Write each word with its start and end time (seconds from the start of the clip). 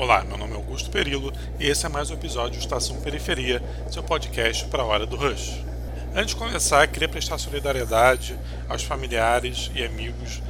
Olá, 0.00 0.24
meu 0.24 0.38
nome 0.38 0.54
é 0.54 0.56
Augusto 0.56 0.88
Perillo 0.88 1.30
e 1.58 1.66
esse 1.66 1.84
é 1.84 1.88
mais 1.90 2.10
um 2.10 2.14
episódio 2.14 2.58
do 2.58 2.62
Estação 2.62 2.98
Periferia, 3.02 3.62
seu 3.90 4.02
podcast 4.02 4.64
para 4.68 4.82
a 4.82 4.86
hora 4.86 5.04
do 5.04 5.14
Rush. 5.14 5.62
Antes 6.14 6.34
de 6.34 6.36
começar, 6.36 6.88
queria 6.88 7.06
prestar 7.06 7.36
solidariedade 7.36 8.34
aos 8.66 8.82
familiares 8.82 9.70
e 9.74 9.84
amigos 9.84 10.40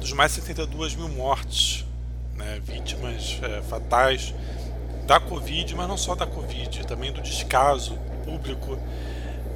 dos 0.00 0.10
mais 0.10 0.32
72 0.32 0.96
mil 0.96 1.08
mortes, 1.08 1.86
né, 2.34 2.60
vítimas 2.64 3.38
é, 3.44 3.62
fatais 3.62 4.34
da 5.06 5.20
Covid, 5.20 5.72
mas 5.76 5.86
não 5.86 5.96
só 5.96 6.16
da 6.16 6.26
Covid, 6.26 6.84
também 6.84 7.12
do 7.12 7.22
descaso 7.22 7.96
público, 8.24 8.76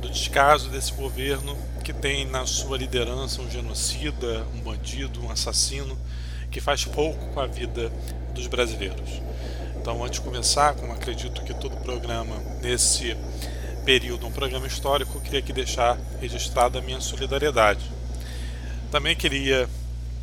do 0.01 0.09
descaso 0.09 0.69
desse 0.69 0.93
governo 0.93 1.59
que 1.83 1.93
tem 1.93 2.25
na 2.25 2.47
sua 2.47 2.79
liderança 2.79 3.43
um 3.43 3.51
genocida, 3.51 4.47
um 4.55 4.61
bandido, 4.61 5.21
um 5.21 5.29
assassino, 5.29 5.99
que 6.53 6.61
faz 6.61 6.85
pouco 6.85 7.27
com 7.35 7.41
a 7.41 7.49
vida 7.49 7.91
dos 8.33 8.47
brasileiros. 8.47 9.30
Então, 9.91 10.05
antes 10.05 10.21
de 10.21 10.25
começar, 10.25 10.75
como 10.75 10.93
acredito 10.93 11.43
que 11.43 11.53
todo 11.53 11.77
programa 11.79 12.37
nesse 12.63 13.17
período, 13.85 14.25
um 14.25 14.31
programa 14.31 14.65
histórico, 14.65 15.19
eu 15.19 15.21
queria 15.21 15.41
aqui 15.41 15.53
deixar 15.53 15.99
registrada 16.21 16.79
a 16.79 16.81
minha 16.81 17.01
solidariedade. 17.01 17.91
Também 18.93 19.17
queria 19.17 19.69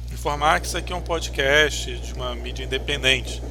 informar 0.09 0.61
que 0.61 0.67
isso 0.67 0.77
aqui 0.77 0.93
é 0.93 0.95
um 0.95 1.01
podcast 1.01 1.97
de 1.97 2.13
uma 2.13 2.33
mídia 2.33 2.63
independente 2.63 3.43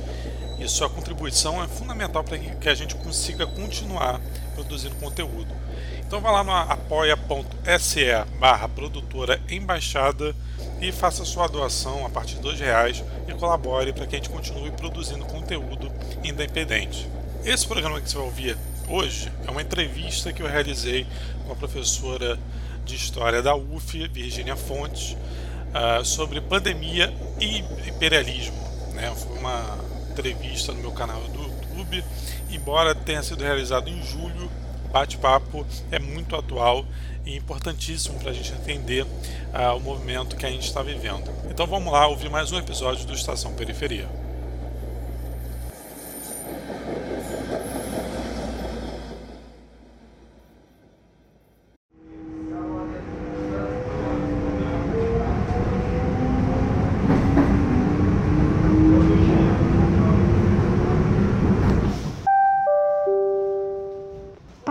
e 0.59 0.67
sua 0.67 0.89
contribuição 0.89 1.63
é 1.63 1.69
fundamental 1.69 2.25
para 2.25 2.39
que 2.39 2.69
a 2.71 2.75
gente 2.75 2.95
consiga 2.95 3.47
continuar 3.47 4.19
produzindo 4.55 4.95
conteúdo. 4.95 5.55
Então 5.99 6.23
vá 6.23 6.31
lá 6.31 6.43
no 6.43 6.51
apoia.se 6.51 8.07
barra 8.41 8.67
produtora 8.71 9.39
embaixada 9.51 10.35
e 10.81 10.93
faça 10.93 11.25
sua 11.25 11.47
doação 11.47 12.05
a 12.05 12.11
partir 12.11 12.37
de 12.37 12.43
dois 12.43 12.61
reais 12.61 13.03
e 13.27 13.33
colabore 13.35 13.93
para 13.93 14.07
que 14.07 14.17
a 14.17 14.19
gente 14.19 14.31
continue 14.31 14.71
produzindo 14.71 15.25
conteúdo 15.25 15.91
independente. 16.23 17.09
Esse 17.45 17.67
programa 17.67 18.01
que 18.01 18.11
você 18.11 18.17
vai 18.17 18.27
ouvir 18.27 18.59
hoje 18.89 19.33
é 19.47 19.51
uma 19.51 19.63
entrevista 19.63 20.33
que 20.33 20.43
eu 20.43 20.47
realizei 20.47 21.07
com 21.47 21.53
a 21.53 21.57
professora 21.57 22.39
de 22.85 22.95
História 22.95 23.43
da 23.43 23.55
UF, 23.55 24.09
Virginia 24.09 24.57
Fontes, 24.57 25.17
uh, 25.73 26.05
sobre 26.05 26.41
pandemia 26.41 27.13
e 27.41 27.59
imperialismo. 27.89 28.57
Né? 28.93 29.13
Foi 29.17 29.39
uma 29.39 29.79
entrevista 30.11 30.73
no 30.73 30.81
meu 30.81 30.93
canal 30.93 31.21
do 31.29 31.43
YouTube, 31.43 32.05
embora 32.51 32.95
tenha 32.95 33.23
sido 33.23 33.43
realizado 33.43 33.89
em 33.89 34.03
julho 34.03 34.51
bate-papo 34.97 35.67
é 35.91 35.99
muito 35.99 36.35
atual 36.35 36.87
e 37.27 37.37
importantíssimo 37.37 38.19
para 38.21 38.31
a 38.31 38.33
gente 38.33 38.53
entender 38.53 39.03
uh, 39.03 39.77
o 39.77 39.81
movimento 39.81 40.37
que 40.37 40.47
a 40.47 40.51
gente 40.51 40.67
está 40.67 40.81
vivendo. 40.83 41.29
Então 41.51 41.67
vamos 41.67 41.93
lá 41.93 42.07
ouvir 42.07 42.31
mais 42.31 42.53
um 42.53 42.59
episódio 42.59 43.05
do 43.05 43.13
Estação 43.13 43.53
Periferia. 43.53 44.09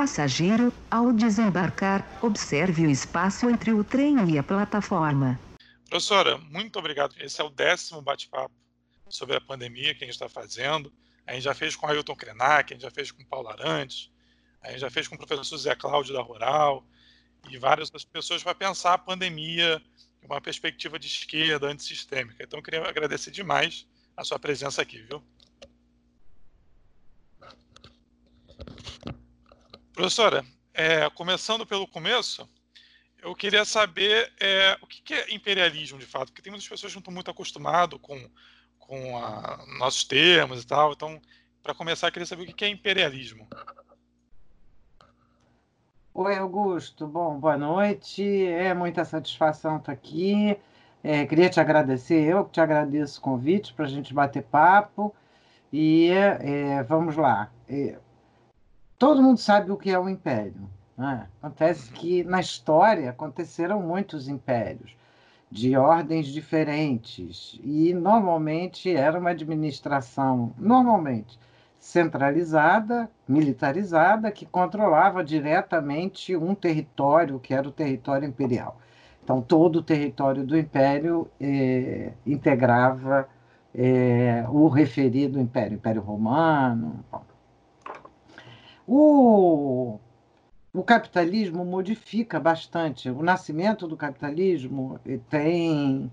Passageiro, 0.05 0.71
ao 0.91 1.11
desembarcar, 1.11 2.07
observe 2.21 2.85
o 2.85 2.91
espaço 2.91 3.49
entre 3.49 3.73
o 3.73 3.83
trem 3.83 4.29
e 4.29 4.37
a 4.37 4.43
plataforma. 4.43 5.39
Professora, 5.89 6.37
muito 6.37 6.77
obrigado. 6.77 7.15
Esse 7.19 7.41
é 7.41 7.43
o 7.43 7.49
décimo 7.49 8.03
bate-papo 8.03 8.53
sobre 9.09 9.35
a 9.35 9.41
pandemia 9.41 9.95
que 9.95 10.03
a 10.03 10.05
gente 10.05 10.13
está 10.13 10.29
fazendo. 10.29 10.93
A 11.25 11.33
gente 11.33 11.41
já 11.41 11.55
fez 11.55 11.75
com 11.75 11.87
Ailton 11.87 12.15
Krenak, 12.15 12.71
a 12.71 12.75
gente 12.75 12.83
já 12.83 12.91
fez 12.91 13.09
com 13.09 13.25
Paulo 13.25 13.49
Arantes, 13.49 14.11
a 14.61 14.69
gente 14.69 14.81
já 14.81 14.91
fez 14.91 15.07
com 15.07 15.15
o 15.15 15.17
professor 15.17 15.57
Zé 15.57 15.73
Cláudio 15.73 16.13
da 16.13 16.21
Rural 16.21 16.85
e 17.49 17.57
várias 17.57 17.87
outras 17.87 18.05
pessoas 18.05 18.43
para 18.43 18.53
pensar 18.53 18.93
a 18.93 18.99
pandemia 18.99 19.81
em 20.21 20.27
uma 20.27 20.39
perspectiva 20.39 20.99
de 20.99 21.07
esquerda, 21.07 21.65
antissistêmica. 21.65 22.43
Então, 22.43 22.59
eu 22.59 22.63
queria 22.63 22.87
agradecer 22.87 23.31
demais 23.31 23.87
a 24.15 24.23
sua 24.23 24.37
presença 24.37 24.83
aqui, 24.83 25.01
viu? 25.01 25.23
Professora, 29.95 30.43
é, 30.73 31.09
começando 31.11 31.65
pelo 31.65 31.87
começo, 31.87 32.45
eu 33.17 33.33
queria 33.33 33.63
saber 33.63 34.29
é, 34.41 34.77
o 34.81 34.87
que 34.87 35.13
é 35.13 35.33
imperialismo 35.33 35.97
de 35.97 36.05
fato, 36.05 36.27
porque 36.27 36.41
tem 36.41 36.51
muitas 36.51 36.67
pessoas 36.67 36.91
que 36.91 36.97
não 36.97 36.99
estão 36.99 37.13
muito 37.13 37.31
acostumadas 37.31 37.97
com, 38.01 38.29
com 38.77 39.17
a, 39.17 39.63
nossos 39.79 40.03
termos 40.03 40.63
e 40.63 40.67
tal. 40.67 40.91
Então, 40.91 41.21
para 41.63 41.73
começar, 41.73 42.07
eu 42.07 42.11
queria 42.11 42.25
saber 42.25 42.43
o 42.43 42.53
que 42.53 42.65
é 42.65 42.67
imperialismo. 42.67 43.47
Oi, 46.13 46.35
Augusto. 46.35 47.07
Bom, 47.07 47.39
boa 47.39 47.57
noite. 47.57 48.21
É 48.47 48.73
muita 48.73 49.05
satisfação 49.05 49.77
estar 49.77 49.93
aqui. 49.93 50.57
É, 51.01 51.25
queria 51.25 51.49
te 51.49 51.61
agradecer, 51.61 52.21
eu 52.21 52.43
que 52.43 52.51
te 52.51 52.59
agradeço 52.59 53.19
o 53.19 53.23
convite 53.23 53.73
para 53.73 53.85
a 53.85 53.89
gente 53.89 54.13
bater 54.13 54.43
papo. 54.43 55.15
E 55.71 56.09
é, 56.09 56.83
vamos 56.83 57.15
lá. 57.15 57.49
Todo 59.05 59.21
mundo 59.21 59.37
sabe 59.37 59.71
o 59.71 59.77
que 59.77 59.91
é 59.91 59.99
o 59.99 60.09
império. 60.09 60.67
Né? 60.97 61.27
Acontece 61.39 61.91
que 61.91 62.23
na 62.23 62.39
história 62.39 63.11
aconteceram 63.11 63.79
muitos 63.79 64.27
impérios 64.27 64.97
de 65.51 65.77
ordens 65.77 66.25
diferentes 66.25 67.59
e 67.63 67.93
normalmente 67.93 68.91
era 68.91 69.19
uma 69.19 69.29
administração 69.29 70.55
normalmente 70.57 71.39
centralizada, 71.77 73.07
militarizada, 73.27 74.31
que 74.31 74.43
controlava 74.43 75.23
diretamente 75.23 76.35
um 76.35 76.55
território 76.55 77.39
que 77.39 77.53
era 77.53 77.69
o 77.69 77.71
território 77.71 78.27
imperial. 78.27 78.81
Então 79.23 79.39
todo 79.39 79.75
o 79.75 79.83
território 79.83 80.43
do 80.43 80.57
império 80.57 81.29
eh, 81.39 82.11
integrava 82.25 83.29
eh, 83.71 84.43
o 84.49 84.67
referido 84.67 85.39
império, 85.39 85.75
Império 85.75 86.01
Romano. 86.01 87.05
Bom. 87.11 87.34
O, 88.87 89.99
o 90.73 90.83
capitalismo 90.83 91.65
modifica 91.65 92.39
bastante. 92.39 93.09
O 93.09 93.23
nascimento 93.23 93.87
do 93.87 93.97
capitalismo 93.97 94.99
tem, 95.29 96.11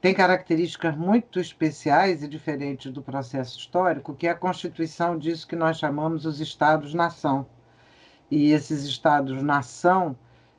tem 0.00 0.14
características 0.14 0.96
muito 0.96 1.38
especiais 1.38 2.22
e 2.22 2.28
diferentes 2.28 2.92
do 2.92 3.02
processo 3.02 3.58
histórico, 3.58 4.14
que 4.14 4.26
é 4.26 4.30
a 4.30 4.34
constituição 4.34 5.16
disso 5.16 5.46
que 5.46 5.54
nós 5.54 5.78
chamamos 5.78 6.26
os 6.26 6.40
Estados-nação. 6.40 7.46
E 8.30 8.50
esses 8.50 8.84
Estados-nação 8.84 10.16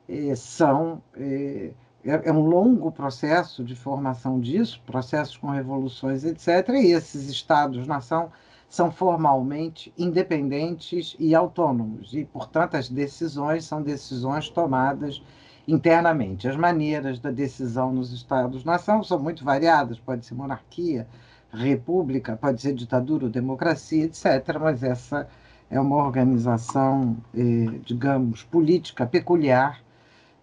eh, 0.08 0.34
são. 0.36 1.02
Eh, 1.16 1.72
é, 2.04 2.28
é 2.28 2.32
um 2.32 2.40
longo 2.40 2.92
processo 2.92 3.64
de 3.64 3.74
formação 3.74 4.38
disso, 4.38 4.80
processos 4.84 5.36
com 5.38 5.48
revoluções, 5.48 6.22
etc. 6.22 6.68
E 6.68 6.92
esses 6.92 7.28
Estados-nação 7.30 8.30
são 8.74 8.90
formalmente 8.90 9.94
independentes 9.96 11.14
e 11.20 11.32
autônomos, 11.32 12.12
e, 12.12 12.24
portanto, 12.24 12.74
as 12.74 12.88
decisões 12.88 13.64
são 13.64 13.80
decisões 13.80 14.48
tomadas 14.48 15.22
internamente. 15.68 16.48
As 16.48 16.56
maneiras 16.56 17.20
da 17.20 17.30
decisão 17.30 17.92
nos 17.92 18.12
Estados-nação 18.12 19.04
são 19.04 19.20
muito 19.20 19.44
variadas, 19.44 20.00
pode 20.00 20.26
ser 20.26 20.34
monarquia, 20.34 21.06
república, 21.52 22.36
pode 22.36 22.60
ser 22.60 22.74
ditadura 22.74 23.28
democracia, 23.28 24.06
etc., 24.06 24.58
mas 24.60 24.82
essa 24.82 25.28
é 25.70 25.78
uma 25.78 25.94
organização, 25.94 27.16
eh, 27.32 27.78
digamos, 27.84 28.42
política 28.42 29.06
peculiar 29.06 29.84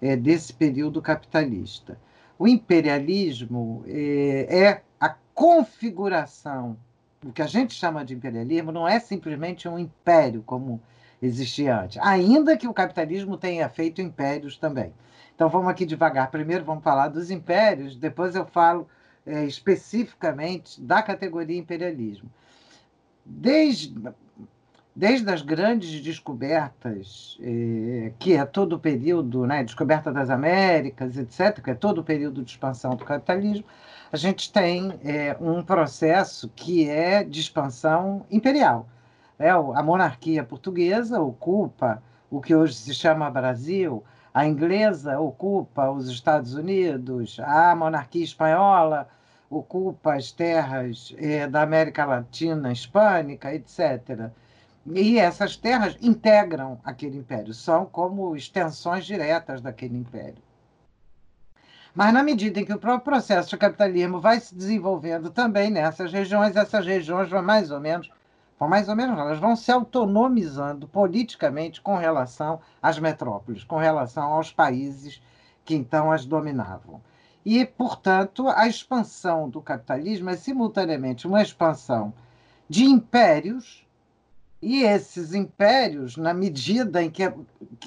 eh, 0.01 0.15
desse 0.15 0.53
período 0.53 1.01
capitalista. 1.01 1.99
O 2.39 2.47
imperialismo 2.47 3.83
eh, 3.85 4.47
é 4.49 4.81
a 5.01 5.17
configuração 5.33 6.77
o 7.25 7.31
que 7.31 7.41
a 7.41 7.47
gente 7.47 7.73
chama 7.73 8.03
de 8.03 8.13
imperialismo 8.13 8.71
não 8.71 8.87
é 8.87 8.99
simplesmente 8.99 9.67
um 9.67 9.77
império 9.77 10.41
como 10.43 10.81
existia 11.21 11.79
antes, 11.79 11.97
ainda 12.01 12.57
que 12.57 12.67
o 12.67 12.73
capitalismo 12.73 13.37
tenha 13.37 13.69
feito 13.69 14.01
impérios 14.01 14.57
também. 14.57 14.91
Então 15.35 15.49
vamos 15.49 15.69
aqui 15.69 15.85
devagar. 15.85 16.31
Primeiro 16.31 16.65
vamos 16.65 16.83
falar 16.83 17.09
dos 17.09 17.29
impérios, 17.29 17.95
depois 17.95 18.35
eu 18.35 18.45
falo 18.45 18.87
é, 19.25 19.45
especificamente 19.45 20.81
da 20.81 21.01
categoria 21.03 21.57
imperialismo. 21.57 22.29
Desde, 23.23 23.93
desde 24.95 25.29
as 25.31 25.43
grandes 25.43 26.01
descobertas, 26.01 27.37
é, 27.39 28.13
que 28.17 28.33
é 28.33 28.43
todo 28.45 28.73
o 28.73 28.79
período, 28.79 29.45
né, 29.45 29.63
descoberta 29.63 30.11
das 30.11 30.31
Américas, 30.31 31.17
etc., 31.17 31.61
que 31.61 31.69
é 31.69 31.75
todo 31.75 31.99
o 31.99 32.03
período 32.03 32.43
de 32.43 32.49
expansão 32.49 32.95
do 32.95 33.05
capitalismo, 33.05 33.65
a 34.11 34.17
gente 34.17 34.51
tem 34.51 34.99
é, 35.05 35.37
um 35.39 35.63
processo 35.63 36.49
que 36.49 36.89
é 36.89 37.23
de 37.23 37.39
expansão 37.39 38.25
imperial. 38.29 38.85
É, 39.39 39.49
a 39.49 39.81
monarquia 39.81 40.43
portuguesa 40.43 41.21
ocupa 41.21 42.03
o 42.29 42.41
que 42.41 42.53
hoje 42.53 42.75
se 42.75 42.93
chama 42.93 43.29
Brasil, 43.29 44.03
a 44.33 44.45
inglesa 44.45 45.19
ocupa 45.19 45.89
os 45.89 46.09
Estados 46.09 46.53
Unidos, 46.55 47.39
a 47.39 47.73
monarquia 47.75 48.23
espanhola 48.23 49.07
ocupa 49.49 50.15
as 50.15 50.31
terras 50.31 51.13
é, 51.17 51.47
da 51.47 51.61
América 51.61 52.05
Latina, 52.05 52.71
hispânica, 52.71 53.53
etc. 53.53 54.29
E 54.85 55.19
essas 55.19 55.55
terras 55.55 55.97
integram 56.01 56.79
aquele 56.83 57.17
império, 57.17 57.53
são 57.53 57.85
como 57.85 58.35
extensões 58.35 59.05
diretas 59.05 59.61
daquele 59.61 59.97
império. 59.97 60.50
Mas 61.93 62.13
na 62.13 62.23
medida 62.23 62.59
em 62.59 62.65
que 62.65 62.73
o 62.73 62.79
próprio 62.79 63.03
processo 63.03 63.49
de 63.49 63.57
capitalismo 63.57 64.19
vai 64.19 64.39
se 64.39 64.55
desenvolvendo 64.55 65.29
também 65.29 65.69
nessas 65.69 66.11
regiões, 66.11 66.55
essas 66.55 66.85
regiões 66.85 67.29
vão 67.29 67.43
mais 67.43 67.69
ou 67.69 67.79
menos, 67.81 68.09
vão 68.57 68.69
mais 68.69 68.87
ou 68.87 68.95
menos, 68.95 69.19
elas 69.19 69.39
vão 69.39 69.55
se 69.55 69.71
autonomizando 69.71 70.87
politicamente 70.87 71.81
com 71.81 71.97
relação 71.97 72.61
às 72.81 72.97
metrópoles, 72.97 73.65
com 73.65 73.77
relação 73.77 74.23
aos 74.23 74.51
países 74.51 75.21
que 75.65 75.75
então 75.75 76.11
as 76.11 76.25
dominavam. 76.25 77.01
E, 77.45 77.65
portanto, 77.65 78.47
a 78.47 78.67
expansão 78.67 79.49
do 79.49 79.61
capitalismo 79.61 80.29
é 80.29 80.35
simultaneamente 80.37 81.27
uma 81.27 81.41
expansão 81.41 82.13
de 82.69 82.85
impérios, 82.85 83.85
e 84.61 84.83
esses 84.83 85.33
impérios, 85.33 86.15
na 86.15 86.33
medida 86.33 87.03
em 87.03 87.09
que 87.09 87.23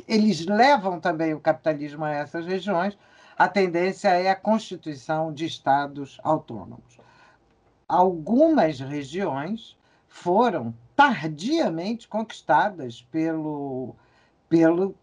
eles 0.08 0.44
levam 0.44 0.98
também 0.98 1.32
o 1.32 1.40
capitalismo 1.40 2.04
a 2.04 2.10
essas 2.10 2.44
regiões, 2.44 2.98
a 3.36 3.48
tendência 3.48 4.08
é 4.10 4.30
a 4.30 4.36
constituição 4.36 5.32
de 5.32 5.44
estados 5.44 6.20
autônomos. 6.22 6.98
Algumas 7.88 8.78
regiões 8.78 9.76
foram 10.06 10.72
tardiamente 10.94 12.06
conquistadas 12.06 13.02
pelo, 13.02 13.96
pelo, 14.48 14.94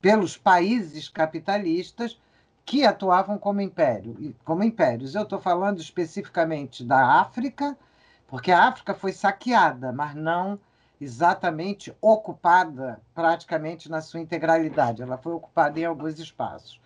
pelos 0.00 0.36
países 0.36 1.08
capitalistas 1.08 2.20
que 2.64 2.84
atuavam 2.84 3.38
como 3.38 3.60
império, 3.60 4.34
como 4.44 4.64
impérios. 4.64 5.14
Eu 5.14 5.22
estou 5.22 5.40
falando 5.40 5.80
especificamente 5.80 6.84
da 6.84 7.20
África, 7.20 7.78
porque 8.26 8.50
a 8.50 8.64
África 8.64 8.94
foi 8.94 9.12
saqueada, 9.12 9.92
mas 9.92 10.14
não 10.14 10.58
exatamente 11.00 11.94
ocupada 12.00 13.00
praticamente 13.14 13.88
na 13.88 14.00
sua 14.00 14.20
integralidade. 14.20 15.02
Ela 15.02 15.16
foi 15.16 15.32
ocupada 15.32 15.78
em 15.78 15.84
alguns 15.84 16.18
espaços 16.18 16.80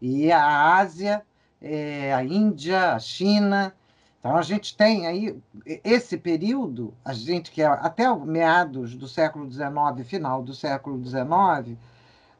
e 0.00 0.32
a 0.32 0.76
Ásia, 0.76 1.22
é, 1.60 2.12
a 2.14 2.24
Índia, 2.24 2.94
a 2.94 2.98
China. 2.98 3.74
Então 4.18 4.36
a 4.36 4.42
gente 4.42 4.76
tem 4.76 5.06
aí 5.06 5.36
esse 5.66 6.16
período, 6.16 6.94
a 7.04 7.12
gente 7.12 7.50
que 7.50 7.62
é 7.62 7.66
até 7.66 8.14
meados 8.16 8.94
do 8.94 9.08
século 9.08 9.50
XIX, 9.50 10.06
final 10.06 10.42
do 10.42 10.54
século 10.54 11.02
XIX, 11.02 11.78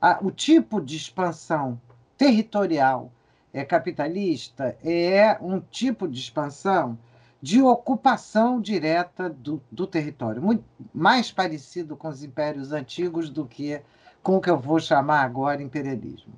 a, 0.00 0.18
o 0.22 0.30
tipo 0.30 0.80
de 0.80 0.96
expansão 0.96 1.80
territorial 2.16 3.10
é, 3.52 3.64
capitalista 3.64 4.76
é 4.84 5.38
um 5.40 5.60
tipo 5.60 6.06
de 6.06 6.20
expansão 6.20 6.98
de 7.42 7.62
ocupação 7.62 8.60
direta 8.60 9.30
do, 9.30 9.62
do 9.72 9.86
território, 9.86 10.42
muito 10.42 10.64
mais 10.92 11.32
parecido 11.32 11.96
com 11.96 12.08
os 12.08 12.22
impérios 12.22 12.72
antigos 12.72 13.30
do 13.30 13.46
que 13.46 13.80
com 14.22 14.36
o 14.36 14.40
que 14.40 14.50
eu 14.50 14.58
vou 14.58 14.78
chamar 14.78 15.22
agora 15.22 15.62
imperialismo. 15.62 16.34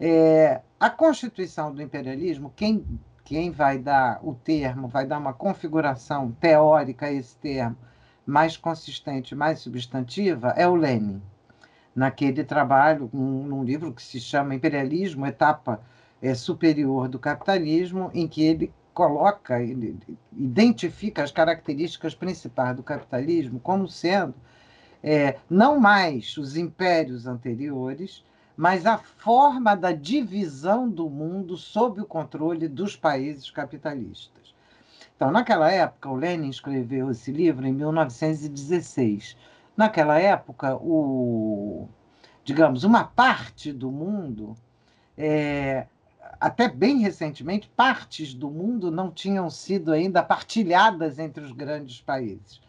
É, 0.00 0.60
a 0.78 0.88
constituição 0.88 1.74
do 1.74 1.82
imperialismo, 1.82 2.52
quem, 2.54 2.84
quem 3.24 3.50
vai 3.50 3.78
dar 3.78 4.20
o 4.22 4.34
termo, 4.34 4.88
vai 4.88 5.06
dar 5.06 5.18
uma 5.18 5.32
configuração 5.32 6.30
teórica 6.40 7.06
a 7.06 7.12
esse 7.12 7.36
termo 7.36 7.76
mais 8.24 8.56
consistente, 8.56 9.34
mais 9.34 9.60
substantiva, 9.60 10.48
é 10.56 10.68
o 10.68 10.74
Lenin. 10.74 11.20
Naquele 11.94 12.44
trabalho, 12.44 13.10
um, 13.12 13.42
num 13.44 13.64
livro 13.64 13.92
que 13.92 14.02
se 14.02 14.20
chama 14.20 14.54
Imperialismo, 14.54 15.26
Etapa 15.26 15.80
é, 16.22 16.34
Superior 16.34 17.08
do 17.08 17.18
Capitalismo, 17.18 18.10
em 18.14 18.28
que 18.28 18.42
ele 18.42 18.72
coloca, 18.92 19.62
ele 19.62 19.96
identifica 20.32 21.22
as 21.22 21.30
características 21.30 22.14
principais 22.14 22.76
do 22.76 22.82
capitalismo 22.82 23.60
como 23.60 23.86
sendo 23.88 24.34
é, 25.02 25.36
não 25.48 25.78
mais 25.78 26.36
os 26.36 26.56
impérios 26.56 27.26
anteriores, 27.26 28.24
mas 28.58 28.86
a 28.86 28.98
forma 28.98 29.76
da 29.76 29.92
divisão 29.92 30.90
do 30.90 31.08
mundo 31.08 31.56
sob 31.56 32.00
o 32.00 32.04
controle 32.04 32.66
dos 32.66 32.96
países 32.96 33.52
capitalistas. 33.52 34.52
Então, 35.14 35.30
naquela 35.30 35.70
época, 35.70 36.08
o 36.08 36.16
Lenin 36.16 36.48
escreveu 36.48 37.08
esse 37.08 37.30
livro 37.30 37.64
em 37.64 37.72
1916. 37.72 39.36
Naquela 39.76 40.18
época, 40.18 40.74
o, 40.74 41.88
digamos, 42.42 42.82
uma 42.82 43.04
parte 43.04 43.72
do 43.72 43.92
mundo, 43.92 44.56
é, 45.16 45.86
até 46.40 46.68
bem 46.68 46.98
recentemente, 46.98 47.70
partes 47.76 48.34
do 48.34 48.50
mundo 48.50 48.90
não 48.90 49.08
tinham 49.08 49.48
sido 49.48 49.92
ainda 49.92 50.20
partilhadas 50.20 51.20
entre 51.20 51.44
os 51.44 51.52
grandes 51.52 52.00
países. 52.00 52.60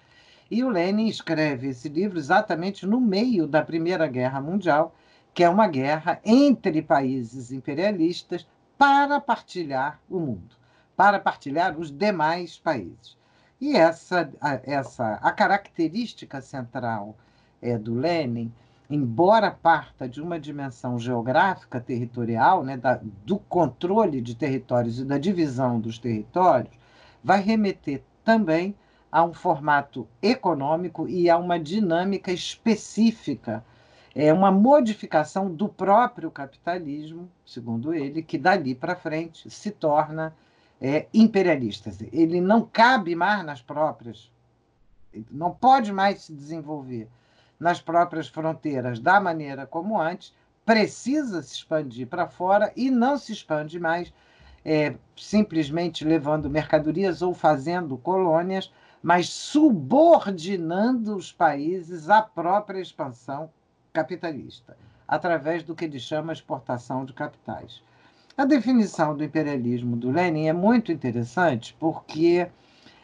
E 0.51 0.63
o 0.63 0.69
Lenin 0.69 1.07
escreve 1.07 1.69
esse 1.69 1.89
livro 1.89 2.19
exatamente 2.19 2.85
no 2.85 3.01
meio 3.01 3.47
da 3.47 3.63
Primeira 3.63 4.05
Guerra 4.05 4.39
Mundial, 4.39 4.93
que 5.39 5.43
é 5.45 5.49
uma 5.49 5.69
guerra 5.69 6.19
entre 6.25 6.81
países 6.81 7.49
imperialistas 7.49 8.45
para 8.77 9.21
partilhar 9.21 9.97
o 10.09 10.19
mundo, 10.19 10.53
para 10.97 11.17
partilhar 11.17 11.79
os 11.79 11.89
demais 11.89 12.57
países. 12.57 13.17
E 13.61 13.73
essa, 13.73 14.29
a, 14.41 14.59
essa, 14.65 15.13
a 15.13 15.31
característica 15.31 16.41
central 16.41 17.15
é, 17.61 17.77
do 17.77 17.95
Lenin, 17.95 18.51
embora 18.89 19.49
parta 19.49 20.09
de 20.09 20.21
uma 20.21 20.37
dimensão 20.37 20.99
geográfica 20.99 21.79
territorial, 21.79 22.61
né, 22.61 22.75
da, 22.75 22.99
do 23.01 23.39
controle 23.39 24.19
de 24.19 24.35
territórios 24.35 24.99
e 24.99 25.05
da 25.05 25.17
divisão 25.17 25.79
dos 25.79 25.97
territórios, 25.97 26.75
vai 27.23 27.41
remeter 27.41 28.03
também 28.25 28.75
a 29.09 29.23
um 29.23 29.33
formato 29.33 30.05
econômico 30.21 31.07
e 31.07 31.29
a 31.29 31.37
uma 31.37 31.57
dinâmica 31.57 32.29
específica 32.29 33.63
é 34.21 34.33
uma 34.33 34.51
modificação 34.51 35.49
do 35.49 35.69
próprio 35.69 36.29
capitalismo, 36.29 37.31
segundo 37.45 37.93
ele, 37.93 38.21
que 38.21 38.37
dali 38.37 38.75
para 38.75 38.93
frente 38.93 39.49
se 39.49 39.71
torna 39.71 40.35
é, 40.81 41.07
imperialista. 41.13 41.89
Ele 42.11 42.41
não 42.41 42.65
cabe 42.65 43.15
mais 43.15 43.45
nas 43.45 43.61
próprias, 43.61 44.29
não 45.31 45.51
pode 45.51 45.93
mais 45.93 46.23
se 46.23 46.33
desenvolver 46.33 47.07
nas 47.57 47.79
próprias 47.79 48.27
fronteiras 48.27 48.99
da 48.99 49.21
maneira 49.21 49.65
como 49.65 49.97
antes, 49.97 50.35
precisa 50.65 51.41
se 51.41 51.55
expandir 51.55 52.05
para 52.05 52.27
fora 52.27 52.73
e 52.75 52.91
não 52.91 53.17
se 53.17 53.31
expande 53.31 53.79
mais 53.79 54.13
é, 54.65 54.95
simplesmente 55.15 56.03
levando 56.03 56.49
mercadorias 56.49 57.21
ou 57.21 57.33
fazendo 57.33 57.97
colônias, 57.97 58.69
mas 59.01 59.29
subordinando 59.29 61.15
os 61.15 61.31
países 61.31 62.09
à 62.09 62.21
própria 62.21 62.81
expansão 62.81 63.49
capitalista, 63.99 64.77
através 65.07 65.63
do 65.63 65.75
que 65.75 65.85
ele 65.85 65.99
chama 65.99 66.31
exportação 66.31 67.03
de 67.03 67.13
capitais. 67.13 67.83
A 68.37 68.45
definição 68.45 69.15
do 69.15 69.23
imperialismo 69.23 69.97
do 69.97 70.11
Lenin 70.11 70.47
é 70.47 70.53
muito 70.53 70.91
interessante 70.91 71.75
porque 71.77 72.47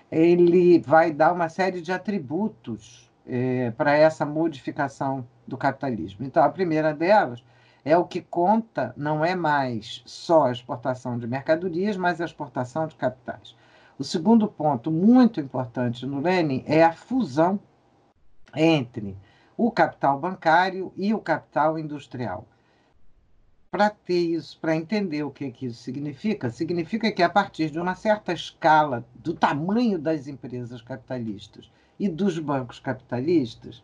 ele 0.10 0.80
vai 0.80 1.12
dar 1.12 1.34
uma 1.34 1.50
série 1.50 1.82
de 1.82 1.92
atributos 1.92 3.12
é, 3.28 3.72
para 3.72 3.94
essa 3.98 4.26
modificação 4.26 5.28
do 5.46 5.58
capitalismo. 5.58 6.26
Então, 6.26 6.42
a 6.42 6.50
primeira 6.50 6.94
delas 6.94 7.44
é 7.84 7.98
o 7.98 8.06
que 8.06 8.22
conta 8.22 8.94
não 8.96 9.26
é 9.26 9.36
mais 9.36 10.02
só 10.06 10.46
a 10.46 10.52
exportação 10.52 11.20
de 11.20 11.28
mercadorias, 11.28 11.98
mas 11.98 12.22
a 12.22 12.26
exportação 12.26 12.88
de 12.88 12.96
capitais. 12.96 13.56
O 14.00 14.04
segundo 14.04 14.48
ponto 14.48 14.90
muito 14.90 15.42
importante 15.42 16.06
no 16.06 16.22
Lenin 16.22 16.64
é 16.66 16.84
a 16.84 16.94
fusão 16.94 17.60
entre 18.56 19.18
o 19.58 19.72
capital 19.72 20.20
bancário 20.20 20.92
e 20.96 21.14
o 21.14 21.20
capital 21.20 21.80
industrial. 21.80 22.48
Para 23.72 23.90
ter 23.90 24.20
isso, 24.20 24.58
para 24.60 24.76
entender 24.76 25.24
o 25.24 25.32
que, 25.32 25.52
que 25.52 25.66
isso 25.66 25.82
significa, 25.82 26.50
significa 26.50 27.12
que 27.12 27.22
a 27.22 27.30
partir 27.30 27.70
de 27.70 27.80
uma 27.80 27.96
certa 27.96 28.32
escala 28.32 29.06
do 29.16 29.34
tamanho 29.34 30.00
das 30.00 30.28
empresas 30.28 30.82
capitalistas 30.82 31.70
e 32.00 32.08
dos 32.08 32.40
bancos 32.40 32.80
capitalistas, 32.80 33.84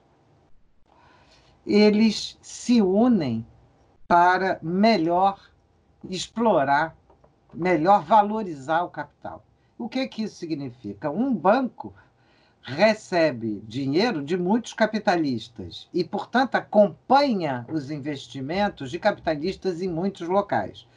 eles 1.66 2.38
se 2.42 2.82
unem 2.82 3.46
para 4.08 4.60
melhor 4.62 5.40
explorar, 6.10 6.96
melhor 7.54 8.04
valorizar 8.04 8.84
o 8.84 8.90
capital. 8.90 9.46
O 9.78 9.90
que, 9.90 10.08
que 10.08 10.24
isso 10.24 10.36
significa? 10.36 11.10
Um 11.10 11.34
banco 11.34 11.94
recebe 12.62 13.62
dinheiro 13.68 14.24
de 14.24 14.38
muitos 14.38 14.74
capitalistas 14.74 15.90
e, 15.94 16.04
portanto, 16.04 16.56
acompanha 16.56 17.66
os 17.70 17.90
investimentos 17.90 18.92
de 18.92 19.00
capitalistas 19.00 19.82
em 19.82 19.88
muitos 19.88 20.28
locais. 20.28 20.88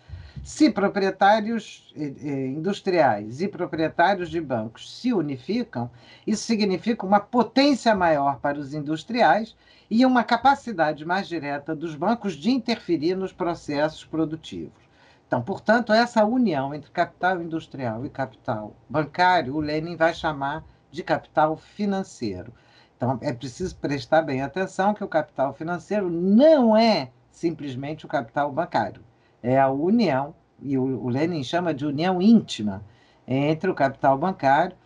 Se 0.43 0.71
proprietários 0.71 1.93
eh, 1.97 2.13
eh, 2.21 2.47
industriais 2.49 3.41
e 3.41 3.49
proprietários 3.49 4.29
de 4.29 4.41
bancos 4.41 4.95
se 4.95 5.13
unificam, 5.13 5.91
isso 6.27 6.45
significa 6.45 7.07
uma 7.07 7.21
potência 7.21 7.95
maior 7.95 8.39
para 8.41 8.59
os 8.59 8.75
industriais 8.75 9.57
e 9.91 10.05
uma 10.05 10.23
capacidade 10.23 11.05
mais 11.05 11.29
direta 11.29 11.75
dos 11.75 11.95
bancos 11.95 12.35
de 12.35 12.51
interferir 12.51 13.15
nos 13.15 13.33
processos 13.33 14.05
produtivos. 14.05 14.85
Então, 15.27 15.41
portanto, 15.41 15.93
essa 15.93 16.25
união 16.25 16.75
entre 16.75 16.91
capital 16.91 17.41
industrial 17.41 18.05
e 18.05 18.11
capital 18.11 18.77
bancário, 18.89 19.57
o 19.57 19.61
Lenin 19.61 19.97
vai 19.97 20.13
chamar 20.13 20.63
de 20.95 21.03
capital 21.03 21.57
financeiro. 21.57 22.53
Então, 22.97 23.19
é 23.21 23.33
preciso 23.33 23.75
prestar 23.77 24.23
bem 24.23 24.41
atenção 24.41 24.95
que 24.95 25.03
o 25.03 25.09
capital 25.09 25.53
financeiro 25.53 26.09
não 26.09 26.77
é 26.77 27.11
simplesmente 27.31 28.07
o 28.07 28.09
capital 28.09 28.53
bancário, 28.53 29.03
é 29.43 29.59
a 29.59 29.69
união, 29.69 30.35
e 30.63 30.79
o, 30.79 31.09
Lenin 31.09 31.43
chama 31.43 31.75
de 31.75 31.85
união 31.85 32.23
íntima, 32.23 32.85
entre 33.27 33.69
o 33.69 33.75
capital 33.75 34.17
bancário 34.17 34.77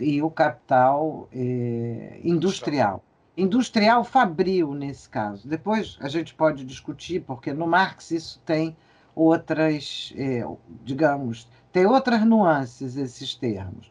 e 0.00 0.22
o 0.22 0.30
capital 0.30 1.28
eh, 1.30 2.18
industrial. 2.24 3.04
Industrial 3.36 4.02
fabril, 4.02 4.72
nesse 4.72 5.08
caso. 5.08 5.46
Depois 5.46 5.98
a 6.00 6.08
gente 6.08 6.34
pode 6.34 6.64
discutir, 6.64 7.20
porque 7.20 7.52
no 7.52 7.66
Marx 7.66 8.10
isso 8.10 8.40
tem 8.46 8.74
outras, 9.14 10.12
eh, 10.16 10.42
digamos, 10.82 11.46
tem 11.70 11.84
outras 11.84 12.24
nuances 12.24 12.96
esses 12.96 13.34
termos. 13.34 13.90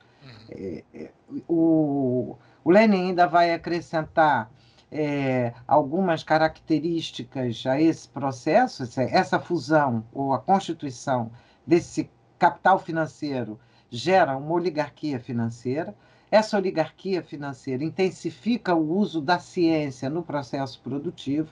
O, 1.47 2.37
o 2.63 2.71
Lenin 2.71 3.09
ainda 3.09 3.27
vai 3.27 3.53
acrescentar 3.53 4.51
é, 4.91 5.53
algumas 5.67 6.23
características 6.23 7.63
a 7.65 7.79
esse 7.79 8.07
processo, 8.09 8.83
essa 8.97 9.39
fusão 9.39 10.03
ou 10.13 10.33
a 10.33 10.39
constituição 10.39 11.31
desse 11.65 12.09
capital 12.37 12.79
financeiro 12.79 13.59
gera 13.89 14.35
uma 14.37 14.53
oligarquia 14.53 15.19
financeira. 15.19 15.93
Essa 16.31 16.57
oligarquia 16.57 17.23
financeira 17.23 17.83
intensifica 17.83 18.75
o 18.75 18.97
uso 18.97 19.21
da 19.21 19.39
ciência 19.39 20.09
no 20.09 20.23
processo 20.23 20.79
produtivo. 20.81 21.49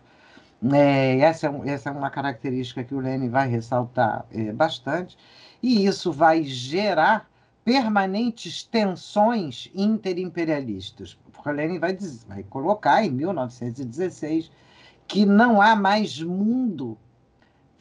É, 0.74 1.20
essa, 1.20 1.48
é, 1.48 1.70
essa 1.70 1.90
é 1.90 1.92
uma 1.92 2.10
característica 2.10 2.84
que 2.84 2.96
o 2.96 3.00
Lenin 3.00 3.30
vai 3.30 3.48
ressaltar 3.48 4.26
é, 4.32 4.52
bastante, 4.52 5.18
e 5.62 5.86
isso 5.86 6.12
vai 6.12 6.44
gerar 6.44 7.30
permanentes 7.68 8.64
tensões 8.64 9.70
interimperialistas. 9.76 11.20
Porque 11.34 11.52
Lenin 11.52 11.80
vai, 11.80 11.92
dizer, 11.92 12.26
vai 12.26 12.42
colocar 12.44 13.04
em 13.04 13.12
1916 13.12 14.50
que 15.06 15.26
não 15.26 15.62
há 15.62 15.76
mais 15.76 16.22
mundo 16.22 16.98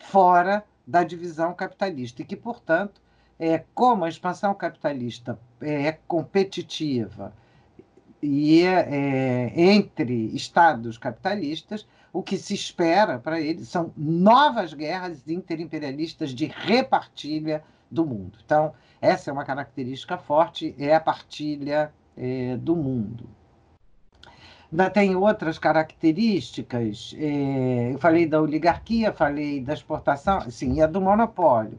fora 0.01 0.65
da 0.85 1.05
divisão 1.05 1.55
capitalista 1.55 2.21
e 2.21 2.25
que, 2.25 2.35
portanto, 2.35 3.01
é, 3.39 3.63
como 3.77 4.05
a 4.05 4.09
expansão 4.09 4.53
capitalista 4.55 5.39
é 5.61 5.93
competitiva 5.93 7.33
e 8.21 8.65
é, 8.65 9.53
entre 9.55 10.35
estados 10.35 10.99
capitalistas, 10.99 11.87
o 12.13 12.25
que 12.25 12.37
se 12.37 12.55
espera 12.55 13.21
para 13.21 13.41
eles 13.41 13.69
são 13.69 13.93
novas 13.97 14.75
guerras 14.75 15.23
interimperialistas 15.29 16.35
de 16.35 16.47
repartilha 16.47 17.63
do 17.91 18.05
mundo. 18.05 18.39
Então, 18.45 18.73
essa 19.01 19.31
é 19.31 19.33
uma 19.33 19.45
característica 19.45 20.17
forte, 20.19 20.75
é 20.79 20.95
a 20.95 21.01
partilha 21.01 21.93
é, 22.17 22.57
do 22.57 22.75
mundo. 22.75 23.29
Ainda 24.71 24.91
tem 24.91 25.15
outras 25.15 25.59
características, 25.59 27.15
é, 27.17 27.93
eu 27.93 27.99
falei 27.99 28.27
da 28.27 28.41
oligarquia, 28.41 29.13
falei 29.13 29.61
da 29.61 29.73
exportação, 29.73 30.51
sim, 30.51 30.75
e 30.75 30.83
a 30.83 30.87
do 30.87 31.01
monopólio. 31.01 31.79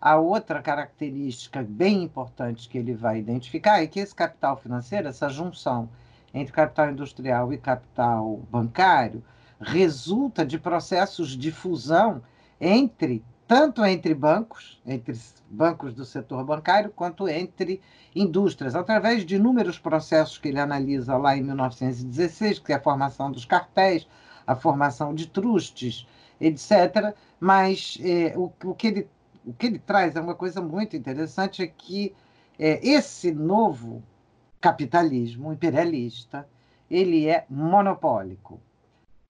A 0.00 0.16
outra 0.16 0.62
característica 0.62 1.62
bem 1.68 2.04
importante 2.04 2.68
que 2.68 2.78
ele 2.78 2.94
vai 2.94 3.18
identificar 3.18 3.82
é 3.82 3.86
que 3.88 3.98
esse 3.98 4.14
capital 4.14 4.56
financeiro, 4.56 5.08
essa 5.08 5.28
junção 5.28 5.88
entre 6.32 6.52
capital 6.52 6.90
industrial 6.90 7.52
e 7.52 7.58
capital 7.58 8.40
bancário, 8.50 9.24
resulta 9.60 10.46
de 10.46 10.58
processos 10.58 11.36
de 11.36 11.50
fusão 11.50 12.22
entre 12.60 13.24
tanto 13.48 13.82
entre 13.82 14.14
bancos, 14.14 14.78
entre 14.86 15.18
bancos 15.48 15.94
do 15.94 16.04
setor 16.04 16.44
bancário, 16.44 16.92
quanto 16.94 17.26
entre 17.26 17.80
indústrias, 18.14 18.76
através 18.76 19.24
de 19.24 19.36
inúmeros 19.36 19.78
processos 19.78 20.36
que 20.36 20.48
ele 20.48 20.60
analisa 20.60 21.16
lá 21.16 21.34
em 21.34 21.42
1916, 21.42 22.58
que 22.58 22.74
é 22.74 22.76
a 22.76 22.80
formação 22.80 23.32
dos 23.32 23.46
cartéis, 23.46 24.06
a 24.46 24.54
formação 24.54 25.14
de 25.14 25.26
trustes, 25.26 26.06
etc. 26.38 27.16
Mas 27.40 27.98
é, 28.02 28.34
o, 28.36 28.52
o, 28.64 28.74
que 28.74 28.86
ele, 28.86 29.08
o 29.46 29.54
que 29.54 29.66
ele 29.66 29.78
traz 29.78 30.14
é 30.14 30.20
uma 30.20 30.34
coisa 30.34 30.60
muito 30.60 30.94
interessante, 30.94 31.62
é 31.62 31.66
que 31.66 32.14
é, 32.58 32.86
esse 32.86 33.32
novo 33.32 34.02
capitalismo 34.60 35.54
imperialista, 35.54 36.46
ele 36.90 37.26
é 37.26 37.46
monopólico 37.48 38.60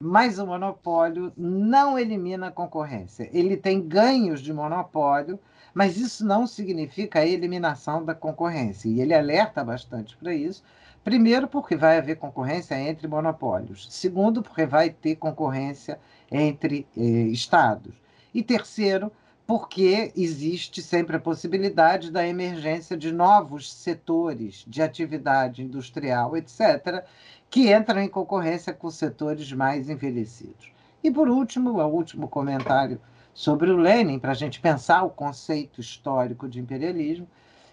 mas 0.00 0.38
o 0.38 0.46
monopólio 0.46 1.32
não 1.36 1.98
elimina 1.98 2.48
a 2.48 2.52
concorrência. 2.52 3.28
Ele 3.32 3.56
tem 3.56 3.80
ganhos 3.80 4.40
de 4.40 4.52
monopólio, 4.52 5.40
mas 5.74 5.96
isso 5.96 6.24
não 6.24 6.46
significa 6.46 7.18
a 7.18 7.26
eliminação 7.26 8.04
da 8.04 8.14
concorrência. 8.14 8.88
E 8.88 9.00
ele 9.00 9.12
alerta 9.12 9.64
bastante 9.64 10.16
para 10.16 10.32
isso. 10.32 10.62
Primeiro, 11.02 11.48
porque 11.48 11.74
vai 11.74 11.98
haver 11.98 12.16
concorrência 12.16 12.78
entre 12.80 13.08
monopólios. 13.08 13.88
Segundo, 13.90 14.40
porque 14.40 14.66
vai 14.66 14.90
ter 14.90 15.16
concorrência 15.16 15.98
entre 16.30 16.86
eh, 16.96 17.00
estados. 17.00 17.94
E 18.32 18.42
terceiro, 18.42 19.10
porque 19.48 20.12
existe 20.14 20.82
sempre 20.82 21.16
a 21.16 21.20
possibilidade 21.20 22.10
da 22.12 22.26
emergência 22.26 22.96
de 22.96 23.10
novos 23.10 23.72
setores 23.72 24.62
de 24.68 24.82
atividade 24.82 25.62
industrial, 25.62 26.36
etc., 26.36 27.02
que 27.50 27.72
entram 27.72 28.00
em 28.00 28.08
concorrência 28.08 28.72
com 28.72 28.90
setores 28.90 29.52
mais 29.52 29.88
envelhecidos. 29.88 30.72
E, 31.02 31.10
por 31.10 31.28
último, 31.28 31.80
o 31.80 31.86
último 31.86 32.28
comentário 32.28 33.00
sobre 33.32 33.70
o 33.70 33.76
Lenin, 33.76 34.18
para 34.18 34.32
a 34.32 34.34
gente 34.34 34.60
pensar 34.60 35.04
o 35.04 35.10
conceito 35.10 35.80
histórico 35.80 36.48
de 36.48 36.60
imperialismo, 36.60 37.26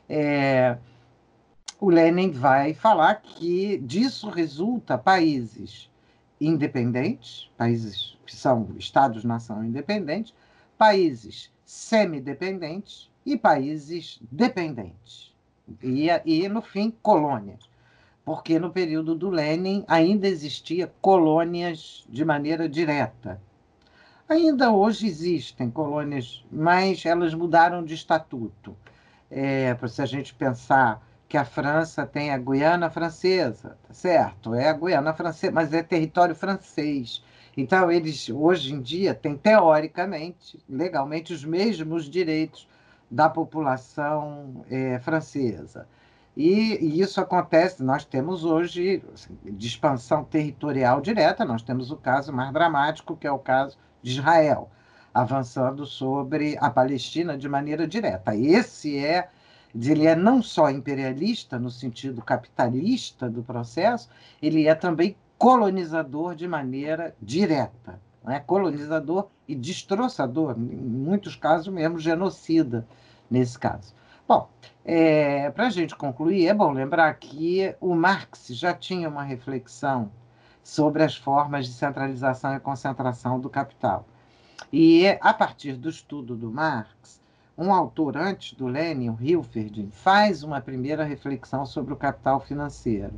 é, 0.07 0.77
o 1.79 1.89
Lenin 1.89 2.31
vai 2.31 2.73
falar 2.73 3.15
que 3.15 3.77
disso 3.79 4.29
resulta 4.29 4.97
países 4.97 5.89
independentes, 6.39 7.49
países 7.57 8.17
que 8.25 8.35
são 8.35 8.69
estados-nação 8.77 9.63
independentes, 9.63 10.33
países 10.77 11.51
semidependentes 11.65 13.09
e 13.25 13.35
países 13.35 14.19
dependentes. 14.31 15.33
E, 15.81 16.07
e, 16.25 16.47
no 16.47 16.61
fim, 16.61 16.91
colônias 17.01 17.67
porque 18.25 18.57
no 18.57 18.71
período 18.71 19.13
do 19.13 19.29
Lenin 19.29 19.85
ainda 19.87 20.27
existia 20.27 20.91
colônias 20.99 22.03
de 22.09 22.25
maneira 22.25 22.67
direta. 22.67 23.39
Ainda 24.27 24.71
hoje 24.71 25.05
existem 25.05 25.69
colônias, 25.69 26.43
mas 26.51 27.05
elas 27.05 27.35
mudaram 27.35 27.85
de 27.85 27.93
estatuto. 27.93 28.75
É, 29.29 29.77
se 29.87 30.01
a 30.01 30.05
gente 30.07 30.33
pensar 30.33 31.05
que 31.29 31.37
a 31.37 31.45
França 31.45 32.05
tem 32.05 32.31
a 32.31 32.37
Guiana 32.37 32.89
Francesa, 32.89 33.77
tá 33.87 33.93
certo? 33.93 34.55
É 34.55 34.69
a 34.69 34.73
Guiana 34.73 35.13
Francesa, 35.13 35.53
mas 35.53 35.71
é 35.73 35.83
território 35.83 36.35
francês. 36.35 37.23
Então, 37.55 37.91
eles, 37.91 38.29
hoje 38.29 38.73
em 38.73 38.81
dia, 38.81 39.13
têm, 39.13 39.37
teoricamente, 39.37 40.59
legalmente, 40.67 41.31
os 41.31 41.45
mesmos 41.45 42.09
direitos 42.09 42.67
da 43.09 43.29
população 43.29 44.65
é, 44.69 44.99
francesa. 44.99 45.87
E, 46.35 46.77
e, 46.81 46.99
isso 46.99 47.21
acontece, 47.21 47.81
nós 47.81 48.03
temos 48.03 48.43
hoje 48.43 49.01
assim, 49.13 49.37
de 49.43 49.67
expansão 49.67 50.23
territorial 50.23 50.99
direta, 50.99 51.45
nós 51.45 51.61
temos 51.61 51.91
o 51.91 51.95
caso 51.95 52.33
mais 52.33 52.51
dramático, 52.51 53.15
que 53.15 53.25
é 53.25 53.31
o 53.31 53.39
caso 53.39 53.77
de 54.01 54.11
Israel, 54.11 54.69
avançando 55.13 55.85
sobre 55.85 56.57
a 56.59 56.69
Palestina 56.69 57.37
de 57.37 57.47
maneira 57.47 57.87
direta. 57.87 58.35
Esse 58.35 58.97
é, 58.97 59.29
ele 59.73 60.05
é 60.05 60.15
não 60.15 60.43
só 60.43 60.69
imperialista 60.69 61.57
no 61.57 61.71
sentido 61.71 62.21
capitalista 62.21 63.29
do 63.29 63.41
processo, 63.41 64.09
ele 64.41 64.67
é 64.67 64.75
também 64.75 65.15
colonizador 65.37 66.35
de 66.35 66.47
maneira 66.47 67.15
direta, 67.21 67.99
é 68.27 68.39
colonizador 68.39 69.27
e 69.47 69.55
destroçador, 69.55 70.55
em 70.57 70.75
muitos 70.75 71.35
casos 71.35 71.73
mesmo 71.73 71.97
genocida 71.97 72.85
nesse 73.29 73.57
caso. 73.57 73.93
Bom, 74.27 74.49
é, 74.83 75.51
para 75.51 75.67
a 75.67 75.69
gente 75.69 75.95
concluir, 75.95 76.47
é 76.47 76.53
bom 76.53 76.71
lembrar 76.71 77.13
que 77.13 77.75
o 77.79 77.93
Marx 77.93 78.47
já 78.49 78.73
tinha 78.73 79.07
uma 79.07 79.21
reflexão 79.21 80.11
sobre 80.63 81.03
as 81.03 81.15
formas 81.15 81.67
de 81.67 81.73
centralização 81.73 82.55
e 82.55 82.59
concentração 82.59 83.39
do 83.39 83.51
capital. 83.51 84.07
E 84.73 85.05
a 85.21 85.31
partir 85.31 85.73
do 85.73 85.89
estudo 85.89 86.35
do 86.35 86.51
Marx, 86.51 87.21
um 87.55 87.71
autor 87.71 88.17
antes 88.17 88.53
do 88.57 88.65
Lenin, 88.65 89.09
o 89.09 89.17
Hilferding, 89.21 89.91
faz 89.91 90.41
uma 90.41 90.59
primeira 90.59 91.03
reflexão 91.03 91.63
sobre 91.63 91.93
o 91.93 91.97
capital 91.97 92.39
financeiro. 92.39 93.13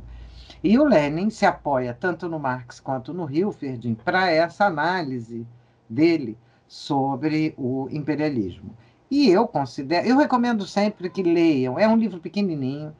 E 0.62 0.78
o 0.78 0.84
Lenin 0.84 1.30
se 1.30 1.46
apoia 1.46 1.96
tanto 1.98 2.28
no 2.28 2.38
Marx 2.38 2.80
quanto 2.80 3.14
no 3.14 3.30
Hilferding 3.30 3.94
para 3.94 4.30
essa 4.30 4.66
análise 4.66 5.46
dele 5.88 6.36
sobre 6.66 7.54
o 7.56 7.88
imperialismo. 7.90 8.76
E 9.10 9.30
eu 9.30 9.46
considero, 9.46 10.06
eu 10.06 10.16
recomendo 10.16 10.66
sempre 10.66 11.08
que 11.08 11.22
leiam. 11.22 11.78
É 11.78 11.88
um 11.88 11.96
livro 11.96 12.20
pequenininho. 12.20 12.94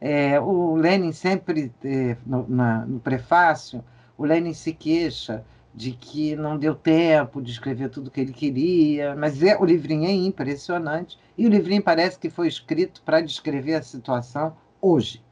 É, 0.00 0.40
o 0.40 0.74
Lenin 0.74 1.12
sempre, 1.12 1.72
é, 1.84 2.16
no, 2.26 2.48
na, 2.48 2.84
no 2.84 2.98
prefácio, 2.98 3.84
o 4.18 4.24
Lenin 4.24 4.52
se 4.52 4.72
queixa 4.72 5.44
de 5.74 5.92
que 5.92 6.36
não 6.36 6.58
deu 6.58 6.74
tempo 6.74 7.40
de 7.40 7.50
escrever 7.50 7.88
tudo 7.88 8.08
o 8.08 8.10
que 8.10 8.20
ele 8.20 8.32
queria, 8.32 9.14
mas 9.16 9.42
é, 9.42 9.56
o 9.58 9.64
livrinho 9.64 10.04
é 10.04 10.12
impressionante 10.12 11.18
e 11.38 11.46
o 11.46 11.48
livrinho 11.48 11.82
parece 11.82 12.18
que 12.18 12.28
foi 12.28 12.48
escrito 12.48 13.00
para 13.02 13.20
descrever 13.20 13.74
a 13.74 13.82
situação 13.82 14.54
hoje. 14.80 15.22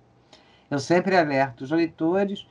Eu 0.70 0.78
sempre 0.78 1.16
alerto 1.16 1.64
os 1.64 1.70
leitores 1.70 2.46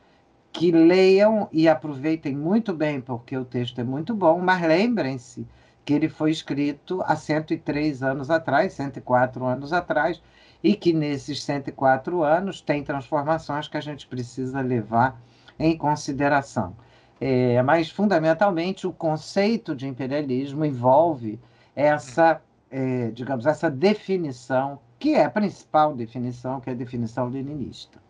que 0.52 0.72
leiam 0.72 1.48
e 1.52 1.68
aproveitem 1.68 2.36
muito 2.36 2.74
bem, 2.74 3.00
porque 3.00 3.38
o 3.38 3.46
texto 3.46 3.80
é 3.80 3.84
muito 3.84 4.14
bom, 4.14 4.40
mas 4.40 4.62
lembrem-se 4.62 5.48
que 5.86 5.94
ele 5.94 6.10
foi 6.10 6.32
escrito 6.32 7.02
há 7.06 7.16
103 7.16 8.04
anos 8.04 8.30
atrás, 8.30 8.74
104 8.74 9.46
anos 9.46 9.74
atrás, 9.74 10.22
e 10.64 10.76
que 10.76 10.94
nesses 10.94 11.44
104 11.44 12.24
anos 12.24 12.62
tem 12.62 12.84
transformações 12.84 13.68
que 13.68 13.78
a 13.78 13.82
gente 13.82 14.06
precisa 14.08 14.62
levar 14.62 15.20
em 15.58 15.78
consideração. 15.78 16.76
É, 17.20 17.62
mas, 17.64 17.90
fundamentalmente, 17.90 18.88
o 18.88 18.94
conceito 18.94 19.76
de 19.76 19.88
imperialismo 19.88 20.64
envolve 20.64 21.40
essa, 21.76 22.42
é, 22.72 23.12
digamos, 23.12 23.46
essa 23.46 23.70
definição, 23.70 24.80
que 24.98 25.16
é 25.16 25.26
a 25.26 25.30
principal 25.30 25.96
definição, 25.96 26.62
que 26.62 26.70
é 26.70 26.74
a 26.74 26.76
definição 26.76 27.28
leninista. 27.28 28.02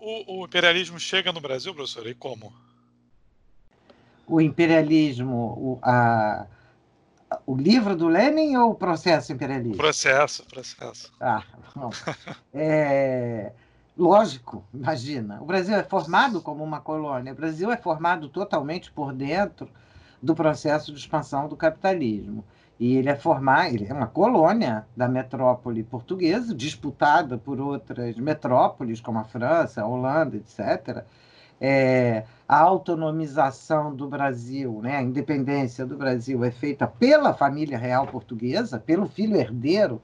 O, 0.00 0.40
o 0.40 0.44
imperialismo 0.44 0.98
chega 0.98 1.32
no 1.32 1.40
Brasil, 1.40 1.74
professor, 1.74 2.06
e 2.06 2.14
como? 2.14 2.52
O 4.26 4.40
imperialismo, 4.40 5.36
o, 5.36 5.78
a, 5.82 6.46
o 7.46 7.56
livro 7.56 7.96
do 7.96 8.08
Lenin 8.08 8.56
ou 8.56 8.70
o 8.70 8.74
processo 8.74 9.32
imperialista? 9.32 9.76
Processo, 9.76 10.44
processo. 10.46 11.12
Ah, 11.20 11.42
bom. 11.74 11.90
É, 12.52 13.52
lógico, 13.96 14.64
imagina. 14.72 15.40
O 15.42 15.44
Brasil 15.44 15.74
é 15.74 15.82
formado 15.82 16.40
como 16.40 16.62
uma 16.62 16.80
colônia. 16.80 17.32
O 17.32 17.36
Brasil 17.36 17.70
é 17.70 17.76
formado 17.76 18.28
totalmente 18.28 18.92
por 18.92 19.12
dentro 19.12 19.68
do 20.22 20.34
processo 20.34 20.92
de 20.92 20.98
expansão 20.98 21.48
do 21.48 21.56
capitalismo. 21.56 22.44
E 22.78 22.96
ele 22.96 23.08
é 23.08 23.16
formar, 23.16 23.72
ele 23.72 23.86
é 23.88 23.92
uma 23.92 24.06
colônia 24.06 24.86
da 24.96 25.08
metrópole 25.08 25.84
portuguesa, 25.84 26.54
disputada 26.54 27.38
por 27.38 27.60
outras 27.60 28.16
metrópoles, 28.16 29.00
como 29.00 29.18
a 29.18 29.24
França, 29.24 29.82
a 29.82 29.86
Holanda, 29.86 30.36
etc 30.36 31.04
é, 31.60 32.24
a 32.48 32.58
autonomização 32.58 33.94
do 33.94 34.08
Brasil, 34.08 34.80
né, 34.82 34.96
a 34.96 35.02
independência 35.02 35.86
do 35.86 35.96
Brasil 35.96 36.44
é 36.44 36.50
feita 36.50 36.86
pela 36.86 37.32
família 37.32 37.78
real 37.78 38.06
portuguesa, 38.06 38.78
pelo 38.78 39.06
filho 39.08 39.36
herdeiro 39.36 40.00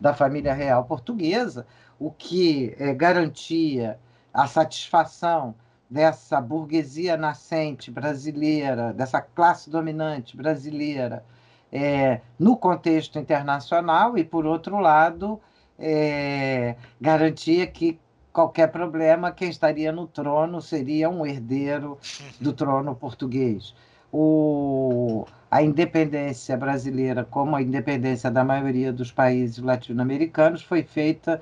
da 0.00 0.14
família 0.14 0.52
real 0.52 0.84
portuguesa, 0.84 1.66
o 1.98 2.10
que 2.10 2.74
é, 2.78 2.94
garantia 2.94 3.98
a 4.32 4.46
satisfação 4.46 5.54
dessa 5.88 6.40
burguesia 6.40 7.16
nascente 7.16 7.90
brasileira, 7.90 8.92
dessa 8.92 9.20
classe 9.20 9.68
dominante 9.68 10.36
brasileira, 10.36 11.24
é, 11.70 12.20
no 12.38 12.56
contexto 12.56 13.18
internacional, 13.18 14.16
e, 14.16 14.24
por 14.24 14.46
outro 14.46 14.78
lado, 14.78 15.40
é, 15.78 16.76
garantia 17.00 17.66
que 17.66 17.98
qualquer 18.32 18.68
problema, 18.68 19.30
quem 19.30 19.50
estaria 19.50 19.92
no 19.92 20.06
trono 20.06 20.60
seria 20.60 21.10
um 21.10 21.26
herdeiro 21.26 21.98
do 22.40 22.50
uhum. 22.50 22.56
trono 22.56 22.94
português. 22.94 23.74
O, 24.10 25.26
a 25.50 25.62
independência 25.62 26.56
brasileira, 26.56 27.24
como 27.24 27.56
a 27.56 27.62
independência 27.62 28.30
da 28.30 28.44
maioria 28.44 28.92
dos 28.92 29.12
países 29.12 29.58
latino-americanos, 29.58 30.62
foi 30.62 30.82
feita 30.82 31.40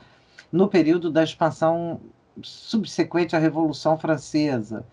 no 0.53 0.69
período 0.69 1.11
da 1.11 1.23
expansão 1.23 2.01
subsequente 2.43 3.37
à 3.37 3.39
Revolução 3.39 3.99
Francesa, 3.99 4.85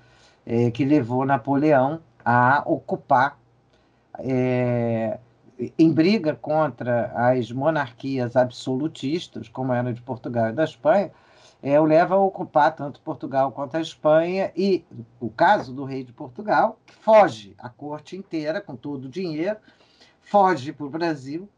é, 0.45 0.71
que 0.71 0.85
levou 0.85 1.25
Napoleão 1.25 1.99
a 2.23 2.63
ocupar, 2.65 3.37
é, 4.19 5.19
em 5.77 5.91
briga 5.91 6.35
contra 6.35 7.11
as 7.15 7.51
monarquias 7.51 8.35
absolutistas, 8.35 9.47
como 9.49 9.73
era 9.73 9.93
de 9.93 10.01
Portugal 10.01 10.49
e 10.49 10.53
da 10.53 10.63
Espanha, 10.63 11.11
é, 11.61 11.79
o 11.79 11.85
leva 11.85 12.15
a 12.15 12.19
ocupar 12.19 12.75
tanto 12.75 13.01
Portugal 13.01 13.51
quanto 13.51 13.77
a 13.77 13.81
Espanha, 13.81 14.51
e 14.55 14.85
o 15.19 15.29
caso 15.29 15.73
do 15.73 15.83
rei 15.83 16.03
de 16.03 16.13
Portugal, 16.13 16.79
foge 17.01 17.55
a 17.57 17.69
corte 17.69 18.15
inteira, 18.15 18.61
com 18.61 18.75
todo 18.75 19.05
o 19.05 19.09
dinheiro, 19.09 19.57
foge 20.21 20.71
para 20.71 20.85
o 20.85 20.89
Brasil, 20.89 21.49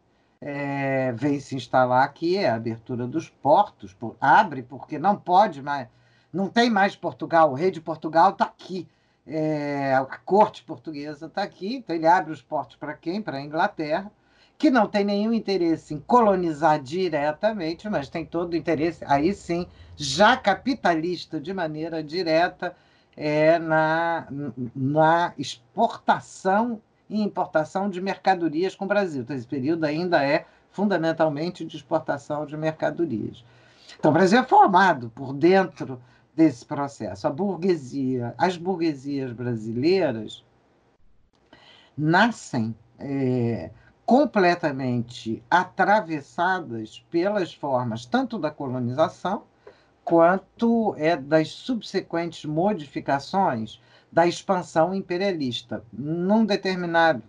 é, 0.42 1.12
vem 1.12 1.40
se 1.40 1.56
instalar 1.56 2.04
aqui, 2.04 2.38
é 2.38 2.50
a 2.50 2.56
abertura 2.56 3.06
dos 3.06 3.30
portos, 3.30 3.94
por, 3.94 4.16
abre 4.22 4.64
porque 4.64 4.98
não 4.98 5.18
pode 5.18 5.62
mais, 5.62 5.88
não 6.32 6.48
tem 6.48 6.70
mais 6.70 6.96
Portugal, 6.96 7.52
o 7.52 7.56
rei 7.56 7.72
de 7.72 7.82
Portugal 7.82 8.30
está 8.32 8.46
aqui, 8.46 8.88
é, 9.28 9.94
a 9.94 10.06
corte 10.06 10.64
portuguesa 10.64 11.26
está 11.26 11.44
aqui, 11.44 11.76
então 11.76 11.96
ele 11.96 12.08
abre 12.08 12.32
os 12.32 12.42
portos 12.42 12.78
para 12.78 12.94
quem? 12.94 13.22
Para 13.22 13.38
a 13.38 13.42
Inglaterra, 13.42 14.12
que 14.58 14.70
não 14.70 14.88
tem 14.88 15.04
nenhum 15.04 15.32
interesse 15.32 15.94
em 15.94 16.00
colonizar 16.00 16.82
diretamente, 16.82 17.90
mas 17.90 18.10
tem 18.10 18.26
todo 18.26 18.54
o 18.54 18.56
interesse, 18.56 19.04
aí 19.08 19.34
sim, 19.34 19.68
já 20.00 20.38
capitalista 20.38 21.42
de 21.42 21.54
maneira 21.54 22.02
direta, 22.02 22.74
é, 23.18 23.60
na, 23.60 24.28
na 24.74 25.34
exportação 25.38 26.82
e 27.10 27.22
importação 27.22 27.90
de 27.90 28.00
mercadorias 28.00 28.76
com 28.76 28.86
o 28.86 28.88
Brasil. 28.88 29.24
Então, 29.24 29.36
esse 29.36 29.46
período 29.46 29.84
ainda 29.84 30.24
é 30.24 30.46
fundamentalmente 30.72 31.66
de 31.66 31.76
exportação 31.76 32.46
de 32.46 32.56
mercadorias. 32.56 33.44
Então, 34.00 34.12
o 34.12 34.14
Brasil 34.14 34.40
é 34.40 34.44
formado 34.44 35.10
por 35.10 35.34
dentro 35.34 36.02
desse 36.34 36.66
processo. 36.66 37.28
A 37.28 37.30
burguesia, 37.30 38.34
as 38.38 38.56
burguesias 38.56 39.34
brasileiras 39.34 40.46
nascem 41.98 42.74
é, 42.98 43.70
completamente 44.06 45.44
atravessadas 45.52 47.06
pelas 47.12 47.54
formas 47.54 48.06
tanto 48.06 48.40
da 48.40 48.50
colonização 48.50 49.49
quanto 50.10 50.96
é 50.98 51.16
das 51.16 51.50
subsequentes 51.50 52.44
modificações 52.44 53.80
da 54.12 54.26
expansão 54.26 54.92
imperialista. 54.92 55.84
Num 55.94 56.44
determinado 56.44 57.22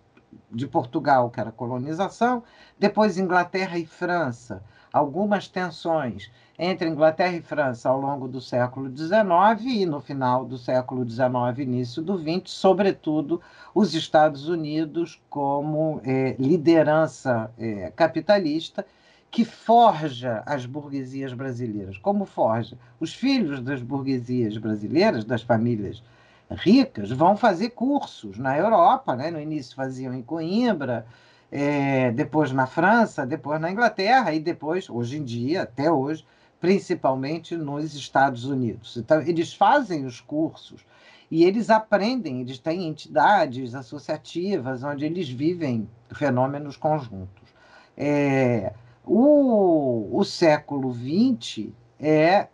de 0.49 0.65
Portugal, 0.65 1.29
que 1.29 1.39
era 1.39 1.51
colonização, 1.51 2.41
depois 2.79 3.19
Inglaterra 3.19 3.77
e 3.77 3.85
França, 3.85 4.63
algumas 4.91 5.47
tensões 5.47 6.31
entre 6.57 6.89
Inglaterra 6.89 7.35
e 7.35 7.41
França 7.41 7.87
ao 7.87 8.01
longo 8.01 8.27
do 8.27 8.41
século 8.41 8.89
XIX 8.89 9.61
e 9.63 9.85
no 9.85 10.01
final 10.01 10.43
do 10.43 10.57
século 10.57 11.07
XIX, 11.07 11.59
início 11.59 12.01
do 12.01 12.17
XX, 12.17 12.49
sobretudo 12.49 13.39
os 13.75 13.93
Estados 13.93 14.49
Unidos 14.49 15.21
como 15.29 16.01
é, 16.03 16.35
liderança 16.39 17.51
é, 17.59 17.91
capitalista 17.95 18.83
que 19.31 19.45
forja 19.45 20.43
as 20.45 20.65
burguesias 20.65 21.31
brasileiras. 21.33 21.97
Como 21.97 22.25
forja? 22.25 22.77
Os 22.99 23.13
filhos 23.13 23.61
das 23.61 23.81
burguesias 23.81 24.57
brasileiras, 24.57 25.23
das 25.23 25.41
famílias 25.41 26.03
ricas, 26.51 27.09
vão 27.11 27.37
fazer 27.37 27.69
cursos 27.69 28.37
na 28.37 28.57
Europa, 28.57 29.15
né? 29.15 29.31
no 29.31 29.39
início 29.39 29.73
faziam 29.73 30.13
em 30.13 30.21
Coimbra, 30.21 31.07
é, 31.49 32.11
depois 32.11 32.51
na 32.51 32.67
França, 32.67 33.25
depois 33.25 33.59
na 33.61 33.71
Inglaterra 33.71 34.33
e 34.33 34.39
depois, 34.39 34.89
hoje 34.89 35.17
em 35.17 35.23
dia, 35.23 35.63
até 35.63 35.89
hoje, 35.89 36.25
principalmente 36.59 37.55
nos 37.55 37.95
Estados 37.95 38.43
Unidos. 38.43 38.97
Então, 38.97 39.21
eles 39.21 39.53
fazem 39.53 40.05
os 40.05 40.19
cursos 40.19 40.85
e 41.29 41.45
eles 41.45 41.69
aprendem, 41.69 42.41
eles 42.41 42.59
têm 42.59 42.85
entidades 42.85 43.73
associativas 43.75 44.83
onde 44.83 45.05
eles 45.05 45.29
vivem 45.29 45.89
fenômenos 46.13 46.75
conjuntos. 46.75 47.49
É, 47.97 48.73
o, 49.05 50.09
o 50.17 50.23
século 50.23 50.93
XX 50.93 51.69
é, 51.99 52.47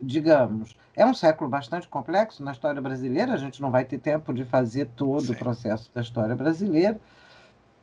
digamos, 0.00 0.76
é 0.94 1.06
um 1.06 1.14
século 1.14 1.48
bastante 1.48 1.88
complexo 1.88 2.42
na 2.42 2.52
história 2.52 2.80
brasileira, 2.80 3.32
a 3.32 3.38
gente 3.38 3.60
não 3.62 3.70
vai 3.70 3.84
ter 3.84 3.98
tempo 3.98 4.32
de 4.32 4.44
fazer 4.44 4.86
todo 4.96 5.22
Sim. 5.22 5.32
o 5.32 5.38
processo 5.38 5.90
da 5.94 6.00
história 6.00 6.34
brasileira, 6.34 7.00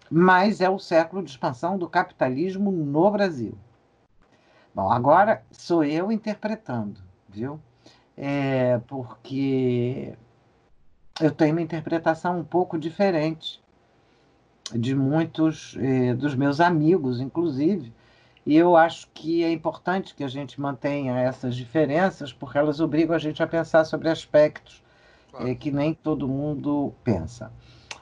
mas 0.09 0.61
é 0.61 0.69
o 0.69 0.79
século 0.79 1.23
de 1.23 1.31
expansão 1.31 1.77
do 1.77 1.87
capitalismo 1.87 2.71
no 2.71 3.09
Brasil. 3.11 3.57
Bom, 4.73 4.91
agora 4.91 5.43
sou 5.51 5.83
eu 5.83 6.11
interpretando, 6.11 7.01
viu? 7.27 7.59
É 8.15 8.79
porque 8.87 10.13
eu 11.19 11.31
tenho 11.31 11.53
uma 11.53 11.61
interpretação 11.61 12.39
um 12.39 12.43
pouco 12.43 12.77
diferente 12.77 13.61
de 14.71 14.93
muitos 14.93 15.75
eh, 15.79 16.13
dos 16.13 16.35
meus 16.35 16.59
amigos, 16.59 17.19
inclusive, 17.19 17.91
e 18.49 18.57
eu 18.57 18.75
acho 18.75 19.07
que 19.13 19.43
é 19.43 19.51
importante 19.51 20.15
que 20.15 20.23
a 20.23 20.27
gente 20.27 20.59
mantenha 20.59 21.19
essas 21.19 21.55
diferenças, 21.55 22.33
porque 22.33 22.57
elas 22.57 22.79
obrigam 22.79 23.15
a 23.15 23.19
gente 23.19 23.43
a 23.43 23.47
pensar 23.47 23.85
sobre 23.85 24.09
aspectos 24.09 24.81
claro. 25.29 25.47
eh, 25.47 25.53
que 25.53 25.69
nem 25.69 25.93
todo 25.93 26.27
mundo 26.27 26.91
pensa. 27.03 27.51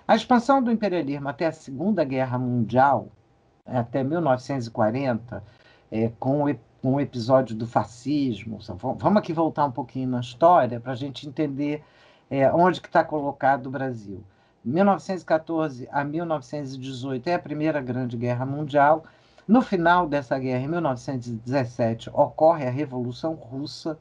A 0.08 0.16
expansão 0.16 0.64
do 0.64 0.72
imperialismo 0.72 1.28
até 1.28 1.48
a 1.48 1.52
Segunda 1.52 2.02
Guerra 2.06 2.40
Mundial, 2.40 3.10
até 3.66 4.02
1940, 4.06 5.44
é, 5.92 6.12
com, 6.18 6.50
o, 6.50 6.56
com 6.82 6.94
o 6.94 7.02
episódio 7.02 7.54
do 7.54 7.68
fascismo. 7.68 8.60
Vamos 8.98 9.18
aqui 9.18 9.34
voltar 9.34 9.66
um 9.66 9.72
pouquinho 9.72 10.08
na 10.08 10.22
história 10.22 10.80
para 10.80 10.94
a 10.94 10.96
gente 10.96 11.28
entender 11.28 11.84
É, 12.30 12.50
onde 12.54 12.80
que 12.80 12.88
está 12.88 13.04
colocado 13.04 13.68
o 13.68 13.70
Brasil? 13.70 14.24
1914 14.64 15.90
a 15.92 16.06
1918 16.06 17.28
é 17.28 17.34
a 17.34 17.40
Primeira 17.40 17.82
Grande 17.82 18.16
Guerra 18.16 18.46
Mundial. 18.46 19.04
No 19.48 19.62
final 19.62 20.08
dessa 20.08 20.38
guerra, 20.38 20.66
em 20.66 20.68
1917, 20.68 22.10
ocorre 22.14 22.68
a 22.68 22.72
Revolução 22.72 23.34
Russa. 23.34 23.98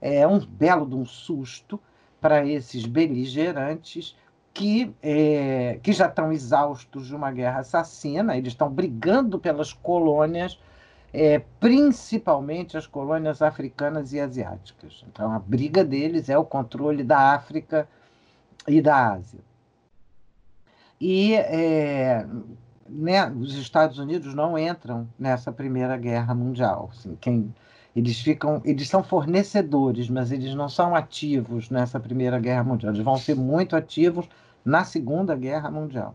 É 0.00 0.26
um 0.26 0.38
belo 0.38 0.86
de 0.86 0.94
um 0.94 1.04
susto 1.04 1.78
para 2.20 2.46
esses 2.46 2.86
beligerantes 2.86 4.16
que, 4.54 4.94
é, 5.02 5.78
que 5.82 5.92
já 5.92 6.06
estão 6.06 6.32
exaustos 6.32 7.08
de 7.08 7.14
uma 7.14 7.30
guerra 7.30 7.60
assassina, 7.60 8.38
eles 8.38 8.54
estão 8.54 8.70
brigando 8.70 9.38
pelas 9.38 9.74
colônias, 9.74 10.58
é, 11.12 11.40
principalmente 11.60 12.74
as 12.74 12.86
colônias 12.86 13.42
africanas 13.42 14.14
e 14.14 14.20
asiáticas. 14.20 15.04
Então, 15.08 15.30
a 15.30 15.38
briga 15.38 15.84
deles 15.84 16.30
é 16.30 16.38
o 16.38 16.44
controle 16.44 17.04
da 17.04 17.34
África 17.34 17.86
e 18.66 18.80
da 18.80 19.12
Ásia. 19.12 19.40
E 20.98 21.34
é, 21.34 22.26
né, 22.88 23.30
os 23.30 23.54
Estados 23.54 23.98
Unidos 23.98 24.34
não 24.34 24.58
entram 24.58 25.08
nessa 25.18 25.52
Primeira 25.52 25.96
Guerra 25.96 26.34
Mundial. 26.34 26.90
Assim, 26.92 27.16
quem, 27.20 27.54
eles 27.94 28.20
ficam, 28.20 28.60
eles 28.64 28.88
são 28.88 29.02
fornecedores, 29.02 30.08
mas 30.08 30.32
eles 30.32 30.54
não 30.54 30.68
são 30.68 30.94
ativos 30.94 31.70
nessa 31.70 31.98
Primeira 31.98 32.38
Guerra 32.38 32.64
Mundial. 32.64 32.92
Eles 32.92 33.04
vão 33.04 33.16
ser 33.16 33.34
muito 33.34 33.76
ativos 33.76 34.28
na 34.64 34.84
Segunda 34.84 35.34
Guerra 35.34 35.70
Mundial. 35.70 36.14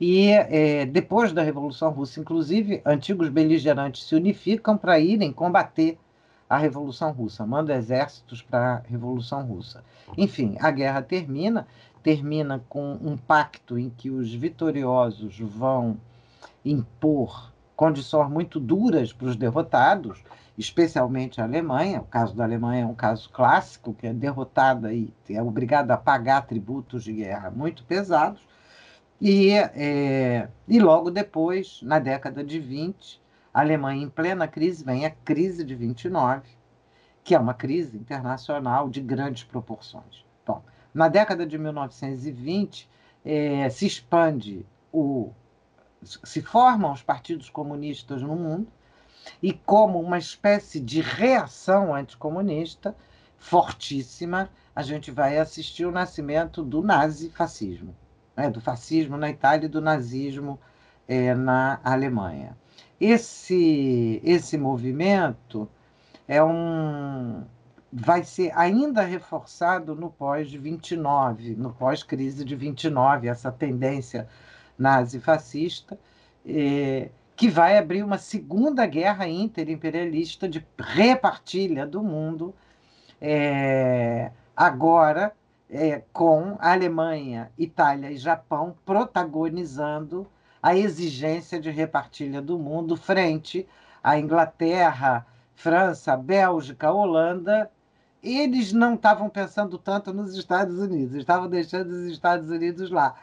E 0.00 0.30
é, 0.30 0.86
depois 0.86 1.32
da 1.32 1.42
Revolução 1.42 1.90
Russa, 1.90 2.20
inclusive, 2.20 2.80
antigos 2.86 3.28
beligerantes 3.28 4.04
se 4.08 4.14
unificam 4.14 4.78
para 4.78 4.98
irem 4.98 5.30
combater 5.30 5.98
a 6.48 6.56
Revolução 6.56 7.12
Russa, 7.12 7.46
mandam 7.46 7.76
exércitos 7.76 8.42
para 8.42 8.74
a 8.74 8.82
Revolução 8.88 9.44
Russa. 9.44 9.84
Enfim, 10.18 10.56
a 10.58 10.70
guerra 10.70 11.00
termina 11.00 11.66
termina 12.02 12.62
com 12.68 12.92
um 13.02 13.16
pacto 13.16 13.78
em 13.78 13.90
que 13.90 14.10
os 14.10 14.32
vitoriosos 14.32 15.38
vão 15.38 15.96
impor 16.64 17.52
condições 17.76 18.28
muito 18.28 18.60
duras 18.60 19.12
para 19.12 19.28
os 19.28 19.36
derrotados, 19.36 20.22
especialmente 20.58 21.40
a 21.40 21.44
Alemanha. 21.44 22.00
O 22.00 22.04
caso 22.04 22.34
da 22.34 22.44
Alemanha 22.44 22.82
é 22.82 22.86
um 22.86 22.94
caso 22.94 23.30
clássico, 23.30 23.94
que 23.94 24.06
é 24.06 24.12
derrotada 24.12 24.92
e 24.92 25.12
é 25.28 25.42
obrigada 25.42 25.94
a 25.94 25.96
pagar 25.96 26.46
tributos 26.46 27.04
de 27.04 27.12
guerra 27.14 27.50
muito 27.50 27.82
pesados. 27.84 28.46
E, 29.20 29.50
é, 29.52 30.48
e 30.66 30.78
logo 30.78 31.10
depois, 31.10 31.80
na 31.82 31.98
década 31.98 32.42
de 32.42 32.58
20, 32.58 33.20
a 33.52 33.60
Alemanha, 33.60 34.02
em 34.02 34.08
plena 34.08 34.46
crise, 34.46 34.84
vem 34.84 35.04
a 35.04 35.10
crise 35.10 35.64
de 35.64 35.74
29, 35.74 36.48
que 37.24 37.34
é 37.34 37.38
uma 37.38 37.52
crise 37.52 37.96
internacional 37.96 38.88
de 38.88 39.00
grandes 39.00 39.44
proporções. 39.44 40.24
Bom, 40.46 40.62
na 40.92 41.08
década 41.08 41.46
de 41.46 41.58
1920, 41.58 42.88
é, 43.24 43.68
se 43.70 43.86
expande 43.86 44.66
o. 44.92 45.30
se 46.02 46.40
formam 46.42 46.92
os 46.92 47.02
partidos 47.02 47.50
comunistas 47.50 48.22
no 48.22 48.34
mundo, 48.34 48.68
e 49.42 49.52
como 49.52 50.00
uma 50.00 50.18
espécie 50.18 50.80
de 50.80 51.00
reação 51.00 51.94
anticomunista 51.94 52.94
fortíssima, 53.38 54.50
a 54.74 54.82
gente 54.82 55.10
vai 55.10 55.38
assistir 55.38 55.84
o 55.84 55.92
nascimento 55.92 56.62
do 56.62 56.82
nazifascismo, 56.82 57.94
né? 58.36 58.50
do 58.50 58.60
fascismo 58.60 59.16
na 59.16 59.30
Itália 59.30 59.66
e 59.66 59.68
do 59.68 59.80
nazismo 59.80 60.58
é, 61.06 61.34
na 61.34 61.80
Alemanha. 61.82 62.56
Esse, 63.00 64.20
esse 64.22 64.58
movimento 64.58 65.68
é 66.28 66.42
um, 66.42 67.42
vai 67.92 68.22
ser 68.22 68.52
ainda 68.56 69.02
reforçado 69.02 69.94
no 69.94 70.10
pós-29, 70.10 71.56
no 71.56 71.72
pós-crise 71.72 72.44
de 72.44 72.54
29, 72.54 73.28
essa 73.28 73.50
tendência 73.50 74.28
nazi-fascista, 74.78 75.98
eh, 76.46 77.10
que 77.34 77.48
vai 77.48 77.76
abrir 77.78 78.02
uma 78.02 78.18
segunda 78.18 78.86
guerra 78.86 79.26
interimperialista 79.28 80.48
de 80.48 80.64
repartilha 80.78 81.86
do 81.86 82.02
mundo, 82.02 82.54
eh, 83.20 84.30
agora 84.56 85.32
eh, 85.68 86.02
com 86.12 86.56
Alemanha, 86.60 87.50
Itália 87.58 88.10
e 88.10 88.16
Japão 88.16 88.76
protagonizando 88.84 90.26
a 90.62 90.76
exigência 90.76 91.60
de 91.60 91.70
repartilha 91.70 92.40
do 92.42 92.58
mundo 92.58 92.96
frente 92.96 93.66
à 94.02 94.18
Inglaterra, 94.18 95.26
França, 95.54 96.16
Bélgica, 96.16 96.92
Holanda 96.92 97.70
eles 98.22 98.72
não 98.72 98.94
estavam 98.94 99.28
pensando 99.28 99.78
tanto 99.78 100.12
nos 100.12 100.36
Estados 100.36 100.78
Unidos, 100.78 101.14
estavam 101.14 101.48
deixando 101.48 101.90
os 101.90 102.06
Estados 102.06 102.48
Unidos 102.50 102.90
lá. 102.90 103.14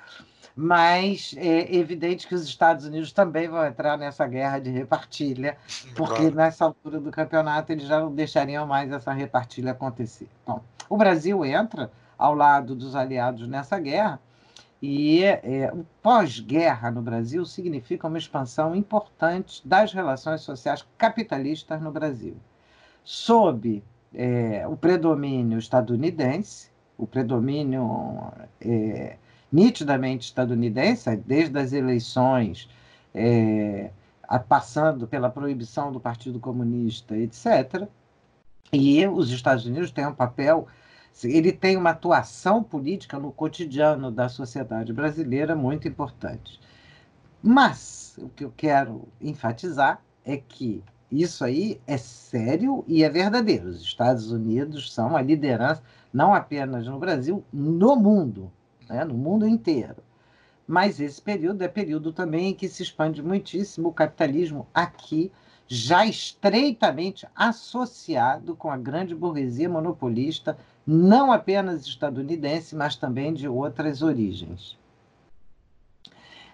Mas 0.55 1.35
é 1.37 1.75
evidente 1.75 2.27
que 2.27 2.33
os 2.33 2.43
Estados 2.43 2.85
Unidos 2.85 3.11
também 3.11 3.47
vão 3.47 3.63
entrar 3.63 3.95
nessa 3.95 4.25
guerra 4.25 4.57
de 4.57 4.71
repartilha, 4.71 5.55
porque 5.95 6.15
claro. 6.15 6.35
nessa 6.35 6.65
altura 6.65 6.99
do 6.99 7.11
campeonato 7.11 7.71
eles 7.71 7.85
já 7.85 7.99
não 7.99 8.11
deixariam 8.11 8.65
mais 8.65 8.91
essa 8.91 9.13
repartilha 9.13 9.73
acontecer. 9.73 10.27
Bom, 10.45 10.63
o 10.89 10.97
Brasil 10.97 11.45
entra 11.45 11.91
ao 12.17 12.33
lado 12.33 12.75
dos 12.75 12.95
aliados 12.95 13.47
nessa 13.47 13.77
guerra, 13.77 14.19
e 14.81 15.23
é, 15.23 15.71
o 15.73 15.85
pós-guerra 16.01 16.89
no 16.89 17.01
Brasil 17.01 17.45
significa 17.45 18.07
uma 18.07 18.17
expansão 18.17 18.75
importante 18.75 19.67
das 19.67 19.91
relações 19.93 20.41
sociais 20.41 20.85
capitalistas 20.97 21.81
no 21.81 21.91
Brasil. 21.91 22.35
Sob 23.03 23.83
é, 24.13 24.67
o 24.67 24.75
predomínio 24.75 25.59
estadunidense, 25.59 26.69
o 26.97 27.05
predomínio 27.05 28.31
é, 28.61 29.17
nitidamente 29.51 30.27
estadunidense, 30.27 31.15
desde 31.17 31.57
as 31.57 31.73
eleições, 31.73 32.69
é, 33.13 33.91
passando 34.47 35.07
pela 35.07 35.29
proibição 35.29 35.91
do 35.91 35.99
Partido 35.99 36.39
Comunista, 36.39 37.15
etc. 37.17 37.87
E 38.73 39.07
os 39.07 39.31
Estados 39.31 39.65
Unidos 39.65 39.91
têm 39.91 40.05
um 40.05 40.13
papel, 40.13 40.67
ele 41.23 41.51
tem 41.51 41.77
uma 41.77 41.91
atuação 41.91 42.61
política 42.61 43.17
no 43.17 43.31
cotidiano 43.31 44.11
da 44.11 44.27
sociedade 44.27 44.91
brasileira 44.91 45.55
muito 45.55 45.87
importante. 45.87 46.59
Mas 47.41 48.17
o 48.17 48.29
que 48.29 48.43
eu 48.43 48.53
quero 48.55 49.07
enfatizar 49.21 50.01
é 50.25 50.35
que 50.37 50.83
isso 51.11 51.43
aí 51.45 51.79
é 51.87 51.97
sério 51.97 52.83
e 52.87 53.03
é 53.03 53.09
verdadeiro. 53.09 53.69
Os 53.69 53.81
Estados 53.81 54.31
Unidos 54.31 54.93
são 54.93 55.15
a 55.15 55.21
liderança, 55.21 55.81
não 56.13 56.33
apenas 56.33 56.85
no 56.85 56.99
Brasil, 56.99 57.43
no 57.51 57.95
mundo, 57.95 58.51
né? 58.89 59.05
no 59.05 59.13
mundo 59.13 59.47
inteiro. 59.47 60.03
Mas 60.67 60.99
esse 60.99 61.21
período 61.21 61.61
é 61.61 61.67
período 61.69 62.11
também 62.11 62.49
em 62.49 62.53
que 62.53 62.67
se 62.67 62.83
expande 62.83 63.23
muitíssimo 63.23 63.87
o 63.87 63.93
capitalismo 63.93 64.67
aqui, 64.73 65.31
já 65.65 66.05
estreitamente 66.05 67.25
associado 67.33 68.55
com 68.55 68.69
a 68.69 68.77
grande 68.77 69.15
burguesia 69.15 69.69
monopolista, 69.69 70.57
não 70.85 71.31
apenas 71.31 71.85
estadunidense, 71.85 72.75
mas 72.75 72.97
também 72.97 73.33
de 73.33 73.47
outras 73.47 74.01
origens. 74.01 74.77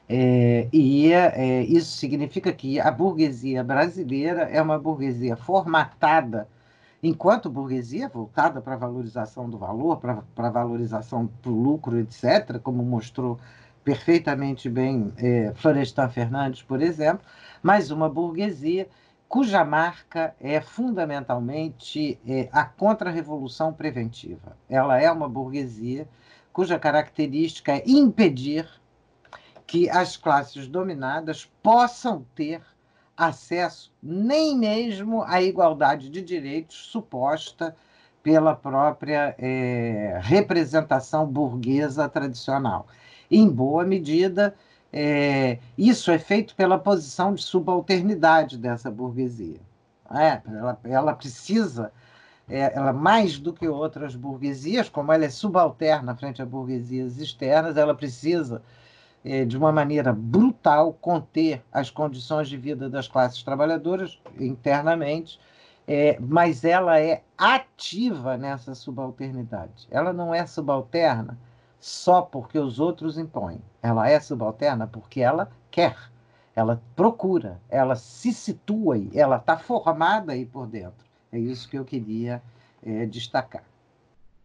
É, 0.08 0.68
e 0.72 1.12
é, 1.12 1.64
isso 1.64 1.98
significa 1.98 2.52
que 2.52 2.80
a 2.80 2.92
burguesia 2.92 3.64
brasileira 3.64 4.44
é 4.44 4.62
uma 4.62 4.78
burguesia 4.78 5.36
formatada, 5.36 6.48
enquanto 7.02 7.50
burguesia 7.50 8.10
voltada 8.10 8.62
para 8.62 8.74
a 8.74 8.78
valorização 8.78 9.50
do 9.50 9.58
valor, 9.58 9.98
para 10.00 10.24
a 10.38 10.50
valorização 10.50 11.30
do 11.42 11.52
lucro, 11.52 11.98
etc., 12.00 12.60
como 12.62 12.84
mostrou 12.84 13.40
perfeitamente 13.84 14.70
bem 14.70 15.14
é, 15.18 15.52
Florestan 15.56 16.10
Fernandes, 16.10 16.62
por 16.64 16.82
exemplo, 16.82 17.26
mas 17.62 17.92
uma 17.92 18.10
burguesia 18.10 18.88
cuja 19.28 19.66
marca 19.66 20.36
é 20.40 20.62
fundamentalmente 20.62 22.20
é, 22.28 22.48
a 22.52 22.66
contra-revolução 22.66 23.74
preventiva. 23.74 24.56
Ela 24.70 25.02
é 25.02 25.12
uma 25.12 25.28
burguesia 25.28 26.08
cuja 26.54 26.78
característica 26.78 27.74
é 27.74 27.84
impedir 27.86 28.70
que 29.66 29.90
as 29.90 30.18
classes 30.18 30.68
dominadas 30.68 31.50
possam 31.62 32.26
ter 32.36 32.62
acesso 33.16 33.92
nem 34.02 34.58
mesmo 34.58 35.24
à 35.24 35.42
igualdade 35.42 36.10
de 36.10 36.22
direitos 36.22 36.76
suposta 36.76 37.76
pela 38.22 38.56
própria 38.56 39.36
é, 39.38 40.20
representação 40.22 41.28
burguesa 41.28 42.08
tradicional. 42.08 42.88
Em 43.30 43.48
boa 43.50 43.84
medida, 43.84 44.56
é, 44.92 45.60
isso 45.78 46.10
é 46.12 46.18
feito 46.18 46.56
pela 46.56 46.80
posição 46.80 47.34
de 47.34 47.44
subalternidade 47.44 48.58
dessa 48.58 48.90
burguesia. 48.90 49.60
É, 50.12 50.42
ela, 50.48 50.80
ela 50.84 51.14
precisa, 51.14 51.92
é, 52.48 52.72
ela 52.76 52.94
mais 52.94 53.38
do 53.40 53.52
que 53.52 53.68
outras 53.68 54.16
burguesias, 54.16 54.88
como 54.88 55.12
ela 55.12 55.26
é 55.26 55.30
subalterna 55.30 56.16
frente 56.16 56.42
a 56.42 56.46
burguesias 56.46 57.18
externas, 57.18 57.76
ela 57.76 57.96
precisa 57.96 58.62
de 59.46 59.58
uma 59.58 59.72
maneira 59.72 60.12
brutal, 60.12 60.94
conter 60.94 61.64
as 61.72 61.90
condições 61.90 62.50
de 62.50 62.58
vida 62.58 62.90
das 62.90 63.08
classes 63.08 63.42
trabalhadoras 63.42 64.20
internamente, 64.40 65.40
é, 65.88 66.18
mas 66.20 66.64
ela 66.64 67.00
é 67.00 67.24
ativa 67.38 68.38
nessa 68.38 68.76
subalternidade. 68.76 69.88
Ela 69.90 70.12
não 70.14 70.34
é 70.34 70.46
subalterna 70.46 71.38
só 71.80 72.22
porque 72.22 72.58
os 72.58 72.80
outros 72.80 73.18
impõem. 73.18 73.62
Ela 73.82 74.10
é 74.10 74.20
subalterna 74.20 74.88
porque 74.88 75.22
ela 75.22 75.52
quer, 75.70 75.98
ela 76.56 76.82
procura, 76.96 77.60
ela 77.70 77.96
se 77.96 78.32
situa 78.32 78.98
ela 79.14 79.38
está 79.38 79.58
formada 79.58 80.34
aí 80.34 80.46
por 80.46 80.68
dentro. 80.68 81.06
É 81.32 81.38
isso 81.38 81.68
que 81.68 81.78
eu 81.78 81.84
queria 81.84 82.42
é, 82.86 83.06
destacar. 83.06 83.64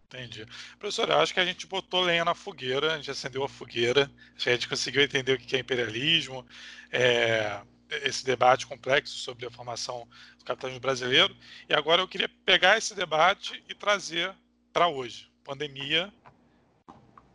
Entendi. 0.08 0.46
Professor, 0.78 1.06
eu 1.10 1.18
acho 1.18 1.34
que 1.34 1.40
a 1.40 1.44
gente 1.44 1.66
botou 1.66 2.00
lenha 2.00 2.24
na 2.24 2.34
fogueira, 2.34 2.94
a 2.94 2.96
gente 2.96 3.10
acendeu 3.10 3.44
a 3.44 3.48
fogueira, 3.48 4.10
a 4.34 4.50
gente 4.50 4.66
conseguiu 4.66 5.02
entender 5.02 5.34
o 5.34 5.38
que 5.38 5.54
é 5.54 5.58
imperialismo, 5.58 6.46
é, 6.90 7.60
esse 7.90 8.24
debate 8.24 8.66
complexo 8.66 9.18
sobre 9.18 9.44
a 9.44 9.50
formação 9.50 10.08
do 10.38 10.44
capitalismo 10.46 10.80
brasileiro, 10.80 11.36
e 11.68 11.74
agora 11.74 12.00
eu 12.00 12.08
queria 12.08 12.28
pegar 12.46 12.78
esse 12.78 12.94
debate 12.94 13.62
e 13.68 13.74
trazer 13.74 14.34
para 14.72 14.88
hoje. 14.88 15.30
Pandemia, 15.44 16.10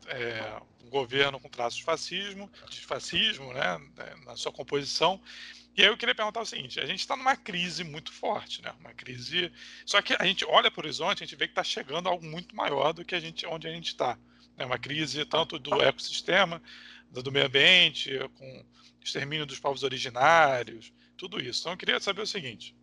é, 0.08 0.60
um 0.84 0.90
governo 0.90 1.40
com 1.40 1.50
traços 1.50 1.78
de 1.78 1.84
fascismo, 1.84 2.50
de 2.72 2.82
fascismo 2.82 3.54
né, 3.54 3.80
na 4.26 4.36
sua 4.36 4.52
composição, 4.52 5.22
e 5.76 5.82
aí 5.82 5.88
eu 5.88 5.98
queria 5.98 6.14
perguntar 6.14 6.42
o 6.42 6.46
seguinte: 6.46 6.80
a 6.80 6.86
gente 6.86 7.00
está 7.00 7.16
numa 7.16 7.36
crise 7.36 7.84
muito 7.84 8.12
forte, 8.12 8.62
né? 8.62 8.74
Uma 8.80 8.94
crise. 8.94 9.52
Só 9.86 10.02
que 10.02 10.16
a 10.20 10.26
gente 10.26 10.46
olha 10.46 10.70
para 10.70 10.82
o 10.82 10.84
horizonte, 10.84 11.24
a 11.24 11.26
gente 11.26 11.36
vê 11.36 11.48
que 11.48 11.52
está 11.52 11.64
chegando 11.64 12.08
algo 12.08 12.26
muito 12.26 12.56
maior 12.56 12.94
do 12.94 13.04
que 13.04 13.16
a 13.16 13.20
gente, 13.20 13.46
onde 13.46 13.68
a 13.68 13.72
gente 13.72 13.88
está. 13.88 14.18
É 14.58 14.66
uma 14.66 14.78
crise 14.78 15.26
tanto 15.26 15.58
do 15.58 15.82
ecossistema, 15.82 16.62
do 17.10 17.32
meio 17.32 17.48
ambiente, 17.48 18.12
com 18.36 18.66
extermínio 19.04 19.46
dos 19.46 19.60
povos 19.60 19.84
originários, 19.84 20.94
tudo 21.18 21.40
isso. 21.40 21.62
Então 21.62 21.74
eu 21.74 21.78
queria 21.78 22.00
saber 22.00 22.22
o 22.22 22.28
seguinte: 22.28 22.76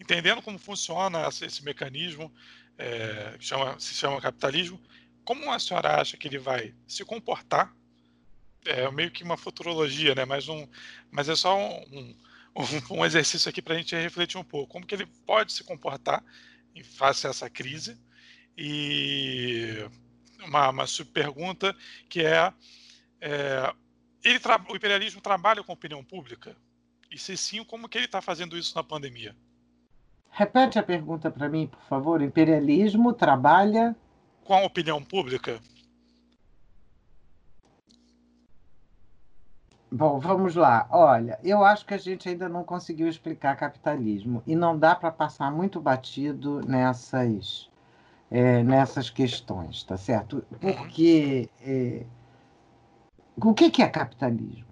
entendendo 0.00 0.42
como 0.42 0.58
funciona 0.58 1.28
esse 1.28 1.64
mecanismo 1.64 2.32
é, 2.76 3.36
que 3.38 3.44
chama, 3.44 3.78
se 3.78 3.94
chama 3.94 4.20
capitalismo, 4.20 4.80
como 5.24 5.52
a 5.52 5.58
senhora 5.58 6.00
acha 6.00 6.16
que 6.16 6.26
ele 6.26 6.38
vai 6.38 6.74
se 6.86 7.04
comportar 7.04 7.72
é 8.64 8.90
meio 8.90 9.10
que 9.10 9.22
uma 9.22 9.36
futurologia, 9.36 10.14
né? 10.14 10.24
Mas, 10.24 10.48
um, 10.48 10.66
mas 11.10 11.28
é 11.28 11.36
só 11.36 11.56
um, 11.56 11.84
um, 11.92 12.14
um 12.98 13.04
exercício 13.04 13.48
aqui 13.48 13.62
para 13.62 13.74
a 13.74 13.78
gente 13.78 13.94
refletir 13.96 14.38
um 14.38 14.44
pouco. 14.44 14.72
Como 14.72 14.86
que 14.86 14.94
ele 14.94 15.06
pode 15.26 15.52
se 15.52 15.64
comportar 15.64 16.22
em 16.74 16.82
face 16.82 17.26
a 17.26 17.30
essa 17.30 17.48
crise? 17.48 17.98
E 18.56 19.88
uma, 20.44 20.70
uma 20.70 20.86
subpergunta 20.86 21.74
que 22.08 22.24
é, 22.24 22.52
é 23.20 23.74
ele 24.24 24.40
o 24.68 24.76
imperialismo 24.76 25.20
trabalha 25.20 25.62
com 25.62 25.72
a 25.72 25.74
opinião 25.74 26.02
pública? 26.02 26.56
E 27.10 27.18
se 27.18 27.36
sim, 27.36 27.64
como 27.64 27.88
que 27.88 27.96
ele 27.96 28.04
está 28.04 28.20
fazendo 28.20 28.56
isso 28.58 28.74
na 28.74 28.82
pandemia? 28.82 29.34
Repete 30.30 30.78
a 30.78 30.82
pergunta 30.82 31.30
para 31.30 31.48
mim, 31.48 31.66
por 31.66 31.80
favor. 31.82 32.20
O 32.20 32.24
imperialismo 32.24 33.12
trabalha 33.12 33.96
com 34.44 34.54
a 34.54 34.62
opinião 34.62 35.02
pública? 35.02 35.60
Bom, 39.90 40.20
vamos 40.20 40.54
lá. 40.54 40.86
Olha, 40.90 41.38
eu 41.42 41.64
acho 41.64 41.86
que 41.86 41.94
a 41.94 41.98
gente 41.98 42.28
ainda 42.28 42.46
não 42.46 42.62
conseguiu 42.62 43.08
explicar 43.08 43.56
capitalismo 43.56 44.42
e 44.46 44.54
não 44.54 44.78
dá 44.78 44.94
para 44.94 45.10
passar 45.10 45.50
muito 45.50 45.80
batido 45.80 46.60
nessas, 46.66 47.70
é, 48.30 48.62
nessas 48.62 49.08
questões, 49.08 49.82
tá 49.84 49.96
certo? 49.96 50.44
Porque 50.60 51.48
é, 51.62 52.04
o 53.36 53.54
que, 53.54 53.70
que 53.70 53.82
é 53.82 53.88
capitalismo? 53.88 54.66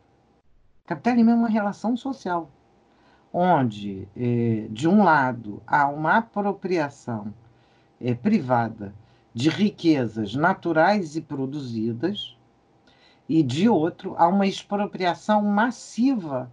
Capitalismo 0.86 1.30
é 1.30 1.34
uma 1.34 1.48
relação 1.48 1.96
social, 1.96 2.50
onde, 3.32 4.06
é, 4.14 4.66
de 4.68 4.86
um 4.86 5.02
lado, 5.02 5.62
há 5.66 5.88
uma 5.88 6.18
apropriação 6.18 7.32
é, 7.98 8.14
privada 8.14 8.94
de 9.32 9.48
riquezas 9.48 10.34
naturais 10.34 11.16
e 11.16 11.22
produzidas 11.22 12.35
e 13.28 13.42
de 13.42 13.68
outro, 13.68 14.14
há 14.18 14.28
uma 14.28 14.46
expropriação 14.46 15.42
massiva 15.42 16.50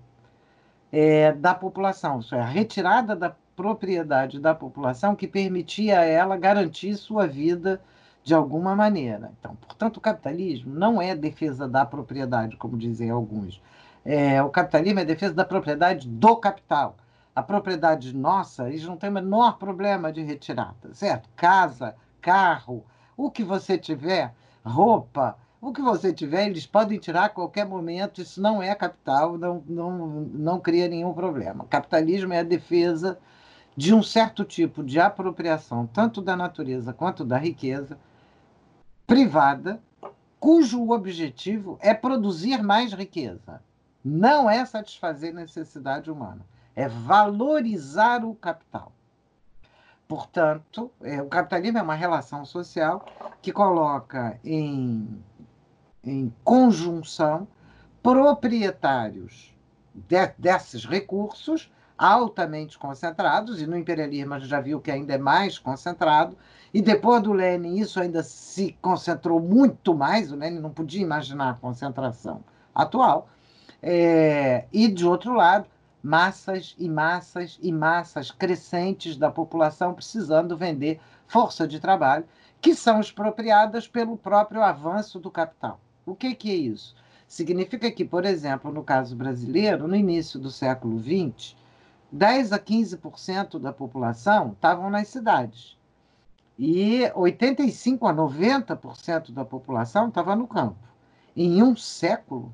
é, 0.91 1.31
da 1.31 1.53
população, 1.53 2.19
isso 2.19 2.35
é, 2.35 2.41
a 2.41 2.45
retirada 2.45 3.15
da 3.15 3.35
propriedade 3.55 4.39
da 4.39 4.53
população 4.55 5.15
que 5.15 5.27
permitia 5.27 5.99
a 5.99 6.05
ela 6.05 6.37
garantir 6.37 6.95
sua 6.95 7.27
vida 7.27 7.81
de 8.23 8.33
alguma 8.33 8.75
maneira. 8.75 9.31
Então, 9.39 9.55
portanto, 9.55 9.97
o 9.97 10.01
capitalismo 10.01 10.73
não 10.73 11.01
é 11.01 11.15
defesa 11.15 11.67
da 11.67 11.85
propriedade, 11.85 12.57
como 12.57 12.77
dizem 12.77 13.09
alguns. 13.09 13.61
É, 14.05 14.41
o 14.41 14.49
capitalismo 14.49 14.99
é 14.99 15.05
defesa 15.05 15.33
da 15.33 15.45
propriedade 15.45 16.07
do 16.07 16.35
capital. 16.37 16.95
A 17.35 17.41
propriedade 17.41 18.15
nossa, 18.15 18.69
eles 18.69 18.83
não 18.83 18.97
têm 18.97 19.09
o 19.09 19.13
menor 19.13 19.57
problema 19.57 20.11
de 20.11 20.21
retirada, 20.21 20.93
certo? 20.93 21.29
Casa, 21.35 21.95
carro, 22.21 22.83
o 23.17 23.29
que 23.29 23.43
você 23.43 23.77
tiver, 23.77 24.33
roupa, 24.63 25.37
o 25.63 25.71
que 25.71 25.81
você 25.81 26.11
tiver, 26.11 26.47
eles 26.47 26.65
podem 26.65 26.99
tirar 26.99 27.25
a 27.25 27.29
qualquer 27.29 27.65
momento, 27.65 28.21
isso 28.21 28.41
não 28.41 28.61
é 28.61 28.75
capital, 28.75 29.37
não, 29.37 29.63
não, 29.65 29.97
não 30.33 30.59
cria 30.59 30.89
nenhum 30.89 31.13
problema. 31.13 31.65
capitalismo 31.69 32.33
é 32.33 32.39
a 32.39 32.43
defesa 32.43 33.17
de 33.73 33.93
um 33.93 34.03
certo 34.03 34.43
tipo 34.43 34.83
de 34.83 34.99
apropriação, 34.99 35.87
tanto 35.87 36.21
da 36.21 36.35
natureza 36.35 36.91
quanto 36.91 37.23
da 37.23 37.37
riqueza, 37.37 37.97
privada, 39.07 39.81
cujo 40.37 40.91
objetivo 40.91 41.77
é 41.79 41.93
produzir 41.93 42.61
mais 42.61 42.91
riqueza. 42.91 43.61
Não 44.03 44.49
é 44.49 44.65
satisfazer 44.65 45.33
necessidade 45.33 46.11
humana, 46.11 46.45
é 46.75 46.89
valorizar 46.89 48.25
o 48.25 48.35
capital. 48.35 48.91
Portanto, 50.09 50.91
é, 51.01 51.21
o 51.21 51.27
capitalismo 51.27 51.77
é 51.77 51.81
uma 51.81 51.95
relação 51.95 52.45
social 52.45 53.05
que 53.41 53.53
coloca 53.53 54.37
em 54.43 55.23
em 56.03 56.33
conjunção 56.43 57.47
proprietários 58.01 59.55
de, 59.93 60.27
desses 60.37 60.85
recursos 60.85 61.71
altamente 61.97 62.77
concentrados, 62.77 63.61
e 63.61 63.67
no 63.67 63.77
imperialismo 63.77 64.33
a 64.33 64.39
gente 64.39 64.49
já 64.49 64.59
viu 64.59 64.81
que 64.81 64.91
ainda 64.91 65.13
é 65.13 65.17
mais 65.17 65.57
concentrado, 65.57 66.37
e 66.73 66.81
depois 66.81 67.21
do 67.21 67.31
Lenin 67.31 67.79
isso 67.79 67.99
ainda 67.99 68.23
se 68.23 68.75
concentrou 68.81 69.39
muito 69.39 69.93
mais, 69.93 70.31
o 70.31 70.35
Lenin 70.35 70.59
não 70.59 70.71
podia 70.71 71.01
imaginar 71.01 71.51
a 71.51 71.53
concentração 71.53 72.43
atual, 72.73 73.29
é, 73.81 74.65
e 74.73 74.87
de 74.87 75.05
outro 75.05 75.33
lado, 75.33 75.67
massas 76.01 76.75
e 76.77 76.89
massas 76.89 77.57
e 77.61 77.71
massas 77.71 78.31
crescentes 78.31 79.15
da 79.15 79.31
população 79.31 79.93
precisando 79.93 80.57
vender 80.57 80.99
força 81.27 81.65
de 81.65 81.79
trabalho, 81.79 82.25
que 82.59 82.75
são 82.75 82.99
expropriadas 82.99 83.87
pelo 83.87 84.17
próprio 84.17 84.61
avanço 84.61 85.19
do 85.19 85.31
capital. 85.31 85.79
O 86.05 86.15
que, 86.15 86.35
que 86.35 86.51
é 86.51 86.55
isso? 86.55 86.95
Significa 87.27 87.89
que, 87.89 88.03
por 88.03 88.25
exemplo, 88.25 88.71
no 88.71 88.83
caso 88.83 89.15
brasileiro, 89.15 89.87
no 89.87 89.95
início 89.95 90.39
do 90.39 90.51
século 90.51 90.99
XX, 90.99 91.55
10 92.11 92.53
a 92.53 92.59
15% 92.59 93.57
da 93.57 93.73
população 93.73 94.51
estavam 94.51 94.89
nas 94.89 95.07
cidades. 95.07 95.77
E 96.59 97.09
85 97.15 98.05
a 98.05 98.13
90% 98.13 99.31
da 99.31 99.43
população 99.43 100.09
estava 100.09 100.35
no 100.35 100.47
campo. 100.47 100.77
Em 101.35 101.63
um 101.63 101.75
século, 101.75 102.53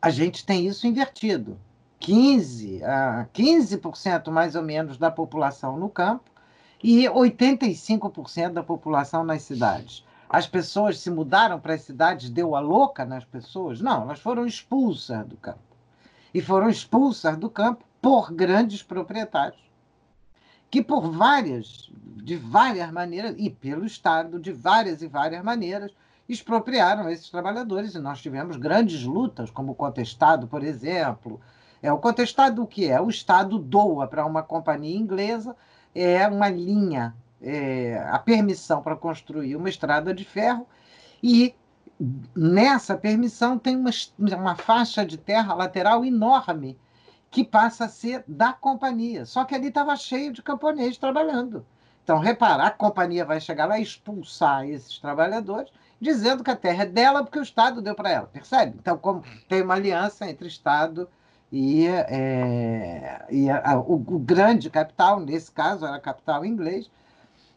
a 0.00 0.10
gente 0.10 0.46
tem 0.46 0.66
isso 0.66 0.86
invertido. 0.86 1.58
15 1.98 2.84
a 2.84 3.26
15% 3.34 4.30
mais 4.30 4.54
ou 4.54 4.62
menos 4.62 4.98
da 4.98 5.10
população 5.10 5.76
no 5.76 5.88
campo 5.88 6.30
e 6.82 7.04
85% 7.04 8.52
da 8.52 8.62
população 8.62 9.24
nas 9.24 9.42
cidades 9.42 10.04
as 10.32 10.46
pessoas 10.46 10.98
se 10.98 11.10
mudaram 11.10 11.60
para 11.60 11.74
as 11.74 11.82
cidades, 11.82 12.30
deu 12.30 12.56
a 12.56 12.60
louca 12.60 13.04
nas 13.04 13.22
pessoas? 13.22 13.82
Não, 13.82 14.00
elas 14.00 14.18
foram 14.18 14.46
expulsas 14.46 15.26
do 15.26 15.36
campo. 15.36 15.60
E 16.32 16.40
foram 16.40 16.70
expulsas 16.70 17.36
do 17.36 17.50
campo 17.50 17.84
por 18.00 18.32
grandes 18.32 18.82
proprietários, 18.82 19.60
que 20.70 20.82
por 20.82 21.10
várias, 21.10 21.90
de 22.16 22.34
várias 22.34 22.90
maneiras, 22.90 23.34
e 23.36 23.50
pelo 23.50 23.84
Estado, 23.84 24.40
de 24.40 24.52
várias 24.52 25.02
e 25.02 25.06
várias 25.06 25.44
maneiras, 25.44 25.92
expropriaram 26.26 27.10
esses 27.10 27.28
trabalhadores. 27.28 27.94
E 27.94 27.98
nós 27.98 28.22
tivemos 28.22 28.56
grandes 28.56 29.04
lutas, 29.04 29.50
como 29.50 29.72
o 29.72 29.74
contestado, 29.74 30.48
por 30.48 30.64
exemplo. 30.64 31.42
É, 31.82 31.92
o 31.92 31.98
contestado 31.98 32.62
o 32.62 32.66
que 32.66 32.88
é? 32.88 32.98
O 32.98 33.10
Estado 33.10 33.58
doa 33.58 34.06
para 34.06 34.24
uma 34.24 34.42
companhia 34.42 34.96
inglesa 34.96 35.54
é 35.94 36.26
uma 36.26 36.48
linha 36.48 37.14
é, 37.42 37.98
a 38.10 38.18
permissão 38.18 38.82
para 38.82 38.96
construir 38.96 39.56
uma 39.56 39.68
estrada 39.68 40.14
de 40.14 40.24
ferro 40.24 40.66
e 41.22 41.54
nessa 42.34 42.96
permissão 42.96 43.58
tem 43.58 43.76
uma, 43.76 43.90
uma 44.18 44.56
faixa 44.56 45.04
de 45.04 45.16
terra 45.16 45.54
lateral 45.54 46.04
enorme 46.04 46.78
que 47.30 47.44
passa 47.44 47.86
a 47.86 47.88
ser 47.88 48.24
da 48.28 48.52
companhia. 48.52 49.24
Só 49.24 49.44
que 49.44 49.54
ali 49.54 49.68
estava 49.68 49.96
cheio 49.96 50.32
de 50.32 50.42
camponeses 50.42 50.98
trabalhando. 50.98 51.64
Então, 52.04 52.18
repara, 52.18 52.64
a 52.64 52.70
companhia 52.70 53.24
vai 53.24 53.40
chegar 53.40 53.66
lá 53.66 53.78
e 53.78 53.82
expulsar 53.82 54.68
esses 54.68 54.98
trabalhadores, 54.98 55.72
dizendo 56.00 56.42
que 56.42 56.50
a 56.50 56.56
terra 56.56 56.82
é 56.82 56.86
dela 56.86 57.22
porque 57.22 57.38
o 57.38 57.42
Estado 57.42 57.80
deu 57.80 57.94
para 57.94 58.10
ela, 58.10 58.26
percebe? 58.26 58.76
Então, 58.78 58.98
como 58.98 59.22
tem 59.48 59.62
uma 59.62 59.74
aliança 59.74 60.28
entre 60.28 60.48
Estado 60.48 61.08
e, 61.50 61.86
é, 61.86 63.24
e 63.30 63.48
a, 63.48 63.78
o, 63.78 63.94
o, 63.94 64.18
grande 64.18 64.68
capital, 64.68 65.20
nesse 65.20 65.52
caso 65.52 65.86
era 65.86 66.00
capital 66.00 66.44
inglês, 66.44 66.90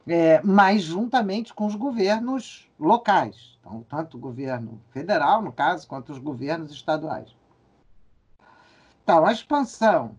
é, 0.07 0.41
mas 0.43 0.83
juntamente 0.83 1.53
com 1.53 1.65
os 1.65 1.75
governos 1.75 2.69
locais, 2.79 3.57
então, 3.59 3.85
tanto 3.89 4.17
o 4.17 4.19
governo 4.19 4.79
federal, 4.91 5.41
no 5.41 5.51
caso, 5.51 5.87
quanto 5.87 6.11
os 6.11 6.19
governos 6.19 6.71
estaduais. 6.71 7.35
Então, 9.03 9.25
a 9.25 9.31
expansão, 9.31 10.15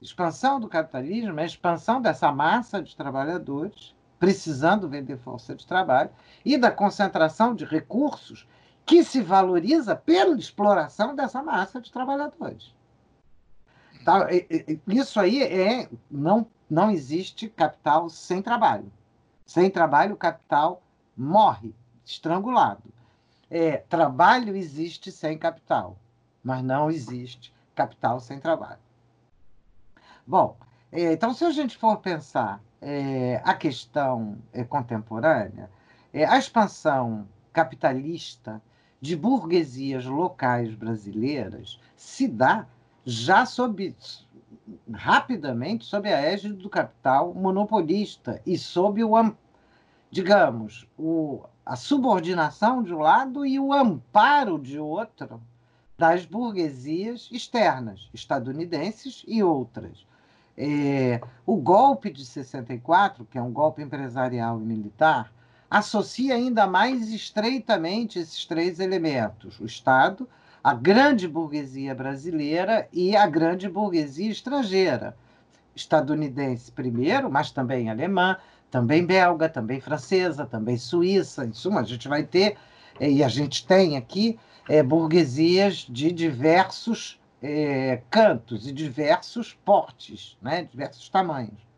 expansão 0.00 0.60
do 0.60 0.68
capitalismo 0.68 1.38
é 1.40 1.42
a 1.42 1.46
expansão 1.46 2.00
dessa 2.00 2.30
massa 2.32 2.82
de 2.82 2.94
trabalhadores 2.94 3.94
precisando 4.22 4.88
vender 4.88 5.18
força 5.18 5.52
de 5.52 5.66
trabalho 5.66 6.08
e 6.44 6.56
da 6.56 6.70
concentração 6.70 7.56
de 7.56 7.64
recursos 7.64 8.46
que 8.86 9.02
se 9.02 9.20
valoriza 9.20 9.96
pela 9.96 10.36
exploração 10.36 11.16
dessa 11.16 11.42
massa 11.42 11.80
de 11.80 11.90
trabalhadores. 11.90 12.72
Tá? 14.04 14.28
Isso 14.86 15.18
aí 15.18 15.42
é 15.42 15.88
não 16.08 16.46
não 16.70 16.88
existe 16.88 17.48
capital 17.48 18.08
sem 18.08 18.40
trabalho. 18.40 18.90
Sem 19.44 19.70
trabalho, 19.70 20.14
o 20.14 20.18
capital 20.18 20.82
morre, 21.16 21.74
estrangulado. 22.04 22.82
É, 23.50 23.76
trabalho 23.76 24.56
existe 24.56 25.12
sem 25.12 25.36
capital, 25.36 25.98
mas 26.42 26.62
não 26.62 26.90
existe 26.90 27.52
capital 27.74 28.18
sem 28.20 28.40
trabalho. 28.40 28.80
Bom, 30.26 30.56
é, 30.90 31.12
então 31.12 31.34
se 31.34 31.44
a 31.44 31.50
gente 31.50 31.76
for 31.76 31.98
pensar 31.98 32.60
é, 32.80 33.40
a 33.44 33.54
questão 33.54 34.38
é, 34.52 34.64
contemporânea, 34.64 35.70
é, 36.12 36.24
a 36.24 36.38
expansão 36.38 37.28
capitalista 37.52 38.62
de 39.00 39.16
burguesias 39.16 40.06
locais 40.06 40.74
brasileiras 40.74 41.80
se 41.96 42.28
dá 42.28 42.66
já 43.04 43.44
sob 43.44 43.94
rapidamente 44.92 45.84
sob 45.84 46.12
a 46.12 46.20
égide 46.20 46.54
do 46.54 46.70
capital 46.70 47.34
monopolista 47.34 48.40
e 48.46 48.56
sob 48.56 49.02
o 49.02 49.34
digamos 50.10 50.86
o, 50.98 51.42
a 51.64 51.74
subordinação 51.74 52.82
de 52.82 52.94
um 52.94 52.98
lado 52.98 53.46
e 53.46 53.58
o 53.58 53.72
amparo 53.72 54.58
de 54.58 54.78
outro 54.78 55.40
das 55.96 56.24
burguesias 56.24 57.28
externas, 57.30 58.08
estadunidenses 58.12 59.24
e 59.26 59.42
outras. 59.42 60.06
É, 60.56 61.20
o 61.46 61.56
golpe 61.56 62.10
de 62.10 62.24
64, 62.24 63.24
que 63.24 63.38
é 63.38 63.42
um 63.42 63.52
golpe 63.52 63.82
empresarial 63.82 64.60
e 64.60 64.64
militar, 64.64 65.32
associa 65.70 66.34
ainda 66.34 66.66
mais 66.66 67.08
estreitamente 67.10 68.18
esses 68.18 68.44
três 68.44 68.80
elementos: 68.80 69.58
o 69.60 69.64
Estado, 69.64 70.28
a 70.62 70.74
grande 70.74 71.26
burguesia 71.26 71.94
brasileira 71.94 72.88
e 72.92 73.16
a 73.16 73.26
grande 73.26 73.68
burguesia 73.68 74.30
estrangeira. 74.30 75.16
Estadunidense 75.74 76.70
primeiro, 76.70 77.30
mas 77.30 77.50
também 77.50 77.90
alemã, 77.90 78.36
também 78.70 79.04
belga, 79.04 79.48
também 79.48 79.80
francesa, 79.80 80.46
também 80.46 80.76
suíça. 80.76 81.44
Em 81.44 81.52
suma, 81.52 81.80
a 81.80 81.84
gente 81.84 82.08
vai 82.08 82.22
ter, 82.22 82.56
eh, 83.00 83.10
e 83.10 83.24
a 83.24 83.28
gente 83.28 83.66
tem 83.66 83.96
aqui, 83.96 84.38
é, 84.68 84.82
burguesias 84.82 85.86
de 85.88 86.12
diversos 86.12 87.20
é, 87.42 88.00
cantos 88.08 88.68
e 88.68 88.72
diversos 88.72 89.52
portes, 89.64 90.38
né, 90.40 90.62
diversos 90.70 91.08
tamanhos. 91.08 91.71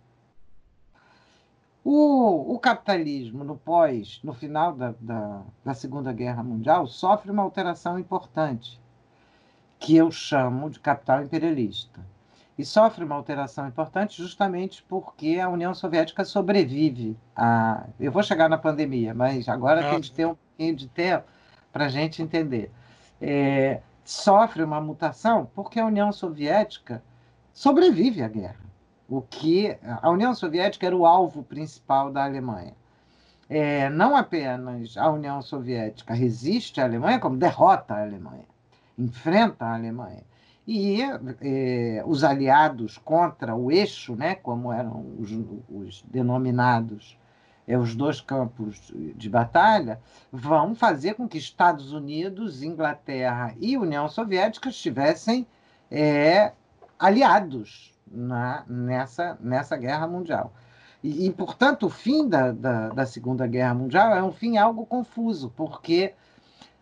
O, 1.85 2.55
o, 2.55 2.59
capitalismo 2.59 3.45
no 3.45 3.59
pós, 3.59 4.19
no 4.25 4.33
final 4.33 4.73
da, 4.73 4.95
da, 4.99 5.43
da, 5.63 5.75
Segunda 5.75 6.15
Guerra 6.15 6.43
Mundial, 6.43 6.87
sofre 6.87 7.31
uma 7.31 7.43
alteração 7.43 7.99
importante, 7.99 8.81
que 9.79 9.95
eu 9.95 10.11
chamo 10.11 10.71
de 10.71 10.81
capital 10.81 11.23
imperialista. 11.23 12.01
E 12.57 12.65
sofre 12.65 13.05
uma 13.05 13.15
alteração 13.15 13.69
importante 13.69 14.17
justamente 14.17 14.83
porque 14.85 15.39
a 15.39 15.51
União 15.51 15.75
Soviética 15.75 16.25
sobrevive 16.25 17.19
a. 17.37 17.85
Eu 18.01 18.11
vou 18.11 18.23
chegar 18.23 18.49
na 18.49 18.57
pandemia, 18.57 19.13
mas 19.13 19.47
agora 19.47 19.91
tem 19.91 20.01
que 20.01 20.11
ter 20.11 20.25
um 20.25 20.37
pouquinho 20.37 20.77
de 20.77 20.89
tempo 20.89 21.27
para 21.71 21.85
a 21.85 21.89
gente 21.89 22.23
entender. 22.23 22.73
É, 23.21 23.83
sofre 24.03 24.63
uma 24.63 24.81
mutação 24.81 25.51
porque 25.55 25.79
a 25.79 25.85
União 25.85 26.11
Soviética 26.13 27.03
sobrevive 27.53 28.23
à 28.23 28.29
guerra 28.29 28.64
o 29.09 29.21
que 29.21 29.77
a 29.83 30.11
União 30.11 30.35
Soviética 30.35 30.87
era 30.87 30.97
o 30.97 31.07
alvo 31.07 31.43
principal 31.43 32.11
da 32.11 32.25
Alemanha. 32.25 32.75
É, 33.49 33.91
não 33.91 34.17
apenas 34.17 34.97
a 34.97 35.11
União 35.11 35.43
Soviética 35.43 36.15
resiste 36.15 36.81
à 36.81 36.85
Alemanha, 36.85 37.21
como 37.21 37.37
derrota 37.37 37.95
a 37.95 38.03
Alemanha, 38.03 38.47
enfrenta 38.99 39.67
a 39.67 39.75
Alemanha. 39.75 40.23
E 40.67 41.03
é, 41.43 42.03
os 42.07 42.25
aliados 42.25 42.97
contra 42.97 43.55
o 43.55 43.71
eixo, 43.71 44.17
né, 44.17 44.35
como 44.35 44.73
eram 44.73 45.05
os, 45.19 45.31
os 45.69 46.03
denominados 46.11 47.19
é, 47.67 47.79
os 47.79 47.95
dois 47.95 48.21
campos 48.21 48.93
de 49.17 49.29
batalha, 49.29 50.01
vão 50.31 50.75
fazer 50.75 51.15
com 51.15 51.29
que 51.29 51.39
Estados 51.39 51.93
Unidos, 51.93 52.63
Inglaterra 52.63 53.55
e 53.59 53.77
União 53.77 54.09
Soviética 54.09 54.69
estivessem 54.69 55.47
é, 55.91 56.53
aliados 56.99 57.94
na, 58.07 58.65
nessa, 58.69 59.39
nessa 59.41 59.77
guerra 59.77 60.07
mundial. 60.07 60.53
E, 61.03 61.27
e, 61.27 61.33
portanto, 61.33 61.87
o 61.87 61.91
fim 61.91 62.29
da, 62.29 62.51
da, 62.51 62.89
da 62.89 63.07
Segunda 63.07 63.47
Guerra 63.47 63.75
Mundial 63.75 64.17
é 64.17 64.23
um 64.23 64.33
fim 64.33 64.57
algo 64.57 64.87
confuso, 64.87 65.53
porque 65.55 66.15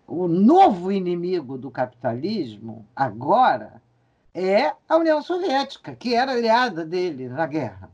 o 0.06 0.28
novo 0.28 0.92
inimigo 0.92 1.58
do 1.58 1.70
capitalismo, 1.70 2.86
agora, 2.94 3.82
é 4.34 4.72
a 4.88 4.96
União 4.96 5.20
Soviética, 5.22 5.94
que 5.94 6.14
era 6.14 6.32
aliada 6.32 6.84
dele 6.84 7.28
na 7.28 7.46
guerra. 7.46 7.90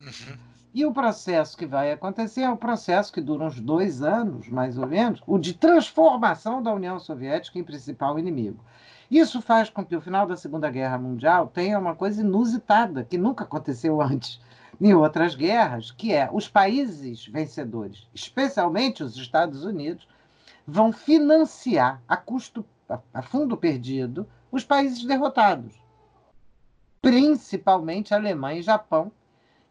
Uhum. 0.00 0.38
E 0.74 0.84
o 0.84 0.92
processo 0.92 1.56
que 1.56 1.66
vai 1.66 1.92
acontecer 1.92 2.42
é 2.42 2.50
um 2.50 2.56
processo 2.56 3.12
que 3.12 3.20
dura 3.20 3.44
uns 3.44 3.58
dois 3.58 4.02
anos, 4.02 4.48
mais 4.48 4.76
ou 4.78 4.86
menos, 4.86 5.22
o 5.26 5.38
de 5.38 5.54
transformação 5.54 6.62
da 6.62 6.72
União 6.72 6.98
Soviética 6.98 7.58
em 7.58 7.64
principal 7.64 8.18
inimigo. 8.18 8.62
Isso 9.10 9.40
faz 9.40 9.70
com 9.70 9.84
que 9.84 9.96
o 9.96 10.00
final 10.00 10.26
da 10.26 10.36
Segunda 10.36 10.70
Guerra 10.70 10.98
Mundial 10.98 11.46
tenha 11.46 11.78
uma 11.78 11.94
coisa 11.94 12.20
inusitada, 12.20 13.04
que 13.04 13.16
nunca 13.16 13.44
aconteceu 13.44 14.00
antes 14.02 14.40
em 14.80 14.94
outras 14.94 15.34
guerras, 15.34 15.90
que 15.90 16.12
é 16.12 16.28
os 16.32 16.46
países 16.46 17.26
vencedores, 17.26 18.06
especialmente 18.14 19.02
os 19.02 19.16
Estados 19.16 19.64
Unidos, 19.64 20.06
vão 20.66 20.92
financiar 20.92 22.02
a 22.06 22.16
custo 22.16 22.64
a 23.12 23.22
fundo 23.22 23.56
perdido 23.56 24.26
os 24.50 24.64
países 24.64 25.04
derrotados, 25.04 25.74
principalmente 27.02 28.14
Alemanha 28.14 28.60
e 28.60 28.62
Japão, 28.62 29.12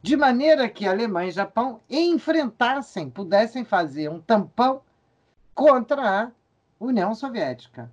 de 0.02 0.16
maneira 0.16 0.70
que 0.70 0.88
Alemanha 0.88 1.30
e 1.30 1.32
Japão 1.32 1.80
enfrentassem, 1.90 3.10
pudessem 3.10 3.64
fazer 3.64 4.10
um 4.10 4.20
tampão 4.20 4.82
contra 5.56 6.24
a 6.24 6.32
União 6.80 7.16
Soviética. 7.16 7.92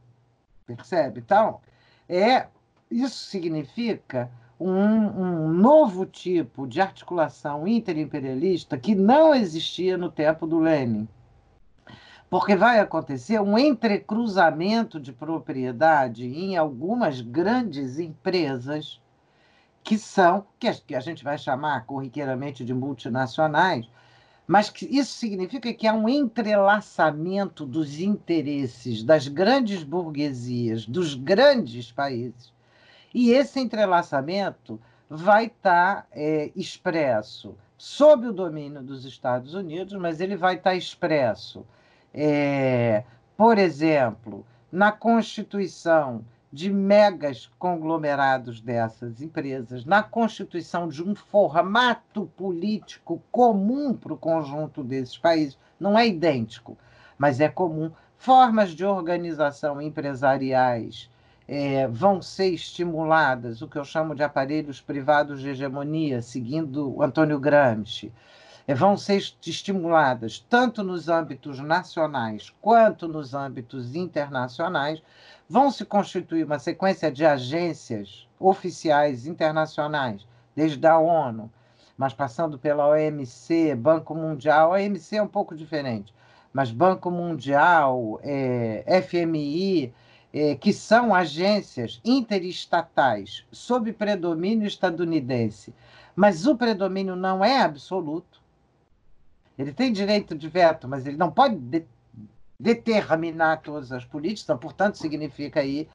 Percebe? 0.67 1.21
Então, 1.21 1.61
é, 2.09 2.47
isso 2.91 3.25
significa 3.25 4.31
um, 4.59 4.71
um 4.71 5.49
novo 5.49 6.07
tipo 6.07 6.67
de 6.67 6.81
articulação 6.81 7.67
interimperialista 7.67 8.79
que 8.79 8.95
não 8.95 9.35
existia 9.35 9.97
no 9.99 10.11
tempo 10.11 10.47
do 10.47 10.59
Lenin. 10.59 11.09
Porque 12.31 12.57
vai 12.57 12.81
acontecer 12.81 13.41
um 13.41 13.59
entrecruzamento 13.59 14.99
de 14.99 15.13
propriedade 15.13 16.25
em 16.27 16.57
algumas 16.57 17.21
grandes 17.21 17.99
empresas 17.99 19.01
que 19.85 19.99
são, 19.99 20.47
que 20.59 20.95
a, 20.97 21.01
gente 21.01 21.23
vai 21.23 21.37
chamar 21.37 21.85
corriqueiramente 21.85 22.65
de 22.65 22.73
multinacionais, 22.73 23.87
mas 24.47 24.69
que 24.69 24.85
isso 24.85 25.15
significa 25.15 25.73
que 25.73 25.87
há 25.87 25.95
um 25.95 26.09
entrelaçamento 26.09 27.65
dos 27.65 27.99
interesses 27.99 29.03
das 29.03 29.27
grandes 29.27 29.83
burguesias, 29.83 30.87
dos 30.87 31.15
grandes 31.15 31.91
países. 31.91 32.53
E 33.15 33.31
esse 33.31 33.59
entrelaçamento 33.61 34.79
vai 35.09 35.47
estar 35.47 36.07
é, 36.13 36.51
expresso 36.55 37.55
sob 37.79 38.29
o 38.29 38.33
domínio 38.33 38.83
dos 38.83 39.05
Estados 39.05 39.55
Unidos, 39.55 39.95
mas 39.95 40.21
ele 40.21 40.37
vai 40.37 40.57
estar 40.57 40.75
expresso, 40.75 41.65
é, 42.13 43.05
por 43.37 43.59
exemplo, 43.59 44.45
na 44.71 44.93
Constituição 44.93 46.25
de 46.55 46.73
megas 46.73 47.51
conglomerados 47.59 48.61
dessas 48.61 49.21
empresas, 49.21 49.85
na 49.85 50.05
constituição 50.05 50.87
de 50.87 51.03
um 51.03 51.13
formato 51.13 52.27
político 52.37 53.21
comum 53.33 53.93
para 53.93 54.13
o 54.13 54.17
conjunto 54.17 54.85
desses 54.85 55.19
países, 55.19 55.59
não 55.81 55.99
é 55.99 56.07
idêntico, 56.07 56.79
mas 57.19 57.41
é 57.41 57.49
comum. 57.49 57.91
Formas 58.17 58.71
de 58.71 58.85
organização 58.85 59.83
empresariais 59.83 61.11
é, 61.49 61.89
vão 61.89 62.23
ser 62.23 62.51
estimuladas, 62.51 63.61
o 63.61 63.67
que 63.67 63.77
eu 63.77 63.85
chamo 63.85 64.15
de 64.15 64.23
aparelhos 64.23 64.81
privados 64.81 65.41
de 65.41 65.49
hegemonia, 65.49 66.23
seguindo 66.23 67.03
Antônio 67.03 67.41
Gramsci. 67.41 68.13
É, 68.67 68.75
vão 68.75 68.97
ser 68.97 69.19
estimuladas 69.45 70.45
tanto 70.49 70.83
nos 70.83 71.09
âmbitos 71.09 71.59
nacionais 71.61 72.53
quanto 72.61 73.07
nos 73.07 73.35
âmbitos 73.35 73.95
internacionais, 73.95 75.03
vão 75.49 75.71
se 75.71 75.85
constituir 75.85 76.45
uma 76.45 76.59
sequência 76.59 77.13
de 77.13 77.25
agências 77.25 78.27
oficiais 78.39 79.27
internacionais, 79.27 80.27
desde 80.57 80.87
a 80.87 80.99
ONU, 80.99 81.51
mas 81.97 82.13
passando 82.13 82.59
pela 82.59 82.89
OMC, 82.89 83.75
Banco 83.75 84.15
Mundial, 84.15 84.73
a 84.73 84.77
OMC 84.77 85.17
é 85.17 85.23
um 85.23 85.29
pouco 85.29 85.55
diferente, 85.55 86.13
mas 86.53 86.71
Banco 86.71 87.11
Mundial, 87.11 88.19
é, 88.23 89.03
FMI, 89.03 89.93
é, 90.33 90.55
que 90.57 90.73
são 90.73 91.15
agências 91.15 92.01
interestatais 92.05 93.45
sob 93.53 93.93
predomínio 93.93 94.67
estadunidense, 94.67 95.73
mas 96.17 96.47
o 96.47 96.57
predomínio 96.57 97.15
não 97.15 97.45
é 97.45 97.61
absoluto. 97.61 98.44
Ele 99.59 99.73
tem 99.73 99.93
direito 99.93 100.35
de 100.35 100.49
veto, 100.49 100.89
mas 100.89 101.07
ele 101.07 101.17
não 101.17 101.31
pode 101.31 101.57
de 101.57 101.85
determinar 102.59 103.59
todas 103.59 103.93
as 103.93 104.05
políticas, 104.05 104.45
então, 104.45 104.59
portanto, 104.59 104.97
significa 104.97 105.61
aí 105.61 105.89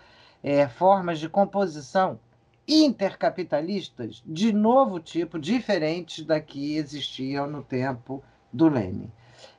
é, 0.43 0.67
formas 0.67 1.19
de 1.19 1.27
composição 1.29 2.19
intercapitalistas 2.67 4.21
de 4.25 4.53
novo 4.53 4.99
tipo, 4.99 5.39
diferentes 5.39 6.23
da 6.23 6.39
que 6.39 6.75
existiam 6.77 7.47
no 7.47 7.63
tempo 7.63 8.23
do 8.53 8.69
Lenin. 8.69 9.11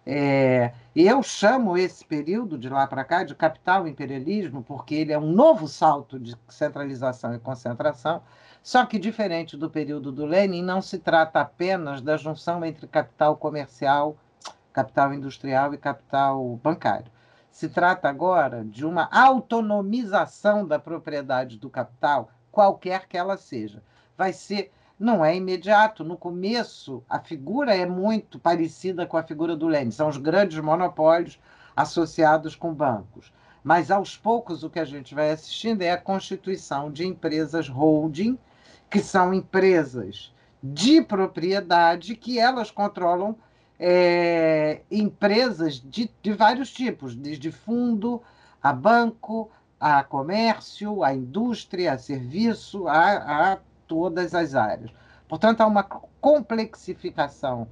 É, 0.07 0.73
eu 0.95 1.23
chamo 1.23 1.77
esse 1.77 2.05
período 2.05 2.59
de 2.59 2.69
lá 2.69 2.87
para 2.87 3.05
cá 3.05 3.25
de 3.25 3.35
capital 3.35 3.87
imperialismo, 3.87 4.63
porque 4.63 4.95
ele 4.95 5.13
é 5.13 5.19
um 5.19 5.33
novo 5.33 5.67
salto 5.67 6.19
de 6.19 6.37
centralização 6.49 7.35
e 7.35 7.39
concentração, 7.39 8.23
só 8.63 8.85
que 8.85 8.99
diferente 8.99 9.57
do 9.57 9.71
período 9.71 10.13
do 10.13 10.27
Lenin, 10.27 10.63
não 10.63 10.83
se 10.83 10.99
trata 10.99 11.41
apenas 11.41 12.01
da 12.03 12.17
junção 12.17 12.65
entre 12.65 12.87
capital 12.87 13.37
comercial, 13.37 14.17
capital 14.73 15.15
industrial 15.15 15.73
e 15.75 15.79
capital 15.79 16.61
bancário. 16.63 17.11
Se 17.51 17.69
trata 17.69 18.09
agora 18.09 18.65
de 18.65 18.87
uma 18.87 19.09
autonomização 19.11 20.67
da 20.67 20.79
propriedade 20.79 21.59
do 21.59 21.69
capital, 21.69 22.31
qualquer 22.53 23.09
que 23.09 23.17
ela 23.17 23.37
seja. 23.37 23.83
Vai 24.17 24.33
ser 24.33 24.71
não 25.01 25.25
é 25.25 25.35
imediato. 25.35 26.05
No 26.05 26.15
começo, 26.15 27.03
a 27.09 27.19
figura 27.19 27.75
é 27.75 27.87
muito 27.87 28.39
parecida 28.39 29.07
com 29.07 29.17
a 29.17 29.23
figura 29.23 29.57
do 29.57 29.67
Lenin. 29.67 29.91
São 29.91 30.09
os 30.09 30.19
grandes 30.19 30.63
monopólios 30.63 31.41
associados 31.75 32.55
com 32.55 32.75
bancos. 32.75 33.33
Mas, 33.65 33.91
aos 33.91 34.15
poucos, 34.15 34.63
o 34.63 34.69
que 34.69 34.79
a 34.79 34.85
gente 34.85 35.15
vai 35.15 35.31
assistindo 35.31 35.81
é 35.81 35.91
a 35.91 35.97
constituição 35.97 36.93
de 36.93 37.07
empresas 37.07 37.67
holding, 37.67 38.39
que 38.91 39.01
são 39.01 39.33
empresas 39.33 40.35
de 40.63 41.01
propriedade 41.01 42.17
que 42.17 42.39
elas 42.39 42.71
controlam 42.71 43.37
é, 43.79 44.83
empresas 44.91 45.77
de, 45.77 46.11
de 46.21 46.33
vários 46.33 46.71
tipos, 46.71 47.15
desde 47.15 47.51
fundo 47.51 48.21
a 48.63 48.73
banco, 48.73 49.51
a 49.79 50.05
comércio, 50.05 51.03
a 51.03 51.15
indústria, 51.15 51.95
a 51.95 51.99
serviço, 51.99 52.87
a, 52.89 53.53
a 53.53 53.59
todas 53.87 54.35
as 54.35 54.55
áreas. 54.55 54.91
Portanto, 55.27 55.63
há 55.63 55.67
uma 55.67 55.83
complexificação 55.83 57.69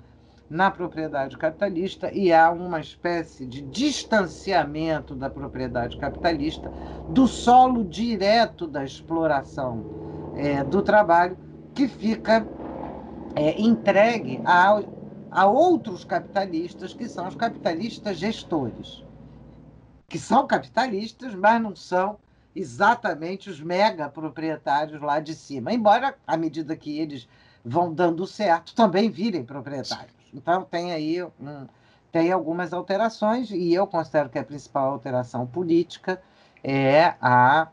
na 0.48 0.70
propriedade 0.70 1.36
capitalista 1.36 2.10
e 2.10 2.32
há 2.32 2.50
uma 2.50 2.80
espécie 2.80 3.44
de 3.44 3.60
distanciamento 3.60 5.14
da 5.14 5.28
propriedade 5.28 5.98
capitalista 5.98 6.72
do 7.08 7.28
solo 7.28 7.84
direto 7.84 8.66
da 8.66 8.82
exploração 8.82 10.17
é, 10.38 10.62
do 10.64 10.82
trabalho, 10.82 11.36
que 11.74 11.88
fica 11.88 12.48
é, 13.34 13.60
entregue 13.60 14.40
a, 14.44 14.82
a 15.30 15.46
outros 15.46 16.04
capitalistas, 16.04 16.94
que 16.94 17.08
são 17.08 17.26
os 17.28 17.34
capitalistas 17.34 18.16
gestores, 18.18 19.04
que 20.08 20.18
são 20.18 20.46
capitalistas, 20.46 21.34
mas 21.34 21.60
não 21.60 21.74
são 21.76 22.18
exatamente 22.54 23.50
os 23.50 23.60
mega 23.60 24.08
proprietários 24.08 25.00
lá 25.00 25.20
de 25.20 25.34
cima. 25.34 25.72
Embora, 25.72 26.16
à 26.26 26.36
medida 26.36 26.76
que 26.76 26.98
eles 26.98 27.28
vão 27.64 27.92
dando 27.92 28.26
certo, 28.26 28.74
também 28.74 29.10
virem 29.10 29.44
proprietários. 29.44 30.14
Então, 30.32 30.64
tem 30.64 30.92
aí 30.92 31.22
um, 31.22 31.66
tem 32.10 32.32
algumas 32.32 32.72
alterações, 32.72 33.50
e 33.50 33.72
eu 33.74 33.86
considero 33.86 34.30
que 34.30 34.38
a 34.38 34.44
principal 34.44 34.90
alteração 34.92 35.46
política 35.46 36.22
é 36.64 37.14
a, 37.20 37.68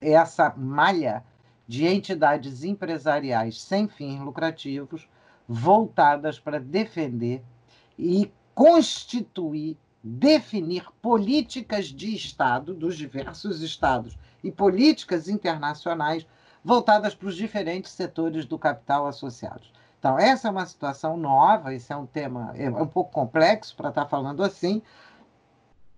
essa 0.00 0.54
malha 0.56 1.24
de 1.72 1.86
entidades 1.86 2.64
empresariais 2.64 3.62
sem 3.62 3.88
fins 3.88 4.20
lucrativos 4.20 5.08
voltadas 5.48 6.38
para 6.38 6.60
defender 6.60 7.42
e 7.98 8.30
constituir 8.54 9.78
definir 10.04 10.84
políticas 11.00 11.86
de 11.86 12.14
Estado, 12.14 12.74
dos 12.74 12.94
diversos 12.94 13.62
Estados, 13.62 14.18
e 14.44 14.52
políticas 14.52 15.30
internacionais 15.30 16.26
voltadas 16.62 17.14
para 17.14 17.28
os 17.28 17.36
diferentes 17.36 17.92
setores 17.92 18.44
do 18.44 18.58
capital 18.58 19.06
associados. 19.06 19.72
Então, 19.98 20.18
essa 20.18 20.48
é 20.48 20.50
uma 20.50 20.66
situação 20.66 21.16
nova, 21.16 21.72
esse 21.72 21.90
é 21.90 21.96
um 21.96 22.04
tema 22.04 22.52
é 22.54 22.68
um 22.68 22.86
pouco 22.86 23.10
complexo 23.10 23.74
para 23.74 23.88
estar 23.88 24.04
falando 24.04 24.44
assim, 24.44 24.82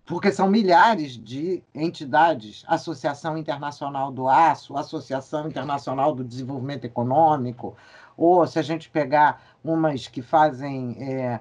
porque 0.07 0.31
são 0.31 0.49
milhares 0.49 1.13
de 1.13 1.63
entidades, 1.75 2.63
Associação 2.67 3.39
Internacional 3.39 4.13
do 4.13 4.29
Aço, 4.29 4.77
Associação 4.77 5.49
Internacional 5.49 6.15
do 6.15 6.23
Desenvolvimento 6.23 6.85
Econômico, 6.85 7.75
ou 8.17 8.47
se 8.47 8.59
a 8.59 8.63
gente 8.63 8.91
pegar 8.91 9.43
umas 9.65 10.07
que 10.07 10.21
fazem 10.21 10.97
é, 11.01 11.41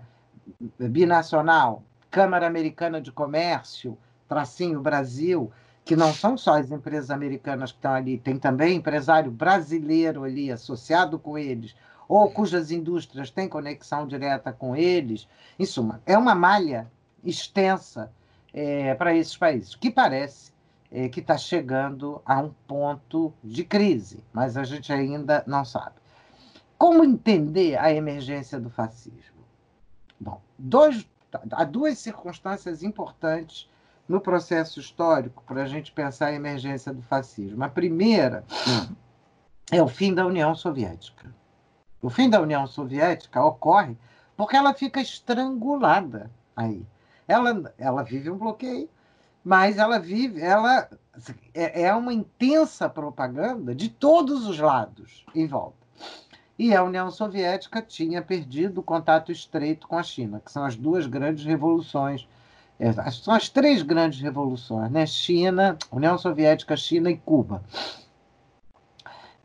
binacional, 0.79 1.83
Câmara 2.09 2.47
Americana 2.47 3.01
de 3.01 3.11
Comércio, 3.11 3.97
tracinho 4.29 4.79
Brasil, 4.79 5.51
que 5.83 5.95
não 5.95 6.13
são 6.13 6.37
só 6.37 6.57
as 6.57 6.71
empresas 6.71 7.11
americanas 7.11 7.71
que 7.71 7.77
estão 7.77 7.91
ali, 7.91 8.17
tem 8.17 8.37
também 8.39 8.77
empresário 8.77 9.29
brasileiro 9.29 10.23
ali 10.23 10.49
associado 10.49 11.19
com 11.19 11.37
eles, 11.37 11.75
ou 12.07 12.31
cujas 12.31 12.71
indústrias 12.71 13.29
têm 13.29 13.49
conexão 13.49 14.07
direta 14.07 14.53
com 14.53 14.73
eles. 14.73 15.27
Em 15.59 15.65
suma, 15.65 16.01
é 16.05 16.17
uma 16.17 16.33
malha 16.33 16.89
extensa 17.23 18.09
é, 18.53 18.93
para 18.95 19.15
esses 19.15 19.35
países, 19.35 19.75
que 19.75 19.89
parece 19.89 20.51
é, 20.91 21.09
que 21.09 21.19
está 21.19 21.37
chegando 21.37 22.21
a 22.25 22.39
um 22.39 22.53
ponto 22.67 23.33
de 23.43 23.63
crise, 23.63 24.23
mas 24.31 24.55
a 24.55 24.63
gente 24.63 24.93
ainda 24.93 25.43
não 25.47 25.65
sabe. 25.65 25.95
Como 26.77 27.03
entender 27.03 27.77
a 27.77 27.91
emergência 27.91 28.59
do 28.59 28.69
fascismo? 28.69 29.43
Bom, 30.19 30.41
dois 30.57 31.05
há 31.51 31.63
duas 31.63 31.97
circunstâncias 31.97 32.83
importantes 32.83 33.69
no 34.07 34.19
processo 34.19 34.79
histórico 34.79 35.43
para 35.47 35.63
a 35.63 35.67
gente 35.67 35.91
pensar 35.91 36.27
a 36.27 36.33
emergência 36.33 36.93
do 36.93 37.01
fascismo. 37.01 37.63
A 37.63 37.69
primeira 37.69 38.43
é 39.71 39.81
o 39.81 39.87
fim 39.87 40.13
da 40.13 40.25
União 40.25 40.53
Soviética. 40.53 41.33
O 42.01 42.09
fim 42.09 42.29
da 42.29 42.41
União 42.41 42.67
Soviética 42.67 43.43
ocorre 43.43 43.97
porque 44.35 44.55
ela 44.55 44.73
fica 44.73 44.99
estrangulada 44.99 46.29
aí. 46.55 46.85
Ela, 47.27 47.73
ela 47.77 48.03
vive 48.03 48.29
um 48.29 48.37
bloqueio, 48.37 48.89
mas 49.43 49.77
ela 49.77 49.99
vive, 49.99 50.41
ela 50.41 50.89
é, 51.53 51.83
é 51.83 51.93
uma 51.93 52.13
intensa 52.13 52.89
propaganda 52.89 53.75
de 53.75 53.89
todos 53.89 54.47
os 54.47 54.59
lados 54.59 55.25
em 55.35 55.45
volta. 55.47 55.83
E 56.57 56.73
a 56.75 56.83
União 56.83 57.09
Soviética 57.09 57.81
tinha 57.81 58.21
perdido 58.21 58.79
o 58.79 58.83
contato 58.83 59.31
estreito 59.31 59.87
com 59.87 59.97
a 59.97 60.03
China, 60.03 60.41
que 60.43 60.51
são 60.51 60.63
as 60.63 60.75
duas 60.75 61.07
grandes 61.07 61.43
revoluções. 61.43 62.27
É, 62.79 62.91
são 63.11 63.33
as 63.33 63.49
três 63.49 63.81
grandes 63.81 64.19
revoluções, 64.19 64.91
né? 64.91 65.05
China, 65.05 65.77
União 65.91 66.17
Soviética, 66.17 66.77
China 66.77 67.09
e 67.09 67.17
Cuba. 67.17 67.63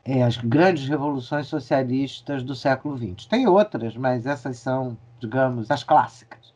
É, 0.04 0.22
as 0.22 0.36
grandes 0.36 0.88
revoluções 0.88 1.46
socialistas 1.46 2.42
do 2.42 2.54
século 2.54 2.96
XX. 2.96 3.26
Tem 3.26 3.46
outras, 3.46 3.96
mas 3.96 4.26
essas 4.26 4.58
são, 4.58 4.96
digamos, 5.18 5.70
as 5.70 5.82
clássicas. 5.84 6.47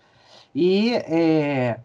E, 0.55 0.95
é... 0.95 1.81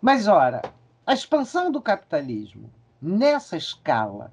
Mas, 0.00 0.26
ora, 0.26 0.62
a 1.06 1.14
expansão 1.14 1.70
do 1.70 1.80
capitalismo 1.80 2.70
nessa 3.00 3.56
escala 3.56 4.32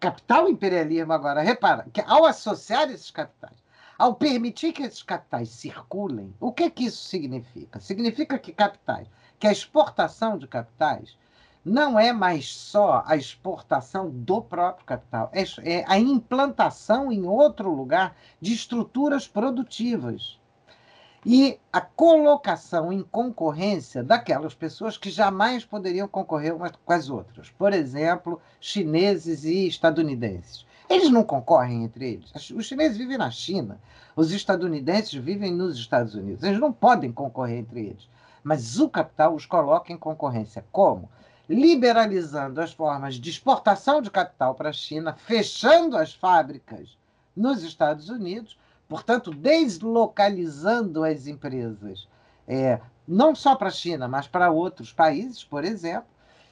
capital 0.00 0.48
imperialismo 0.48 1.12
agora, 1.12 1.42
repara, 1.42 1.86
que 1.92 2.00
ao 2.00 2.24
associar 2.24 2.90
esses 2.90 3.10
capitais, 3.10 3.62
ao 3.98 4.14
permitir 4.14 4.72
que 4.72 4.82
esses 4.82 5.02
capitais 5.02 5.50
circulem, 5.50 6.34
o 6.40 6.50
que 6.50 6.70
que 6.70 6.86
isso 6.86 7.04
significa? 7.04 7.78
Significa 7.78 8.38
que 8.38 8.50
capitais, 8.50 9.06
que 9.38 9.46
a 9.46 9.52
exportação 9.52 10.38
de 10.38 10.48
capitais 10.48 11.18
não 11.62 11.98
é 11.98 12.10
mais 12.10 12.50
só 12.50 13.04
a 13.06 13.14
exportação 13.14 14.08
do 14.08 14.40
próprio 14.40 14.86
capital, 14.86 15.30
é, 15.34 15.44
é 15.62 15.84
a 15.86 15.98
implantação 15.98 17.12
em 17.12 17.26
outro 17.26 17.70
lugar 17.70 18.16
de 18.40 18.54
estruturas 18.54 19.28
produtivas 19.28 20.39
e 21.24 21.58
a 21.72 21.80
colocação 21.80 22.92
em 22.92 23.02
concorrência 23.02 24.02
daquelas 24.02 24.54
pessoas 24.54 24.96
que 24.96 25.10
jamais 25.10 25.64
poderiam 25.64 26.08
concorrer 26.08 26.54
umas 26.54 26.72
com 26.84 26.92
as 26.92 27.10
outras. 27.10 27.50
Por 27.50 27.72
exemplo, 27.72 28.40
chineses 28.60 29.44
e 29.44 29.66
estadunidenses. 29.66 30.64
Eles 30.88 31.10
não 31.10 31.22
concorrem 31.22 31.84
entre 31.84 32.14
eles. 32.14 32.32
Os 32.50 32.66
chineses 32.66 32.96
vivem 32.96 33.18
na 33.18 33.30
China, 33.30 33.78
os 34.16 34.32
estadunidenses 34.32 35.14
vivem 35.14 35.54
nos 35.54 35.78
Estados 35.78 36.14
Unidos. 36.14 36.42
Eles 36.42 36.58
não 36.58 36.72
podem 36.72 37.12
concorrer 37.12 37.58
entre 37.58 37.80
eles. 37.80 38.08
Mas 38.42 38.80
o 38.80 38.88
capital 38.88 39.34
os 39.34 39.46
coloca 39.46 39.92
em 39.92 39.98
concorrência. 39.98 40.64
Como? 40.72 41.08
Liberalizando 41.48 42.60
as 42.60 42.72
formas 42.72 43.16
de 43.16 43.28
exportação 43.28 44.00
de 44.00 44.10
capital 44.10 44.54
para 44.54 44.70
a 44.70 44.72
China, 44.72 45.14
fechando 45.14 45.96
as 45.96 46.14
fábricas 46.14 46.96
nos 47.36 47.62
Estados 47.62 48.08
Unidos, 48.08 48.58
portanto, 48.90 49.30
deslocalizando 49.30 51.04
as 51.04 51.28
empresas, 51.28 52.08
é, 52.46 52.80
não 53.06 53.36
só 53.36 53.54
para 53.54 53.68
a 53.68 53.70
China, 53.72 54.08
mas 54.08 54.26
para 54.26 54.50
outros 54.50 54.92
países, 54.92 55.44
por 55.44 55.64
exemplo, 55.64 56.08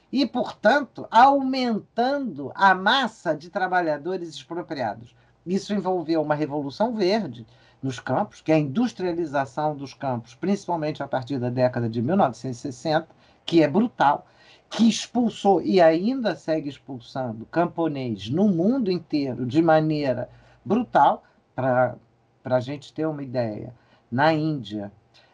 e, 0.09 0.25
portanto, 0.25 1.05
aumentando 1.11 2.49
a 2.55 2.73
massa 2.73 3.35
de 3.35 3.49
trabalhadores 3.49 4.29
expropriados. 4.29 5.13
Isso 5.45 5.73
envolveu 5.73 6.21
uma 6.21 6.33
revolução 6.33 6.95
verde 6.95 7.45
nos 7.83 7.99
campos, 7.99 8.39
que 8.39 8.53
é 8.53 8.55
a 8.55 8.59
industrialização 8.59 9.75
dos 9.75 9.93
campos, 9.93 10.33
principalmente 10.33 11.03
a 11.03 11.07
partir 11.09 11.39
da 11.39 11.49
década 11.49 11.89
de 11.89 12.01
1960, 12.01 13.09
que 13.45 13.61
é 13.61 13.67
brutal, 13.67 14.25
que 14.69 14.87
expulsou 14.87 15.61
e 15.61 15.81
ainda 15.81 16.37
segue 16.37 16.69
expulsando 16.69 17.45
camponês 17.47 18.29
no 18.29 18.47
mundo 18.47 18.89
inteiro 18.89 19.45
de 19.45 19.61
maneira 19.61 20.29
brutal. 20.63 21.23
Para 21.53 21.97
a 22.43 22.59
gente 22.59 22.93
ter 22.93 23.05
uma 23.05 23.23
ideia, 23.23 23.73
na 24.11 24.33
Índia 24.33 24.91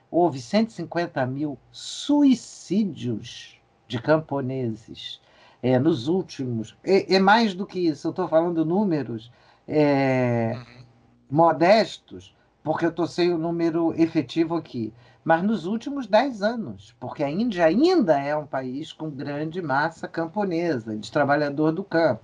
houve 0.09 0.39
150 0.39 1.25
mil 1.25 1.57
suicídios 1.71 3.59
de 3.87 4.01
camponeses 4.01 5.21
é, 5.61 5.77
nos 5.79 6.07
últimos. 6.07 6.77
É, 6.83 7.15
é, 7.15 7.19
mais 7.19 7.53
do 7.53 7.65
que 7.65 7.79
isso, 7.79 8.07
eu 8.07 8.11
estou 8.11 8.27
falando 8.27 8.63
números 8.63 9.31
é, 9.67 10.53
uhum. 10.55 10.83
modestos, 11.29 12.35
porque 12.63 12.85
eu 12.85 12.89
estou 12.89 13.07
sem 13.07 13.33
o 13.33 13.37
número 13.37 13.93
efetivo 13.99 14.55
aqui, 14.55 14.93
mas 15.25 15.41
nos 15.41 15.65
últimos 15.65 16.05
10 16.05 16.43
anos, 16.43 16.95
porque 16.99 17.23
a 17.23 17.29
Índia 17.29 17.65
ainda 17.65 18.19
é 18.19 18.37
um 18.37 18.45
país 18.45 18.93
com 18.93 19.09
grande 19.09 19.59
massa 19.59 20.07
camponesa, 20.07 20.95
de 20.95 21.11
trabalhador 21.11 21.71
do 21.71 21.83
campo. 21.83 22.23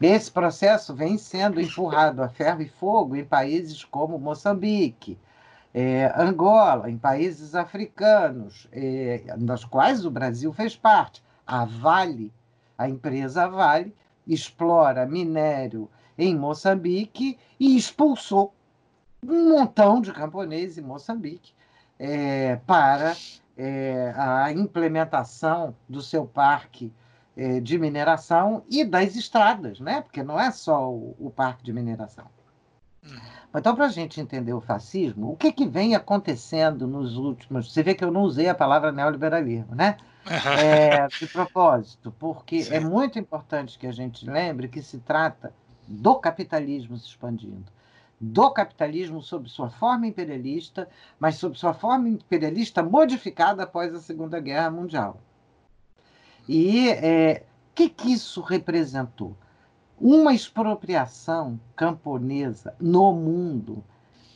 Esse 0.00 0.32
processo 0.32 0.94
vem 0.94 1.18
sendo 1.18 1.60
empurrado 1.60 2.22
a 2.22 2.28
ferro 2.30 2.62
e 2.62 2.68
fogo 2.68 3.14
em 3.14 3.24
países 3.24 3.84
como 3.84 4.18
Moçambique, 4.18 5.18
é, 5.74 6.10
Angola, 6.16 6.90
em 6.90 6.96
países 6.96 7.54
africanos, 7.54 8.66
é, 8.72 9.24
das 9.36 9.62
quais 9.62 10.06
o 10.06 10.10
Brasil 10.10 10.50
fez 10.50 10.74
parte. 10.74 11.22
A 11.46 11.66
Vale, 11.66 12.32
a 12.78 12.88
empresa 12.88 13.46
Vale, 13.46 13.94
explora 14.26 15.04
minério 15.04 15.86
em 16.16 16.34
Moçambique 16.34 17.38
e 17.60 17.76
expulsou 17.76 18.54
um 19.22 19.50
montão 19.50 20.00
de 20.00 20.12
camponeses 20.12 20.78
em 20.78 20.82
Moçambique 20.82 21.57
é, 21.98 22.56
para 22.66 23.16
é, 23.56 24.12
a 24.16 24.52
implementação 24.52 25.74
do 25.88 26.00
seu 26.00 26.24
parque 26.24 26.92
é, 27.36 27.60
de 27.60 27.78
mineração 27.78 28.62
e 28.68 28.84
das 28.84 29.16
estradas, 29.16 29.80
né? 29.80 30.00
porque 30.02 30.22
não 30.22 30.38
é 30.38 30.50
só 30.50 30.90
o, 30.90 31.16
o 31.18 31.30
parque 31.30 31.64
de 31.64 31.72
mineração. 31.72 32.26
Uhum. 33.04 33.16
Então, 33.54 33.74
para 33.74 33.86
a 33.86 33.90
gente 33.90 34.20
entender 34.20 34.52
o 34.52 34.60
fascismo, 34.60 35.32
o 35.32 35.36
que, 35.36 35.50
que 35.50 35.66
vem 35.66 35.94
acontecendo 35.94 36.86
nos 36.86 37.16
últimos. 37.16 37.72
Você 37.72 37.82
vê 37.82 37.94
que 37.94 38.04
eu 38.04 38.10
não 38.10 38.22
usei 38.22 38.48
a 38.48 38.54
palavra 38.54 38.92
neoliberalismo, 38.92 39.74
né? 39.74 39.96
É, 40.60 41.06
de 41.06 41.26
propósito, 41.26 42.14
porque 42.18 42.64
Sim. 42.64 42.74
é 42.74 42.80
muito 42.80 43.18
importante 43.18 43.78
que 43.78 43.86
a 43.86 43.92
gente 43.92 44.28
lembre 44.28 44.68
que 44.68 44.82
se 44.82 44.98
trata 44.98 45.54
do 45.86 46.16
capitalismo 46.16 46.98
se 46.98 47.06
expandindo. 47.06 47.64
Do 48.20 48.50
capitalismo 48.50 49.22
sob 49.22 49.48
sua 49.48 49.70
forma 49.70 50.06
imperialista, 50.06 50.88
mas 51.20 51.36
sob 51.36 51.56
sua 51.56 51.72
forma 51.72 52.08
imperialista 52.08 52.82
modificada 52.82 53.62
após 53.62 53.94
a 53.94 54.00
Segunda 54.00 54.40
Guerra 54.40 54.70
Mundial. 54.70 55.20
E 56.48 56.88
é, 56.90 57.44
o 57.70 57.74
que, 57.74 57.88
que 57.88 58.12
isso 58.12 58.40
representou? 58.40 59.36
uma 60.00 60.32
expropriação 60.32 61.58
camponesa 61.74 62.74
no 62.80 63.12
mundo 63.12 63.84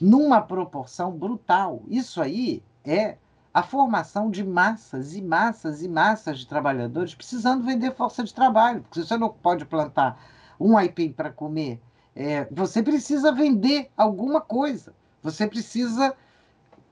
numa 0.00 0.40
proporção 0.40 1.12
brutal. 1.12 1.82
Isso 1.86 2.20
aí 2.20 2.62
é 2.84 3.16
a 3.54 3.62
formação 3.62 4.30
de 4.30 4.42
massas 4.42 5.14
e 5.14 5.22
massas 5.22 5.82
e 5.82 5.88
massas 5.88 6.40
de 6.40 6.46
trabalhadores 6.46 7.14
precisando 7.14 7.64
vender 7.64 7.94
força 7.94 8.24
de 8.24 8.34
trabalho, 8.34 8.82
porque 8.82 9.04
você 9.04 9.16
não 9.16 9.28
pode 9.28 9.64
plantar 9.64 10.20
um 10.58 10.76
aipim 10.76 11.12
para 11.12 11.30
comer, 11.30 11.80
é, 12.14 12.46
você 12.50 12.82
precisa 12.82 13.32
vender 13.32 13.90
alguma 13.96 14.40
coisa. 14.40 14.94
Você 15.22 15.46
precisa. 15.46 16.14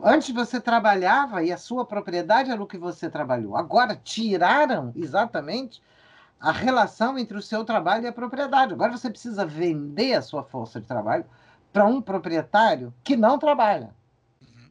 Antes 0.02 0.34
você 0.34 0.58
trabalhava 0.58 1.42
e 1.42 1.52
a 1.52 1.58
sua 1.58 1.84
propriedade 1.84 2.50
era 2.50 2.62
o 2.62 2.66
que 2.66 2.78
você 2.78 3.10
trabalhou. 3.10 3.56
Agora 3.56 3.94
tiraram 3.94 4.92
exatamente 4.96 5.82
a 6.40 6.50
relação 6.50 7.18
entre 7.18 7.36
o 7.36 7.42
seu 7.42 7.64
trabalho 7.66 8.04
e 8.04 8.08
a 8.08 8.12
propriedade. 8.12 8.72
Agora 8.72 8.96
você 8.96 9.10
precisa 9.10 9.44
vender 9.44 10.14
a 10.14 10.22
sua 10.22 10.42
força 10.42 10.80
de 10.80 10.86
trabalho 10.86 11.26
para 11.70 11.84
um 11.84 12.00
proprietário 12.00 12.94
que 13.04 13.14
não 13.14 13.38
trabalha. 13.38 13.90
Uhum. 14.40 14.70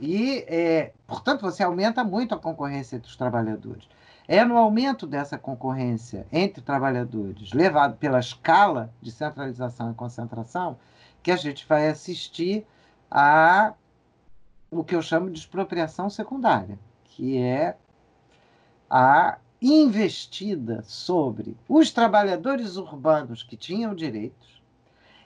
E, 0.00 0.46
é, 0.48 0.92
portanto, 1.06 1.42
você 1.42 1.62
aumenta 1.62 2.02
muito 2.02 2.34
a 2.34 2.38
concorrência 2.38 2.96
entre 2.96 3.10
os 3.10 3.16
trabalhadores. 3.16 3.86
É 4.32 4.46
no 4.46 4.56
aumento 4.56 5.06
dessa 5.06 5.36
concorrência 5.36 6.26
entre 6.32 6.62
trabalhadores, 6.62 7.52
levado 7.52 7.98
pela 7.98 8.18
escala 8.18 8.90
de 9.02 9.12
centralização 9.12 9.90
e 9.90 9.94
concentração, 9.94 10.78
que 11.22 11.30
a 11.30 11.36
gente 11.36 11.66
vai 11.68 11.86
assistir 11.86 12.66
a 13.10 13.74
o 14.70 14.82
que 14.82 14.96
eu 14.96 15.02
chamo 15.02 15.28
de 15.28 15.38
expropriação 15.38 16.08
secundária, 16.08 16.78
que 17.04 17.36
é 17.36 17.76
a 18.88 19.36
investida 19.60 20.82
sobre 20.82 21.54
os 21.68 21.90
trabalhadores 21.90 22.76
urbanos 22.76 23.42
que 23.42 23.54
tinham 23.54 23.94
direitos 23.94 24.62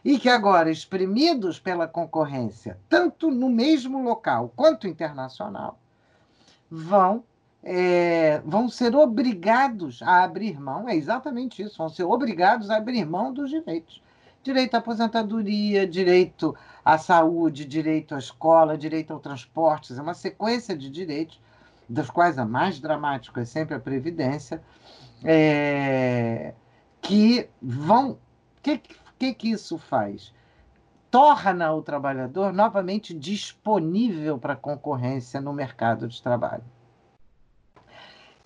e 0.04 0.18
que 0.18 0.28
agora, 0.28 0.68
exprimidos 0.68 1.60
pela 1.60 1.86
concorrência, 1.86 2.76
tanto 2.88 3.30
no 3.30 3.48
mesmo 3.48 4.02
local 4.02 4.52
quanto 4.56 4.88
internacional, 4.88 5.78
vão, 6.68 7.22
é, 7.68 8.40
vão 8.44 8.68
ser 8.68 8.94
obrigados 8.94 10.00
a 10.00 10.22
abrir 10.22 10.60
mão, 10.60 10.88
é 10.88 10.94
exatamente 10.94 11.60
isso, 11.60 11.76
vão 11.76 11.88
ser 11.88 12.04
obrigados 12.04 12.70
a 12.70 12.76
abrir 12.76 13.04
mão 13.04 13.32
dos 13.32 13.50
direitos. 13.50 14.00
Direito 14.40 14.76
à 14.76 14.78
aposentadoria, 14.78 15.84
direito 15.84 16.54
à 16.84 16.96
saúde, 16.96 17.64
direito 17.64 18.14
à 18.14 18.18
escola, 18.18 18.78
direito 18.78 19.12
ao 19.12 19.18
transporte, 19.18 19.92
é 19.92 20.00
uma 20.00 20.14
sequência 20.14 20.76
de 20.76 20.88
direitos 20.88 21.40
dos 21.88 22.08
quais 22.08 22.38
a 22.38 22.44
mais 22.44 22.78
dramática 22.78 23.40
é 23.40 23.44
sempre 23.44 23.74
a 23.74 23.80
Previdência, 23.80 24.62
é, 25.24 26.54
que 27.02 27.48
vão. 27.60 28.12
O 28.12 28.18
que, 28.62 28.80
que, 29.18 29.34
que 29.34 29.50
isso 29.50 29.76
faz? 29.76 30.32
Torna 31.10 31.72
o 31.72 31.82
trabalhador 31.82 32.52
novamente 32.52 33.12
disponível 33.12 34.38
para 34.38 34.54
concorrência 34.54 35.40
no 35.40 35.52
mercado 35.52 36.06
de 36.06 36.22
trabalho. 36.22 36.62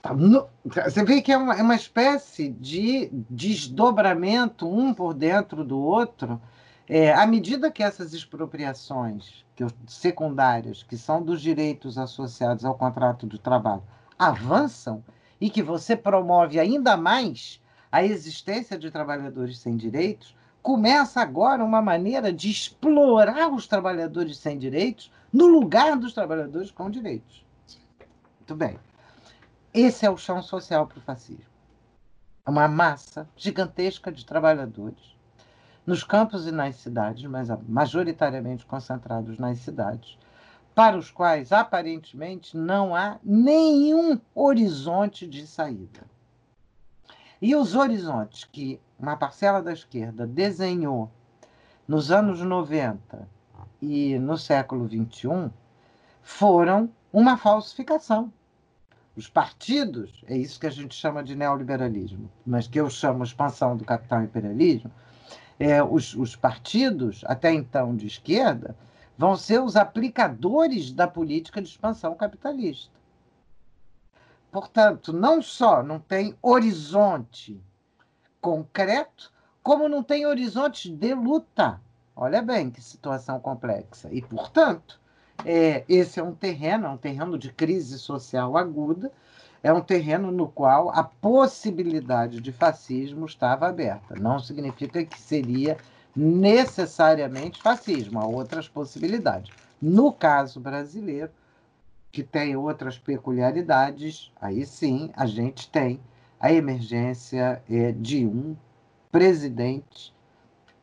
Tá, 0.02 0.14
você 0.14 1.04
vê 1.04 1.20
que 1.20 1.30
é 1.30 1.36
uma, 1.36 1.54
é 1.54 1.62
uma 1.62 1.74
espécie 1.74 2.48
de 2.48 3.10
desdobramento 3.28 4.66
um 4.66 4.94
por 4.94 5.12
dentro 5.12 5.62
do 5.62 5.78
outro, 5.78 6.40
é, 6.88 7.12
à 7.12 7.26
medida 7.26 7.70
que 7.70 7.82
essas 7.82 8.14
expropriações 8.14 9.44
que, 9.54 9.64
secundárias, 9.86 10.82
que 10.82 10.96
são 10.96 11.22
dos 11.22 11.42
direitos 11.42 11.98
associados 11.98 12.64
ao 12.64 12.74
contrato 12.74 13.26
de 13.26 13.38
trabalho, 13.38 13.82
avançam 14.18 15.04
e 15.40 15.50
que 15.50 15.62
você 15.62 15.94
promove 15.94 16.58
ainda 16.58 16.96
mais 16.96 17.60
a 17.92 18.02
existência 18.02 18.78
de 18.78 18.90
trabalhadores 18.90 19.58
sem 19.58 19.76
direitos, 19.76 20.34
começa 20.62 21.20
agora 21.20 21.64
uma 21.64 21.82
maneira 21.82 22.32
de 22.32 22.50
explorar 22.50 23.52
os 23.52 23.66
trabalhadores 23.66 24.38
sem 24.38 24.58
direitos 24.58 25.12
no 25.32 25.46
lugar 25.46 25.96
dos 25.96 26.12
trabalhadores 26.12 26.70
com 26.70 26.90
direitos. 26.90 27.44
Muito 28.38 28.54
bem. 28.56 28.78
Esse 29.72 30.04
é 30.04 30.10
o 30.10 30.16
chão 30.16 30.42
social 30.42 30.84
para 30.84 30.98
o 30.98 31.02
fascismo. 31.02 31.44
É 32.44 32.50
uma 32.50 32.66
massa 32.66 33.28
gigantesca 33.36 34.10
de 34.10 34.26
trabalhadores 34.26 35.14
nos 35.86 36.02
campos 36.02 36.44
e 36.46 36.50
nas 36.50 36.74
cidades, 36.76 37.24
mas 37.30 37.48
majoritariamente 37.68 38.66
concentrados 38.66 39.38
nas 39.38 39.58
cidades, 39.58 40.18
para 40.74 40.98
os 40.98 41.10
quais 41.10 41.52
aparentemente 41.52 42.56
não 42.56 42.96
há 42.96 43.18
nenhum 43.22 44.20
horizonte 44.34 45.24
de 45.24 45.46
saída. 45.46 46.02
E 47.40 47.54
os 47.54 47.76
horizontes 47.76 48.44
que 48.44 48.80
uma 48.98 49.16
parcela 49.16 49.62
da 49.62 49.72
esquerda 49.72 50.26
desenhou 50.26 51.10
nos 51.86 52.10
anos 52.10 52.40
90 52.40 53.28
e 53.80 54.18
no 54.18 54.36
século 54.36 54.86
21 54.86 55.48
foram 56.22 56.90
uma 57.12 57.36
falsificação. 57.36 58.32
Os 59.20 59.28
partidos, 59.28 60.24
é 60.26 60.34
isso 60.34 60.58
que 60.58 60.66
a 60.66 60.70
gente 60.70 60.94
chama 60.94 61.22
de 61.22 61.36
neoliberalismo, 61.36 62.32
mas 62.46 62.66
que 62.66 62.80
eu 62.80 62.88
chamo 62.88 63.22
expansão 63.22 63.76
do 63.76 63.84
capital 63.84 64.22
imperialismo, 64.22 64.90
é, 65.58 65.82
os, 65.82 66.14
os 66.14 66.34
partidos, 66.34 67.22
até 67.26 67.52
então 67.52 67.94
de 67.94 68.06
esquerda, 68.06 68.74
vão 69.18 69.36
ser 69.36 69.60
os 69.60 69.76
aplicadores 69.76 70.90
da 70.90 71.06
política 71.06 71.60
de 71.60 71.68
expansão 71.68 72.14
capitalista. 72.14 72.90
Portanto, 74.50 75.12
não 75.12 75.42
só 75.42 75.82
não 75.82 76.00
tem 76.00 76.34
horizonte 76.40 77.62
concreto, 78.40 79.30
como 79.62 79.86
não 79.86 80.02
tem 80.02 80.24
horizonte 80.24 80.88
de 80.88 81.12
luta. 81.12 81.78
Olha 82.16 82.40
bem 82.40 82.70
que 82.70 82.80
situação 82.80 83.38
complexa. 83.38 84.08
E, 84.10 84.22
portanto, 84.22 84.98
é, 85.44 85.84
esse 85.88 86.20
é 86.20 86.22
um 86.22 86.34
terreno, 86.34 86.86
é 86.86 86.90
um 86.90 86.96
terreno 86.96 87.38
de 87.38 87.52
crise 87.52 87.98
social 87.98 88.56
aguda, 88.56 89.10
é 89.62 89.72
um 89.72 89.80
terreno 89.80 90.32
no 90.32 90.48
qual 90.48 90.90
a 90.90 91.04
possibilidade 91.04 92.40
de 92.40 92.52
fascismo 92.52 93.26
estava 93.26 93.68
aberta. 93.68 94.14
Não 94.18 94.38
significa 94.38 95.04
que 95.04 95.20
seria 95.20 95.76
necessariamente 96.16 97.62
fascismo, 97.62 98.18
há 98.18 98.26
outras 98.26 98.68
possibilidades. 98.68 99.50
No 99.80 100.12
caso 100.12 100.60
brasileiro, 100.60 101.30
que 102.10 102.22
tem 102.22 102.56
outras 102.56 102.98
peculiaridades, 102.98 104.32
aí 104.40 104.66
sim 104.66 105.10
a 105.14 105.26
gente 105.26 105.70
tem 105.70 106.00
a 106.38 106.52
emergência 106.52 107.62
é, 107.70 107.92
de 107.92 108.26
um 108.26 108.56
presidente 109.12 110.12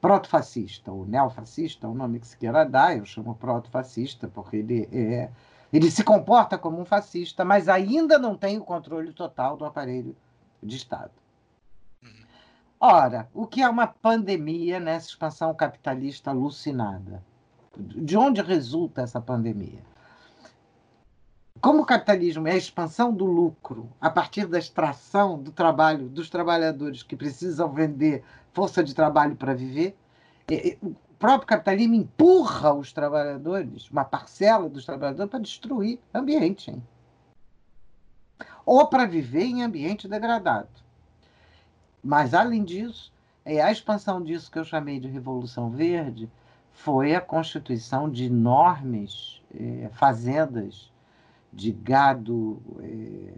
proto-fascista, 0.02 0.92
ou 0.92 1.06
neofascista, 1.06 1.88
o 1.88 1.94
nome 1.94 2.20
que 2.20 2.28
se 2.28 2.38
queira 2.38 2.64
dar, 2.64 2.98
eu 2.98 3.06
chamo 3.06 3.36
proto-fascista 3.36 4.28
porque 4.28 4.58
ele 4.58 4.90
é 4.92 5.30
ele 5.72 5.92
se 5.92 6.04
comporta 6.04 6.58
como 6.58 6.80
um 6.80 6.86
fascista, 6.86 7.44
mas 7.44 7.68
ainda 7.68 8.18
não 8.18 8.36
tem 8.36 8.58
o 8.58 8.64
controle 8.64 9.12
total 9.12 9.58
do 9.58 9.66
aparelho 9.66 10.16
de 10.64 10.78
Estado. 10.78 11.12
Ora, 12.80 13.28
o 13.34 13.48
que 13.48 13.62
é 13.62 13.70
uma 13.70 13.88
pandemia 13.88 14.80
nessa 14.80 15.08
expansão 15.10 15.54
capitalista 15.54 16.30
alucinada? 16.30 17.24
De 17.76 18.16
onde 18.18 18.42
resulta 18.42 19.02
essa 19.02 19.20
pandemia? 19.20 19.82
Como 21.62 21.82
o 21.82 21.86
capitalismo 21.86 22.48
é 22.48 22.52
a 22.52 22.58
expansão 22.58 23.14
do 23.14 23.26
lucro 23.26 23.90
a 24.00 24.10
partir 24.10 24.46
da 24.46 24.60
extração 24.60 25.42
do 25.42 25.52
trabalho 25.52 26.08
dos 26.08 26.30
trabalhadores 26.30 27.02
que 27.04 27.16
precisam 27.16 27.72
vender 27.72 28.24
força 28.54 28.84
de 28.84 28.94
trabalho 28.94 29.36
para 29.36 29.54
viver, 29.54 29.96
o 30.82 30.94
próprio 31.18 31.48
capitalismo 31.48 31.96
empurra 31.96 32.74
os 32.74 32.94
trabalhadores, 32.94 33.90
uma 33.90 34.06
parcela 34.06 34.70
dos 34.70 34.86
trabalhadores, 34.86 35.32
para 35.32 35.40
destruir 35.40 36.00
ambiente. 36.14 36.72
Hein? 36.72 36.84
Ou 38.66 38.88
para 38.88 39.06
viver 39.06 39.46
em 39.46 39.64
ambiente 39.64 40.08
degradado. 40.08 40.70
Mas, 42.04 42.34
além 42.34 42.64
disso, 42.64 43.12
é 43.44 43.62
a 43.62 43.72
expansão 43.72 44.22
disso 44.22 44.52
que 44.52 44.60
eu 44.60 44.66
chamei 44.66 45.00
de 45.00 45.08
Revolução 45.08 45.70
Verde 45.70 46.30
foi 46.72 47.16
a 47.16 47.22
constituição 47.22 48.10
de 48.10 48.26
enormes 48.26 49.42
é, 49.54 49.90
fazendas 49.94 50.92
de 51.58 51.72
gado 51.72 52.62
é, 52.82 53.34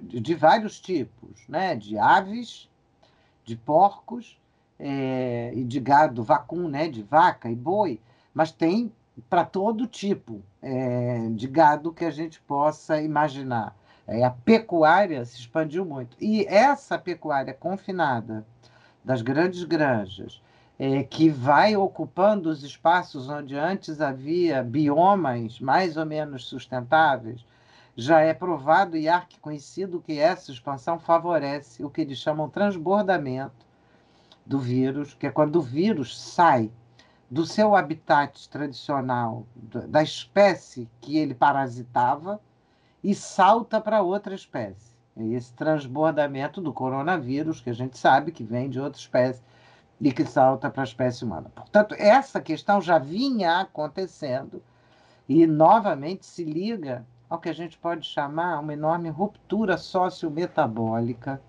de, 0.00 0.34
vários 0.34 0.80
tipos, 0.80 1.46
né? 1.46 1.76
de 1.76 1.98
aves, 1.98 2.70
de 3.44 3.54
porcos 3.54 4.40
é, 4.78 5.52
e 5.54 5.62
de 5.62 5.78
gado 5.78 6.24
vacum, 6.24 6.68
né? 6.68 6.88
de 6.88 7.02
vaca 7.02 7.50
e 7.50 7.54
boi, 7.54 8.00
mas 8.32 8.50
tem 8.50 8.90
para 9.28 9.44
todo 9.44 9.86
tipo 9.86 10.40
é, 10.62 11.28
de 11.32 11.46
gado 11.46 11.92
que 11.92 12.06
a 12.06 12.10
gente 12.10 12.40
possa 12.40 12.98
imaginar. 13.02 13.76
É, 14.08 14.24
a 14.24 14.30
pecuária 14.30 15.22
se 15.26 15.38
expandiu 15.38 15.84
muito. 15.84 16.16
E 16.18 16.46
essa 16.46 16.98
pecuária 16.98 17.52
confinada 17.52 18.42
das 19.04 19.20
grandes 19.20 19.64
granjas, 19.64 20.40
é, 20.78 21.02
que 21.02 21.28
vai 21.28 21.76
ocupando 21.76 22.48
os 22.48 22.64
espaços 22.64 23.28
onde 23.28 23.54
antes 23.54 24.00
havia 24.00 24.62
biomas 24.62 25.60
mais 25.60 25.98
ou 25.98 26.06
menos 26.06 26.46
sustentáveis, 26.46 27.44
já 28.00 28.20
é 28.20 28.32
provado 28.32 28.96
e 28.96 29.10
arquiconhecido 29.10 30.00
que 30.00 30.18
essa 30.18 30.50
expansão 30.50 30.98
favorece 30.98 31.84
o 31.84 31.90
que 31.90 32.00
eles 32.00 32.16
chamam 32.16 32.48
transbordamento 32.48 33.66
do 34.44 34.58
vírus, 34.58 35.12
que 35.12 35.26
é 35.26 35.30
quando 35.30 35.56
o 35.56 35.62
vírus 35.62 36.18
sai 36.18 36.70
do 37.30 37.44
seu 37.44 37.76
habitat 37.76 38.48
tradicional, 38.48 39.44
da 39.54 40.02
espécie 40.02 40.88
que 40.98 41.18
ele 41.18 41.34
parasitava, 41.34 42.40
e 43.04 43.14
salta 43.14 43.78
para 43.78 44.02
outra 44.02 44.34
espécie. 44.34 44.94
É 45.14 45.24
esse 45.26 45.52
transbordamento 45.52 46.60
do 46.60 46.72
coronavírus, 46.72 47.60
que 47.60 47.68
a 47.68 47.74
gente 47.74 47.98
sabe 47.98 48.32
que 48.32 48.42
vem 48.42 48.70
de 48.70 48.80
outra 48.80 48.98
espécie 48.98 49.42
e 50.00 50.10
que 50.10 50.24
salta 50.24 50.70
para 50.70 50.82
a 50.82 50.84
espécie 50.84 51.22
humana. 51.22 51.50
Portanto, 51.54 51.94
essa 51.98 52.40
questão 52.40 52.80
já 52.80 52.98
vinha 52.98 53.60
acontecendo 53.60 54.62
e 55.28 55.46
novamente 55.46 56.24
se 56.24 56.44
liga 56.44 57.04
ao 57.30 57.38
que 57.38 57.48
a 57.48 57.54
gente 57.54 57.78
pode 57.78 58.04
chamar 58.04 58.58
uma 58.58 58.72
enorme 58.72 59.08
ruptura 59.08 59.78
sociometabólica 59.78 61.40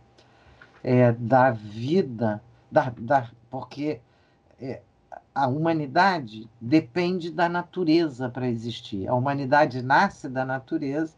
é, 0.83 1.11
da 1.11 1.49
vida, 1.49 2.41
da, 2.71 2.93
da, 2.95 3.27
porque 3.49 3.99
é, 4.61 4.81
a 5.33 5.47
humanidade 5.47 6.47
depende 6.61 7.31
da 7.31 7.49
natureza 7.49 8.29
para 8.29 8.47
existir. 8.47 9.07
A 9.07 9.15
humanidade 9.15 9.81
nasce 9.81 10.29
da 10.29 10.45
natureza 10.45 11.15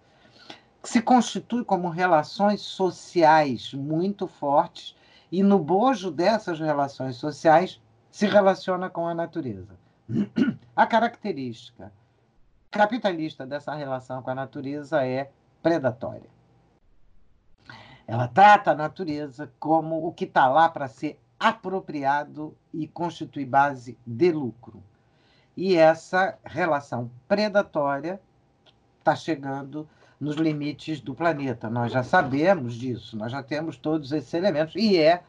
se 0.82 1.02
constitui 1.02 1.66
como 1.66 1.90
relações 1.90 2.62
sociais 2.62 3.74
muito 3.74 4.28
fortes 4.28 4.96
e 5.30 5.44
no 5.44 5.60
bojo 5.60 6.10
dessas 6.10 6.60
relações 6.60 7.18
sociais 7.18 7.82
se 8.10 8.28
relaciona 8.28 8.90
com 8.90 9.08
a 9.08 9.14
natureza. 9.14 9.76
A 10.76 10.86
característica 10.86 11.92
capitalista 12.74 13.46
dessa 13.46 13.76
relação 13.76 14.24
com 14.24 14.32
a 14.32 14.36
natureza 14.36 15.06
é 15.06 15.30
predatória. 15.62 16.30
Ela 18.08 18.28
trata 18.28 18.72
a 18.72 18.76
natureza 18.76 19.50
como 19.60 20.06
o 20.06 20.12
que 20.12 20.26
está 20.26 20.48
lá 20.48 20.68
para 20.68 20.88
ser 20.88 21.20
apropriado 21.40 22.58
e 22.74 22.88
constituir 22.88 23.46
base 23.46 23.98
de 24.06 24.32
lucro. 24.32 24.84
E 25.56 25.76
essa 25.76 26.38
relação 26.44 27.12
predatória 27.28 28.20
está 29.00 29.16
chegando 29.16 29.88
nos 30.20 30.36
limites 30.36 31.00
do 31.00 31.14
planeta. 31.14 31.70
Nós 31.70 31.92
já 31.92 32.02
sabemos 32.02 32.74
disso, 32.74 33.16
nós 33.16 33.32
já 33.32 33.44
temos 33.44 33.78
todos 33.78 34.12
esses 34.12 34.34
elementos, 34.34 34.74
e 34.76 34.98
é 34.98 35.22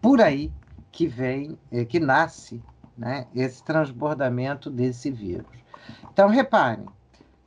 por 0.00 0.20
aí 0.20 0.52
que 0.90 1.06
vem, 1.06 1.58
é, 1.70 1.84
que 1.84 1.98
nasce 1.98 2.62
né, 2.96 3.26
esse 3.34 3.62
transbordamento 3.64 4.70
desse 4.70 5.10
vírus. 5.10 5.46
Então, 6.12 6.28
reparem, 6.28 6.86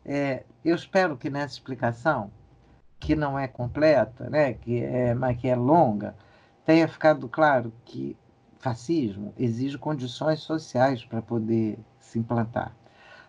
é, 0.04 0.43
eu 0.64 0.76
espero 0.76 1.18
que 1.18 1.30
nessa 1.30 1.54
explicação, 1.54 2.32
que 3.00 3.16
não 3.16 3.38
é 3.38 3.48
completa, 3.48 4.30
né, 4.30 4.54
que 4.54 4.82
é, 4.84 5.14
mas 5.14 5.38
que 5.38 5.48
é 5.48 5.56
longa, 5.56 6.16
tenha 6.66 6.88
ficado 6.88 7.28
claro 7.30 7.72
que 7.86 8.18
fascismo 8.60 9.34
exige 9.38 9.78
condições 9.78 10.39
sociais 10.39 11.06
para 11.06 11.22
poder 11.22 11.78
se 12.00 12.18
implantar. 12.18 12.76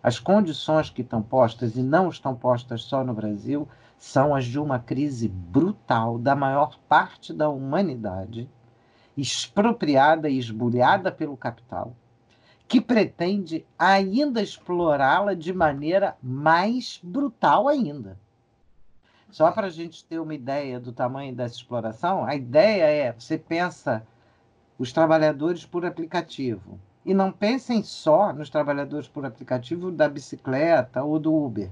As 0.02 0.18
condições 0.18 0.88
que 0.88 1.02
estão 1.02 1.20
postas, 1.20 1.76
e 1.76 1.82
não 1.82 2.08
estão 2.08 2.34
postas 2.34 2.82
só 2.82 3.04
no 3.04 3.12
Brasil, 3.12 3.68
são 3.98 4.34
as 4.34 4.44
de 4.44 4.58
uma 4.58 4.78
crise 4.78 5.28
brutal 5.28 6.18
da 6.18 6.34
maior 6.34 6.78
parte 6.88 7.32
da 7.32 7.48
humanidade, 7.48 8.48
expropriada 9.16 10.28
e 10.28 10.38
esbulhada 10.38 11.10
pelo 11.10 11.36
capital, 11.36 11.94
que 12.68 12.80
pretende 12.80 13.64
ainda 13.78 14.42
explorá-la 14.42 15.34
de 15.34 15.52
maneira 15.52 16.16
mais 16.22 17.00
brutal 17.02 17.68
ainda. 17.68 18.18
Só 19.30 19.50
para 19.52 19.66
a 19.66 19.70
gente 19.70 20.04
ter 20.04 20.18
uma 20.18 20.34
ideia 20.34 20.80
do 20.80 20.92
tamanho 20.92 21.34
dessa 21.34 21.54
exploração, 21.54 22.24
a 22.24 22.34
ideia 22.34 22.84
é: 22.84 23.12
você 23.12 23.38
pensa 23.38 24.06
os 24.78 24.92
trabalhadores 24.92 25.64
por 25.64 25.84
aplicativo. 25.84 26.78
E 27.04 27.14
não 27.14 27.30
pensem 27.30 27.82
só 27.84 28.32
nos 28.32 28.50
trabalhadores 28.50 29.06
por 29.06 29.24
aplicativo 29.24 29.92
da 29.92 30.08
bicicleta 30.08 31.04
ou 31.04 31.20
do 31.20 31.32
Uber. 31.32 31.70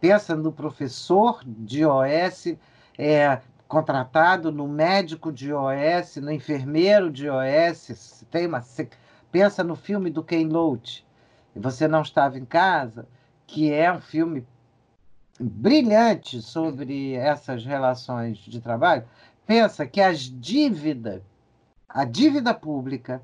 Pensa 0.00 0.34
no 0.34 0.50
professor 0.50 1.42
de 1.44 1.84
OS 1.84 2.56
é, 2.96 3.40
contratado, 3.68 4.50
no 4.50 4.66
médico 4.66 5.30
de 5.30 5.52
OS, 5.52 6.16
no 6.16 6.32
enfermeiro 6.32 7.10
de 7.10 7.28
OS. 7.28 8.24
Tem 8.30 8.46
uma, 8.46 8.62
pensa 9.30 9.62
no 9.64 9.76
filme 9.76 10.10
do 10.10 10.22
Ken 10.22 10.46
Loach, 10.46 11.06
Você 11.54 11.86
Não 11.88 12.02
Estava 12.02 12.38
em 12.38 12.44
Casa, 12.44 13.06
que 13.46 13.72
é 13.72 13.92
um 13.92 14.00
filme 14.00 14.46
brilhante 15.38 16.42
sobre 16.42 17.14
essas 17.14 17.64
relações 17.64 18.38
de 18.38 18.60
trabalho. 18.60 19.04
Pensa 19.46 19.86
que 19.86 20.00
as 20.00 20.20
dívidas, 20.20 21.22
a 21.88 22.04
dívida 22.04 22.54
pública, 22.54 23.22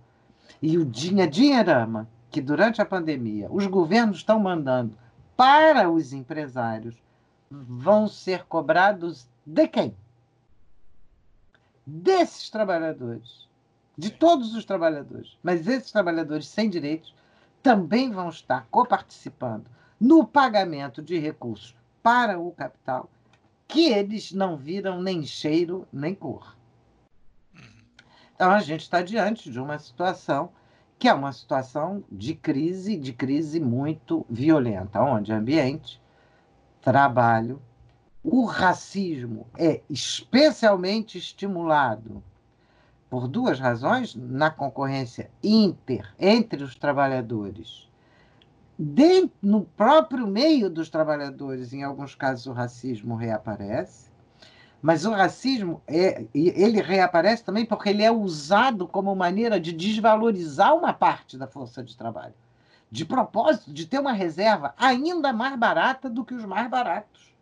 e 0.61 0.79
o 0.79 0.85
dinheirama 0.85 2.09
que 2.31 2.41
durante 2.41 2.81
a 2.81 2.87
pandemia 2.87 3.49
os 3.51 3.67
governos 3.67 4.19
estão 4.19 4.39
mandando 4.39 4.97
para 5.37 5.91
os 5.91 6.13
empresários 6.13 6.97
vão 7.51 8.09
ser 8.09 8.45
cobrados 8.45 9.29
de 9.45 9.69
quem? 9.69 9.97
Desses 11.87 12.51
trabalhadores 12.51 13.46
de 13.97 14.11
todos 14.11 14.55
os 14.55 14.65
trabalhadores. 14.65 15.39
Mas 15.43 15.67
esses 15.67 15.91
trabalhadores 15.91 16.49
sem 16.49 16.69
direitos 16.69 17.15
também 17.63 18.11
vão 18.11 18.29
estar 18.29 18.67
coparticipando 18.71 19.71
no 19.99 20.27
pagamento 20.27 21.03
de 21.03 21.19
recursos 21.19 21.75
para 22.03 22.39
o 22.39 22.53
capital 22.53 23.09
que 23.67 23.91
eles 23.91 24.33
não 24.33 24.57
viram 24.57 25.03
nem 25.03 25.25
cheiro 25.25 25.87
nem 25.93 26.15
cor. 26.15 26.57
Então 28.35 28.51
a 28.51 28.61
gente 28.61 28.83
está 28.83 29.03
diante 29.03 29.51
de 29.51 29.59
uma 29.59 29.79
situação 29.79 30.51
que 30.99 31.09
é 31.09 31.15
uma 31.15 31.33
situação 31.33 32.05
de 32.11 32.35
crise, 32.35 32.97
de 32.97 33.13
crise 33.13 33.61
muito 33.61 34.25
violenta, 34.31 35.01
onde 35.01 35.33
ambiente, 35.33 36.01
trabalho, 36.81 37.61
o 38.23 38.45
racismo 38.45 39.47
é 39.59 39.83
especialmente 39.91 41.19
estimulado 41.19 42.23
por 43.17 43.29
duas 43.29 43.59
razões 43.59 44.15
na 44.15 44.51
concorrência 44.51 45.31
inter 45.43 46.07
entre 46.21 46.63
os 46.63 46.75
trabalhadores. 46.77 47.89
Dentro, 48.79 49.33
no 49.41 49.65
próprio 49.65 50.27
meio 50.27 50.69
dos 50.69 50.91
trabalhadores, 50.91 51.73
em 51.73 51.83
alguns 51.83 52.15
casos, 52.15 52.45
o 52.45 52.53
racismo 52.53 53.15
reaparece, 53.17 54.11
mas 54.83 55.07
o 55.07 55.13
racismo 55.13 55.81
é, 55.87 56.27
ele 56.35 56.83
reaparece 56.83 57.43
também 57.43 57.65
porque 57.65 57.89
ele 57.89 58.03
é 58.03 58.11
usado 58.11 58.87
como 58.87 59.17
maneira 59.17 59.59
de 59.59 59.73
desvalorizar 59.73 60.77
uma 60.77 60.93
parte 60.93 61.39
da 61.39 61.47
força 61.47 61.83
de 61.83 61.97
trabalho, 61.97 62.35
de 62.91 63.07
propósito 63.07 63.73
de 63.73 63.87
ter 63.87 63.99
uma 63.99 64.13
reserva 64.13 64.75
ainda 64.77 65.33
mais 65.33 65.59
barata 65.59 66.11
do 66.11 66.23
que 66.23 66.35
os 66.35 66.45
mais 66.45 66.69
baratos. 66.69 67.35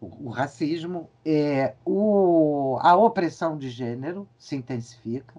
O, 0.00 0.30
racismo, 0.30 1.10
é, 1.24 1.74
o, 1.84 2.78
a 2.80 2.96
opressão 2.96 3.58
de 3.58 3.68
gênero 3.68 4.28
se 4.38 4.54
intensifica. 4.54 5.34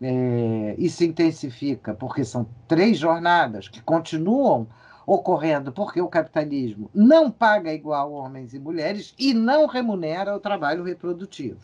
É, 0.00 0.76
e 0.78 0.88
se 0.88 1.04
intensifica 1.04 1.92
porque 1.92 2.24
são 2.24 2.46
três 2.68 2.98
jornadas 2.98 3.66
que 3.66 3.82
continuam 3.82 4.68
ocorrendo 5.04 5.72
porque 5.72 6.00
o 6.00 6.06
capitalismo 6.06 6.90
não 6.94 7.30
paga 7.30 7.72
igual 7.72 8.12
homens 8.12 8.52
e 8.52 8.58
mulheres 8.58 9.14
e 9.18 9.32
não 9.32 9.66
remunera 9.66 10.36
o 10.36 10.40
trabalho 10.40 10.84
reprodutivo. 10.84 11.58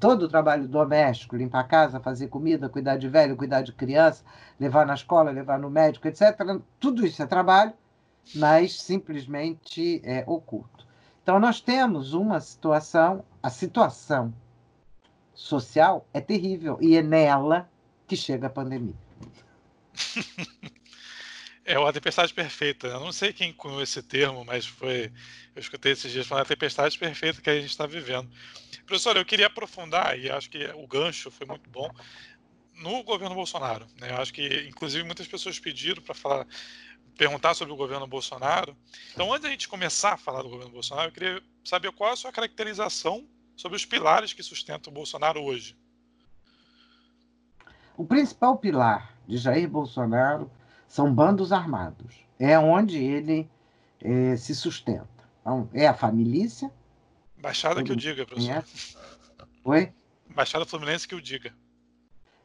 Todo 0.00 0.24
o 0.24 0.28
trabalho 0.28 0.66
doméstico, 0.66 1.36
limpar 1.36 1.60
a 1.60 1.64
casa, 1.64 2.00
fazer 2.00 2.28
comida, 2.28 2.68
cuidar 2.68 2.96
de 2.96 3.08
velho, 3.08 3.36
cuidar 3.36 3.62
de 3.62 3.72
criança, 3.72 4.24
levar 4.58 4.84
na 4.84 4.94
escola, 4.94 5.30
levar 5.30 5.58
no 5.58 5.70
médico, 5.70 6.08
etc., 6.08 6.36
tudo 6.80 7.06
isso 7.06 7.22
é 7.22 7.26
trabalho, 7.26 7.72
mas 8.34 8.78
simplesmente 8.82 10.02
é 10.04 10.24
oculto. 10.26 10.86
Então, 11.28 11.38
nós 11.38 11.60
temos 11.60 12.14
uma 12.14 12.40
situação, 12.40 13.22
a 13.42 13.50
situação 13.50 14.32
social 15.34 16.08
é 16.14 16.22
terrível 16.22 16.78
e 16.80 16.96
é 16.96 17.02
nela 17.02 17.70
que 18.06 18.16
chega 18.16 18.46
a 18.46 18.50
pandemia. 18.50 18.94
É 21.70 21.74
a 21.74 21.92
tempestade 21.92 22.32
perfeita. 22.32 22.86
Eu 22.86 23.00
não 23.00 23.12
sei 23.12 23.30
quem 23.30 23.52
cunhou 23.52 23.82
esse 23.82 24.02
termo, 24.02 24.42
mas 24.42 24.64
foi. 24.64 25.12
Eu 25.54 25.60
escutei 25.60 25.92
esses 25.92 26.10
dias 26.10 26.26
falar 26.26 26.40
a 26.40 26.46
tempestade 26.46 26.98
perfeita 26.98 27.42
que 27.42 27.50
a 27.50 27.60
gente 27.60 27.68
está 27.68 27.86
vivendo. 27.86 28.26
Professor, 28.86 29.14
eu 29.18 29.24
queria 29.26 29.48
aprofundar, 29.48 30.18
e 30.18 30.30
acho 30.30 30.48
que 30.48 30.64
o 30.74 30.86
gancho 30.86 31.30
foi 31.30 31.46
muito 31.46 31.68
bom, 31.68 31.90
no 32.78 33.02
governo 33.02 33.34
Bolsonaro. 33.34 33.86
Né? 34.00 34.10
Eu 34.12 34.16
acho 34.16 34.32
que, 34.32 34.66
inclusive, 34.66 35.04
muitas 35.04 35.26
pessoas 35.26 35.58
pediram 35.58 36.02
para 36.02 36.14
falar 36.14 36.46
perguntar 37.18 37.52
sobre 37.52 37.74
o 37.74 37.76
governo 37.76 38.06
Bolsonaro. 38.06 38.74
Então, 39.12 39.30
antes 39.32 39.42
da 39.42 39.50
gente 39.50 39.68
começar 39.68 40.14
a 40.14 40.16
falar 40.16 40.40
do 40.42 40.48
governo 40.48 40.72
Bolsonaro, 40.72 41.08
eu 41.08 41.12
queria 41.12 41.42
saber 41.64 41.90
qual 41.92 42.12
a 42.12 42.16
sua 42.16 42.32
caracterização 42.32 43.26
sobre 43.56 43.76
os 43.76 43.84
pilares 43.84 44.32
que 44.32 44.42
sustentam 44.42 44.92
o 44.92 44.94
Bolsonaro 44.94 45.42
hoje. 45.42 45.76
O 47.96 48.06
principal 48.06 48.56
pilar 48.56 49.18
de 49.26 49.36
Jair 49.36 49.68
Bolsonaro 49.68 50.48
são 50.86 51.12
bandos 51.12 51.52
armados. 51.52 52.14
É 52.38 52.56
onde 52.56 52.96
ele 52.96 53.50
é, 54.00 54.36
se 54.36 54.54
sustenta. 54.54 55.08
Então, 55.40 55.68
é 55.74 55.88
a 55.88 55.94
família. 55.94 56.48
Baixada 57.36 57.82
que 57.82 57.90
eu 57.90 57.96
diga, 57.96 58.24
professor. 58.24 58.64
Oi? 59.64 59.92
Baixada 60.28 60.64
Fluminense 60.64 61.08
que 61.08 61.14
eu 61.14 61.20
diga. 61.20 61.52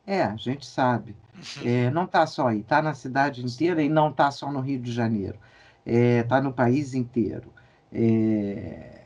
É, 0.06 0.24
a 0.24 0.36
gente 0.36 0.66
sabe. 0.66 1.16
Uhum. 1.36 1.68
É, 1.68 1.90
não 1.90 2.04
está 2.06 2.26
só 2.28 2.48
aí, 2.48 2.60
está 2.60 2.82
na 2.82 2.94
cidade 2.94 3.44
inteira 3.44 3.82
e 3.82 3.90
não 3.90 4.10
está 4.10 4.30
só 4.32 4.52
no 4.52 4.60
Rio 4.60 4.80
de 4.80 4.92
Janeiro. 4.92 5.38
Está 5.86 6.00
é, 6.00 6.24
tá 6.24 6.42
no 6.42 6.54
país 6.54 6.94
inteiro. 6.94 7.52
É, 7.92 9.04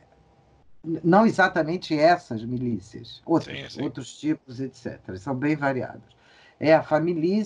não 1.04 1.26
exatamente 1.26 1.98
essas 1.98 2.44
milícias, 2.44 3.20
outros, 3.26 3.56
sim, 3.56 3.68
sim. 3.68 3.82
outros 3.82 4.18
tipos, 4.18 4.60
etc. 4.60 4.98
São 5.16 5.34
bem 5.34 5.56
variadas. 5.56 6.16
É 6.60 6.74
a 6.74 6.82
família, 6.82 7.44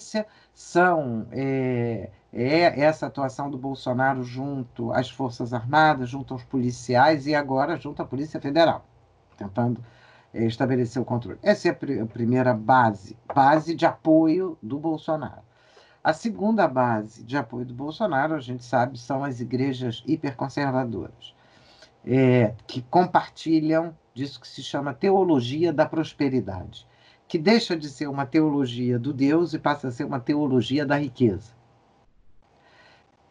são 0.55 1.27
é, 1.33 2.11
é, 2.33 2.81
essa 2.81 3.07
atuação 3.07 3.51
do 3.51 3.59
Bolsonaro 3.59 4.23
junto 4.23 4.93
às 4.93 5.11
Forças 5.11 5.53
Armadas, 5.53 6.09
junto 6.09 6.33
aos 6.33 6.43
policiais 6.45 7.27
e 7.27 7.35
agora 7.35 7.77
junto 7.77 8.01
à 8.01 8.07
Polícia 8.07 8.41
Federal, 8.41 8.87
tentando 9.37 9.85
estabelecer 10.35 11.01
o 11.01 11.05
controle. 11.05 11.39
Essa 11.43 11.69
é 11.69 11.71
a, 11.71 11.75
pr 11.75 12.01
a 12.01 12.07
primeira 12.07 12.55
base, 12.55 13.17
base 13.35 13.75
de 13.75 13.85
apoio 13.85 14.57
do 14.63 14.79
Bolsonaro. 14.79 15.43
A 16.03 16.13
segunda 16.13 16.67
base 16.67 17.23
de 17.23 17.37
apoio 17.37 17.65
do 17.65 17.75
Bolsonaro, 17.75 18.35
a 18.35 18.41
gente 18.41 18.65
sabe, 18.65 18.99
são 18.99 19.23
as 19.23 19.41
igrejas 19.41 20.03
hiperconservadoras, 20.07 21.35
é, 22.05 22.55
que 22.67 22.83
compartilham 22.83 23.97
disso 24.13 24.41
que 24.41 24.49
se 24.49 24.63
chama 24.63 24.93
teologia 24.93 25.73
da 25.73 25.87
prosperidade, 25.87 26.89
que 27.29 27.39
deixa 27.39 27.77
de 27.77 27.89
ser 27.89 28.09
uma 28.09 28.27
teologia 28.27 28.99
do 28.99 29.13
Deus 29.13 29.55
e 29.55 29.59
passa 29.59 29.89
a 29.89 29.91
ser 29.93 30.05
uma 30.05 30.19
teologia 30.19 30.85
da 30.85 30.97
riqueza. 30.99 31.53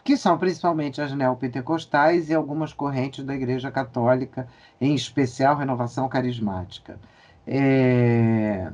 Que 0.03 0.17
são 0.17 0.37
principalmente 0.37 1.01
as 1.01 1.13
neopentecostais 1.13 2.29
e 2.29 2.33
algumas 2.33 2.73
correntes 2.73 3.23
da 3.23 3.35
Igreja 3.35 3.71
Católica 3.71 4.47
em 4.79 4.95
especial 4.95 5.55
renovação 5.55 6.09
carismática. 6.09 6.99
É... 7.45 8.71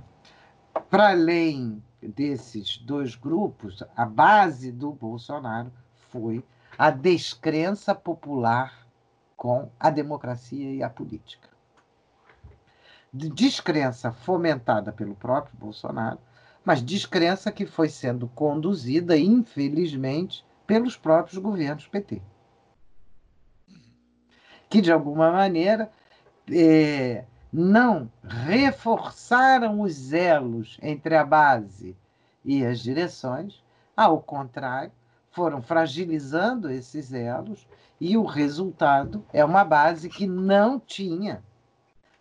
Para 0.89 1.09
além 1.09 1.83
desses 2.01 2.77
dois 2.77 3.15
grupos, 3.15 3.83
a 3.95 4.05
base 4.05 4.71
do 4.71 4.91
Bolsonaro 4.91 5.71
foi 6.09 6.43
a 6.77 6.91
descrença 6.91 7.93
popular 7.93 8.87
com 9.35 9.69
a 9.79 9.89
democracia 9.89 10.73
e 10.73 10.81
a 10.81 10.89
política. 10.89 11.49
Descrença 13.11 14.11
fomentada 14.11 14.91
pelo 14.91 15.15
próprio 15.15 15.57
Bolsonaro, 15.57 16.19
mas 16.63 16.81
descrença 16.81 17.51
que 17.51 17.65
foi 17.65 17.89
sendo 17.89 18.27
conduzida, 18.27 19.17
infelizmente, 19.17 20.45
pelos 20.67 20.95
próprios 20.95 21.37
governos 21.39 21.87
PT 21.87 22.21
que, 24.69 24.81
de 24.81 24.91
alguma 24.91 25.31
maneira, 25.31 25.89
é, 26.51 27.23
não 27.51 28.09
reforçaram 28.23 29.81
os 29.81 30.13
elos 30.13 30.77
entre 30.81 31.15
a 31.15 31.25
base 31.25 31.95
e 32.43 32.65
as 32.65 32.79
direções, 32.79 33.63
ao 33.95 34.21
contrário, 34.21 34.91
foram 35.31 35.61
fragilizando 35.61 36.69
esses 36.69 37.13
elos 37.13 37.67
e 37.99 38.17
o 38.17 38.25
resultado 38.25 39.23
é 39.33 39.43
uma 39.43 39.63
base 39.63 40.09
que 40.09 40.27
não 40.27 40.79
tinha, 40.79 41.43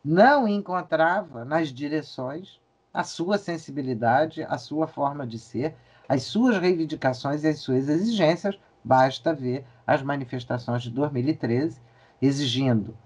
não 0.04 0.46
encontrava 0.46 1.44
nas 1.44 1.72
direções 1.72 2.60
a 2.92 3.04
sua 3.04 3.36
sensibilidade, 3.36 4.42
a 4.42 4.56
sua 4.56 4.86
forma 4.86 5.26
de 5.26 5.38
ser, 5.38 5.74
as 6.08 6.22
suas 6.22 6.58
reivindicações 6.58 7.44
e 7.44 7.48
as 7.48 7.58
suas 7.58 7.88
exigências. 7.88 8.58
Basta 8.82 9.34
ver 9.34 9.64
as 9.86 10.02
manifestações 10.02 10.82
de 10.82 10.90
2013 10.90 11.80
exigindo 12.22 12.96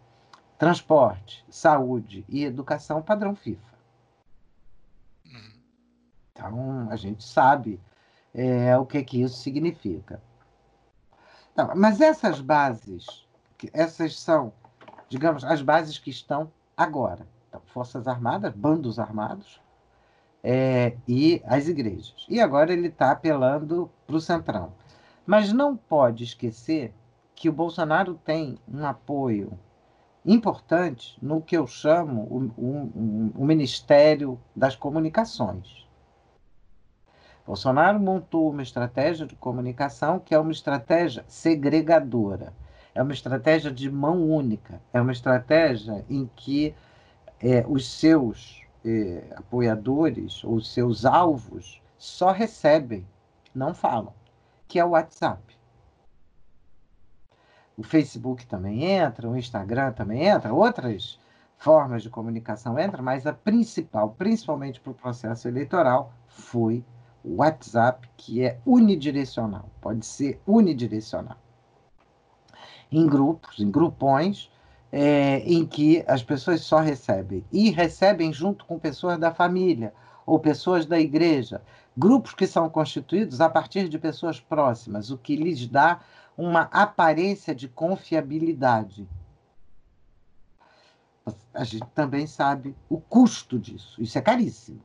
transporte, 0.58 1.44
saúde 1.48 2.22
e 2.28 2.44
educação 2.44 3.00
padrão 3.00 3.34
FIFA. 3.34 3.70
Então, 6.32 6.88
a 6.90 6.96
gente 6.96 7.24
sabe 7.24 7.80
é, 8.34 8.76
o 8.76 8.84
que, 8.84 9.02
que 9.02 9.22
isso 9.22 9.38
significa. 9.38 10.22
Então, 11.52 11.72
mas 11.74 12.00
essas 12.00 12.40
bases, 12.40 13.26
essas 13.72 14.18
são, 14.20 14.52
digamos, 15.08 15.44
as 15.44 15.62
bases 15.62 15.98
que 15.98 16.10
estão 16.10 16.52
agora. 16.76 17.26
Então, 17.48 17.62
Forças 17.66 18.06
Armadas, 18.06 18.54
bandos 18.54 18.98
armados 18.98 19.60
é, 20.42 20.96
e 21.06 21.42
as 21.44 21.68
igrejas. 21.68 22.26
E 22.28 22.40
agora 22.40 22.72
ele 22.72 22.88
está 22.88 23.10
apelando 23.10 23.90
para 24.06 24.16
o 24.16 24.20
Centrão. 24.20 24.72
Mas 25.26 25.52
não 25.52 25.76
pode 25.76 26.24
esquecer 26.24 26.92
que 27.34 27.48
o 27.48 27.52
Bolsonaro 27.52 28.14
tem 28.24 28.58
um 28.68 28.84
apoio 28.84 29.58
importante 30.24 31.16
no 31.22 31.40
que 31.40 31.56
eu 31.56 31.66
chamo 31.66 32.22
o, 32.22 32.60
o, 32.60 33.32
o 33.36 33.46
Ministério 33.46 34.38
das 34.54 34.76
Comunicações. 34.76 35.88
Bolsonaro 37.46 37.98
montou 37.98 38.50
uma 38.50 38.62
estratégia 38.62 39.26
de 39.26 39.34
comunicação 39.34 40.20
que 40.20 40.34
é 40.34 40.38
uma 40.38 40.52
estratégia 40.52 41.24
segregadora, 41.26 42.52
é 42.94 43.02
uma 43.02 43.12
estratégia 43.12 43.70
de 43.70 43.90
mão 43.90 44.28
única, 44.28 44.80
é 44.92 45.00
uma 45.00 45.12
estratégia 45.12 46.04
em 46.08 46.30
que 46.36 46.74
é, 47.40 47.64
os 47.66 47.90
seus 47.90 48.62
eh, 48.84 49.32
apoiadores 49.36 50.42
ou 50.44 50.60
seus 50.60 51.04
alvos 51.04 51.80
só 51.98 52.32
recebem, 52.32 53.06
não 53.54 53.74
falam, 53.74 54.14
que 54.66 54.78
é 54.78 54.84
o 54.84 54.90
WhatsApp. 54.90 55.58
O 57.76 57.82
Facebook 57.82 58.46
também 58.46 58.84
entra, 58.84 59.28
o 59.28 59.36
Instagram 59.36 59.92
também 59.92 60.26
entra, 60.26 60.52
outras 60.52 61.18
formas 61.56 62.02
de 62.02 62.10
comunicação 62.10 62.78
entram, 62.78 63.04
mas 63.04 63.26
a 63.26 63.32
principal, 63.32 64.14
principalmente 64.16 64.80
para 64.80 64.92
o 64.92 64.94
processo 64.94 65.46
eleitoral, 65.46 66.12
foi 66.26 66.84
o 67.22 67.36
WhatsApp, 67.36 68.08
que 68.16 68.42
é 68.42 68.58
unidirecional, 68.64 69.68
pode 69.80 70.06
ser 70.06 70.40
unidirecional. 70.46 71.36
Em 72.90 73.06
grupos, 73.06 73.58
em 73.60 73.70
grupões, 73.70 74.50
é, 74.92 75.38
em 75.38 75.64
que 75.64 76.04
as 76.06 76.22
pessoas 76.22 76.62
só 76.62 76.78
recebem 76.78 77.44
e 77.52 77.70
recebem 77.70 78.32
junto 78.32 78.64
com 78.64 78.78
pessoas 78.78 79.18
da 79.18 79.32
família 79.32 79.92
ou 80.26 80.38
pessoas 80.38 80.86
da 80.86 80.98
igreja, 80.98 81.62
grupos 81.96 82.34
que 82.34 82.46
são 82.46 82.68
constituídos 82.68 83.40
a 83.40 83.48
partir 83.48 83.88
de 83.88 83.98
pessoas 83.98 84.40
próximas, 84.40 85.10
o 85.10 85.18
que 85.18 85.36
lhes 85.36 85.66
dá 85.66 86.00
uma 86.36 86.62
aparência 86.72 87.54
de 87.54 87.68
confiabilidade. 87.68 89.08
A 91.52 91.64
gente 91.64 91.86
também 91.94 92.26
sabe 92.26 92.74
o 92.88 93.00
custo 93.00 93.58
disso. 93.58 94.00
Isso 94.00 94.16
é 94.18 94.20
caríssimo. 94.20 94.82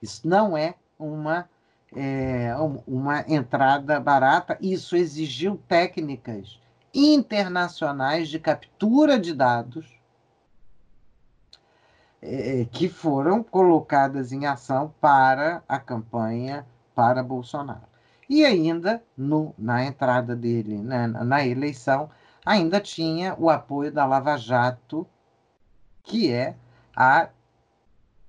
Isso 0.00 0.28
não 0.28 0.56
é 0.56 0.74
uma, 0.98 1.48
é, 1.94 2.54
uma 2.86 3.24
entrada 3.28 3.98
barata. 3.98 4.58
Isso 4.60 4.94
exigiu 4.94 5.56
técnicas 5.68 6.60
internacionais 6.94 8.28
de 8.28 8.38
captura 8.38 9.18
de 9.18 9.34
dados 9.34 10.00
é, 12.20 12.66
que 12.70 12.88
foram 12.88 13.42
colocadas 13.42 14.32
em 14.32 14.46
ação 14.46 14.94
para 15.00 15.62
a 15.68 15.78
campanha 15.78 16.64
para 16.94 17.22
Bolsonaro. 17.22 17.90
E 18.28 18.44
ainda, 18.44 19.02
no, 19.16 19.54
na 19.58 19.84
entrada 19.84 20.36
dele 20.36 20.78
né, 20.78 21.06
na 21.06 21.44
eleição, 21.44 22.10
ainda 22.46 22.80
tinha 22.80 23.34
o 23.38 23.50
apoio 23.50 23.90
da 23.90 24.06
Lava 24.06 24.36
Jato, 24.36 25.06
que 26.02 26.30
é 26.30 26.56
a, 26.94 27.28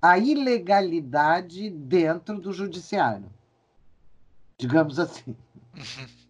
a 0.01 0.18
ilegalidade 0.18 1.70
dentro 1.70 2.39
do 2.39 2.51
judiciário. 2.51 3.32
Digamos 4.57 4.99
assim. 4.99 5.36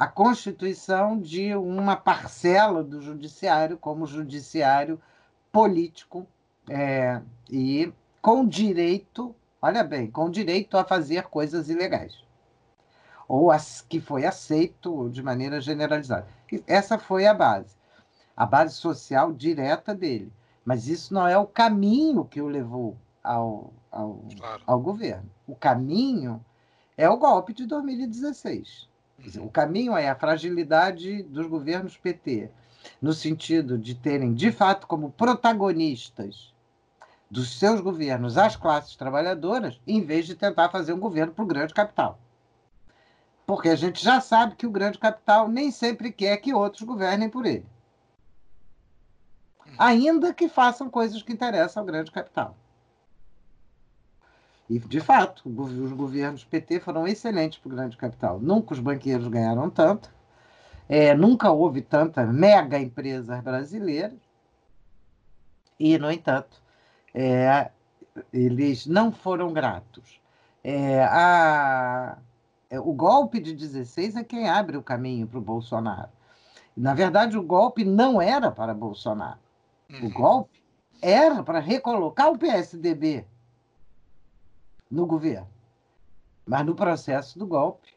A 0.00 0.06
constituição 0.06 1.20
de 1.20 1.54
uma 1.54 1.94
parcela 1.94 2.82
do 2.82 3.02
judiciário 3.02 3.76
como 3.76 4.06
judiciário 4.06 4.98
político 5.52 6.26
é, 6.70 7.20
e 7.50 7.92
com 8.22 8.48
direito, 8.48 9.36
olha 9.60 9.84
bem, 9.84 10.10
com 10.10 10.30
direito 10.30 10.78
a 10.78 10.86
fazer 10.86 11.24
coisas 11.24 11.68
ilegais 11.68 12.24
ou 13.28 13.50
as 13.50 13.82
que 13.82 14.00
foi 14.00 14.24
aceito 14.24 15.10
de 15.10 15.22
maneira 15.22 15.60
generalizada. 15.60 16.26
Essa 16.66 16.98
foi 16.98 17.26
a 17.26 17.34
base, 17.34 17.76
a 18.34 18.46
base 18.46 18.76
social 18.76 19.30
direta 19.34 19.94
dele. 19.94 20.32
Mas 20.64 20.88
isso 20.88 21.12
não 21.12 21.28
é 21.28 21.36
o 21.36 21.46
caminho 21.46 22.24
que 22.24 22.40
o 22.40 22.48
levou 22.48 22.96
ao, 23.22 23.70
ao, 23.92 24.24
claro. 24.34 24.62
ao 24.66 24.80
governo. 24.80 25.30
O 25.46 25.54
caminho 25.54 26.42
é 26.96 27.06
o 27.06 27.18
golpe 27.18 27.52
de 27.52 27.66
2016 27.66 28.88
o 29.38 29.50
caminho 29.50 29.96
é 29.96 30.08
a 30.08 30.14
fragilidade 30.14 31.22
dos 31.24 31.46
governos 31.46 31.96
PT, 31.96 32.50
no 33.00 33.12
sentido 33.12 33.78
de 33.78 33.94
terem, 33.94 34.34
de 34.34 34.50
fato, 34.50 34.86
como 34.86 35.10
protagonistas 35.10 36.54
dos 37.30 37.58
seus 37.58 37.80
governos 37.80 38.36
as 38.36 38.56
classes 38.56 38.96
trabalhadoras, 38.96 39.80
em 39.86 40.02
vez 40.02 40.26
de 40.26 40.34
tentar 40.34 40.68
fazer 40.68 40.92
um 40.92 40.98
governo 40.98 41.32
para 41.32 41.44
o 41.44 41.46
grande 41.46 41.72
capital. 41.72 42.18
Porque 43.46 43.68
a 43.68 43.76
gente 43.76 44.02
já 44.02 44.20
sabe 44.20 44.56
que 44.56 44.66
o 44.66 44.70
grande 44.70 44.98
capital 44.98 45.48
nem 45.48 45.70
sempre 45.70 46.10
quer 46.10 46.36
que 46.38 46.54
outros 46.54 46.82
governem 46.82 47.28
por 47.28 47.46
ele. 47.46 47.66
Ainda 49.78 50.34
que 50.34 50.48
façam 50.48 50.90
coisas 50.90 51.22
que 51.22 51.32
interessam 51.32 51.82
ao 51.82 51.86
grande 51.86 52.10
capital. 52.10 52.56
E, 54.70 54.78
de 54.78 55.00
fato, 55.00 55.42
os 55.44 55.92
governos 55.92 56.44
PT 56.44 56.78
foram 56.78 57.04
excelentes 57.04 57.58
para 57.58 57.72
o 57.72 57.74
grande 57.74 57.96
capital. 57.96 58.38
Nunca 58.38 58.72
os 58.72 58.78
banqueiros 58.78 59.26
ganharam 59.26 59.68
tanto, 59.68 60.08
é, 60.88 61.12
nunca 61.12 61.50
houve 61.50 61.82
tantas 61.82 62.32
mega 62.32 62.78
empresas 62.78 63.42
brasileiras, 63.42 64.20
e, 65.78 65.98
no 65.98 66.08
entanto, 66.08 66.62
é, 67.12 67.72
eles 68.32 68.86
não 68.86 69.10
foram 69.10 69.52
gratos. 69.52 70.20
É, 70.62 71.02
a, 71.02 72.18
é, 72.70 72.78
o 72.78 72.92
golpe 72.92 73.40
de 73.40 73.52
16 73.52 74.14
é 74.14 74.22
quem 74.22 74.48
abre 74.48 74.76
o 74.76 74.82
caminho 74.84 75.26
para 75.26 75.38
o 75.38 75.42
Bolsonaro. 75.42 76.10
Na 76.76 76.94
verdade, 76.94 77.36
o 77.36 77.42
golpe 77.42 77.84
não 77.84 78.22
era 78.22 78.52
para 78.52 78.72
Bolsonaro. 78.72 79.40
O 79.90 80.04
uhum. 80.04 80.10
golpe 80.12 80.62
era 81.02 81.42
para 81.42 81.58
recolocar 81.58 82.30
o 82.30 82.38
PSDB 82.38 83.26
no 84.90 85.06
governo. 85.06 85.48
Mas 86.46 86.66
no 86.66 86.74
processo 86.74 87.38
do 87.38 87.46
golpe, 87.46 87.94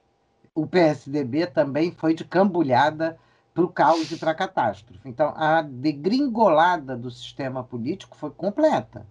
o 0.53 0.67
PSDB 0.67 1.47
também 1.47 1.91
foi 1.91 2.13
de 2.13 2.23
cambulhada 2.23 3.17
para 3.53 3.63
o 3.63 3.69
caos 3.69 4.11
e 4.11 4.17
para 4.17 4.31
a 4.31 4.35
catástrofe. 4.35 5.07
Então, 5.07 5.33
a 5.35 5.61
degringolada 5.61 6.95
do 6.95 7.09
sistema 7.09 7.63
político 7.63 8.17
foi 8.17 8.31
completa. 8.31 9.05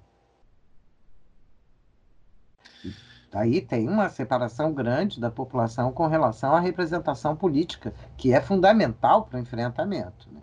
Aí 3.32 3.62
tem 3.62 3.88
uma 3.88 4.10
separação 4.10 4.74
grande 4.74 5.18
da 5.18 5.30
população 5.30 5.90
com 5.90 6.06
relação 6.06 6.54
à 6.54 6.60
representação 6.60 7.34
política, 7.34 7.94
que 8.16 8.34
é 8.34 8.42
fundamental 8.42 9.24
para 9.24 9.38
o 9.38 9.40
enfrentamento. 9.40 10.28
Né? 10.30 10.40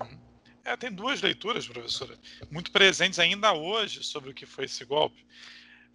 Uhum. 0.00 0.18
É, 0.64 0.76
tem 0.76 0.90
duas 0.90 1.22
leituras, 1.22 1.68
professora, 1.68 2.18
muito 2.50 2.72
presentes 2.72 3.20
ainda 3.20 3.52
hoje 3.52 4.02
sobre 4.02 4.30
o 4.30 4.34
que 4.34 4.46
foi 4.46 4.64
esse 4.64 4.84
golpe. 4.84 5.24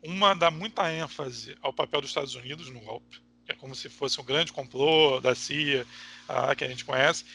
Uma 0.03 0.35
dá 0.35 0.51
muita 0.51 0.91
ênfase 0.91 1.57
ao 1.61 1.71
papel 1.71 2.01
dos 2.01 2.09
Estados 2.09 2.35
Unidos 2.35 2.69
no 2.69 2.81
golpe, 2.81 3.21
que 3.45 3.53
é 3.53 3.55
como 3.55 3.73
se 3.73 3.89
fosse 3.89 4.19
um 4.19 4.25
grande 4.25 4.51
complô 4.51 5.21
da 5.21 5.33
CIA, 5.33 5.85
uh, 6.27 6.55
que 6.55 6.63
a 6.65 6.67
gente 6.67 6.83
conhece, 6.83 7.25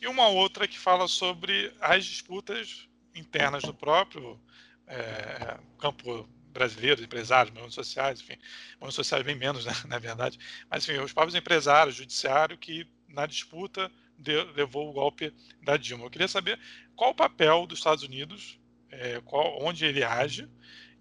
e 0.00 0.06
uma 0.06 0.28
outra 0.28 0.68
que 0.68 0.78
fala 0.78 1.08
sobre 1.08 1.72
as 1.80 2.04
disputas 2.04 2.88
internas 3.14 3.62
do 3.62 3.74
próprio 3.74 4.40
é, 4.86 5.58
campo 5.78 6.28
brasileiro, 6.52 7.02
empresários, 7.02 7.50
movimentos 7.50 7.74
sociais, 7.74 8.20
enfim, 8.20 8.36
movimentos 8.74 8.96
sociais 8.96 9.24
bem 9.24 9.36
menos, 9.36 9.64
né, 9.64 9.72
na 9.86 9.98
verdade, 9.98 10.38
mas 10.68 10.88
enfim, 10.88 10.98
os 10.98 11.12
próprios 11.12 11.34
empresários, 11.34 11.94
judiciário, 11.96 12.58
que 12.58 12.86
na 13.08 13.26
disputa 13.26 13.90
de, 14.18 14.42
levou 14.54 14.88
o 14.88 14.92
golpe 14.92 15.32
da 15.62 15.76
Dilma. 15.76 16.04
Eu 16.04 16.10
queria 16.10 16.28
saber 16.28 16.58
qual 16.94 17.10
o 17.10 17.14
papel 17.14 17.66
dos 17.66 17.78
Estados 17.78 18.04
Unidos, 18.04 18.58
é, 18.90 19.20
qual, 19.24 19.62
onde 19.62 19.84
ele 19.84 20.02
age, 20.02 20.48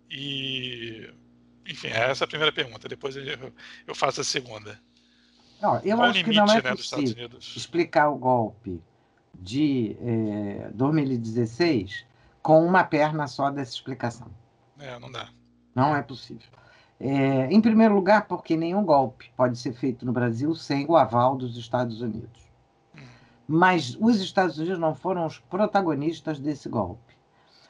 e, 0.10 1.14
enfim, 1.68 1.88
essa 1.88 2.24
é 2.24 2.26
a 2.26 2.28
primeira 2.28 2.52
pergunta. 2.52 2.88
Depois 2.88 3.16
eu, 3.16 3.96
faço 3.96 4.22
a 4.22 4.24
segunda. 4.24 4.80
Não, 5.62 5.76
eu 5.78 5.98
Qual 5.98 6.10
acho 6.10 6.18
limite, 6.20 6.30
que 6.32 6.36
não 6.38 6.52
é 6.52 6.62
né, 6.62 6.76
possível 6.76 7.30
explicar 7.40 8.10
o 8.10 8.18
golpe 8.18 8.82
de 9.36 9.96
é, 10.02 10.70
2016 10.74 12.06
com 12.42 12.66
uma 12.66 12.84
perna 12.84 13.28
só 13.28 13.52
dessa 13.52 13.74
explicação. 13.74 14.28
É, 14.80 14.98
não 14.98 15.12
dá. 15.12 15.30
Não 15.76 15.96
é 15.96 16.02
possível. 16.02 16.48
É, 17.00 17.46
em 17.52 17.62
primeiro 17.62 17.96
lugar, 17.96 18.28
porque 18.28 18.58
nenhum 18.58 18.84
golpe 18.84 19.32
pode 19.36 19.58
ser 19.58 19.74
feito 19.74 20.06
no 20.06 20.12
Brasil 20.12 20.54
sem 20.56 20.86
o 20.88 20.98
aval 20.98 21.38
dos 21.38 21.56
Estados 21.56 22.02
Unidos. 22.02 22.50
Hum. 22.96 23.02
Mas 23.48 23.96
os 24.00 24.20
Estados 24.20 24.58
Unidos 24.58 24.80
não 24.80 24.96
foram 24.96 25.26
os 25.26 25.40
protagonistas 25.40 26.40
desse 26.40 26.68
golpe. 26.68 27.09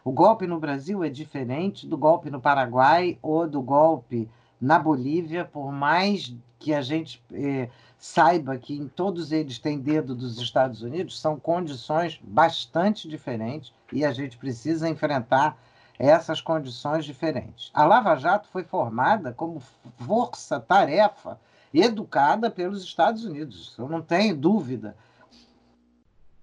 O 0.03 0.11
golpe 0.11 0.47
no 0.47 0.59
Brasil 0.59 1.03
é 1.03 1.09
diferente 1.09 1.85
do 1.85 1.97
golpe 1.97 2.29
no 2.29 2.39
Paraguai 2.39 3.17
ou 3.21 3.47
do 3.47 3.61
golpe 3.61 4.29
na 4.59 4.79
Bolívia, 4.79 5.45
por 5.45 5.71
mais 5.71 6.33
que 6.57 6.73
a 6.73 6.81
gente 6.81 7.23
eh, 7.33 7.69
saiba 7.97 8.57
que 8.57 8.73
em 8.73 8.87
todos 8.87 9.31
eles 9.31 9.59
tem 9.59 9.79
dedo 9.79 10.15
dos 10.15 10.39
Estados 10.39 10.81
Unidos, 10.81 11.19
são 11.19 11.39
condições 11.39 12.19
bastante 12.23 13.07
diferentes 13.07 13.73
e 13.91 14.05
a 14.05 14.11
gente 14.11 14.37
precisa 14.37 14.89
enfrentar 14.89 15.57
essas 15.97 16.39
condições 16.39 17.03
diferentes. 17.03 17.69
A 17.73 17.83
Lava 17.83 18.15
Jato 18.15 18.47
foi 18.47 18.63
formada 18.63 19.33
como 19.33 19.61
força-tarefa 19.97 21.39
educada 21.73 22.49
pelos 22.49 22.83
Estados 22.83 23.25
Unidos, 23.25 23.75
eu 23.77 23.87
não 23.87 24.01
tenho 24.01 24.35
dúvida. 24.35 24.95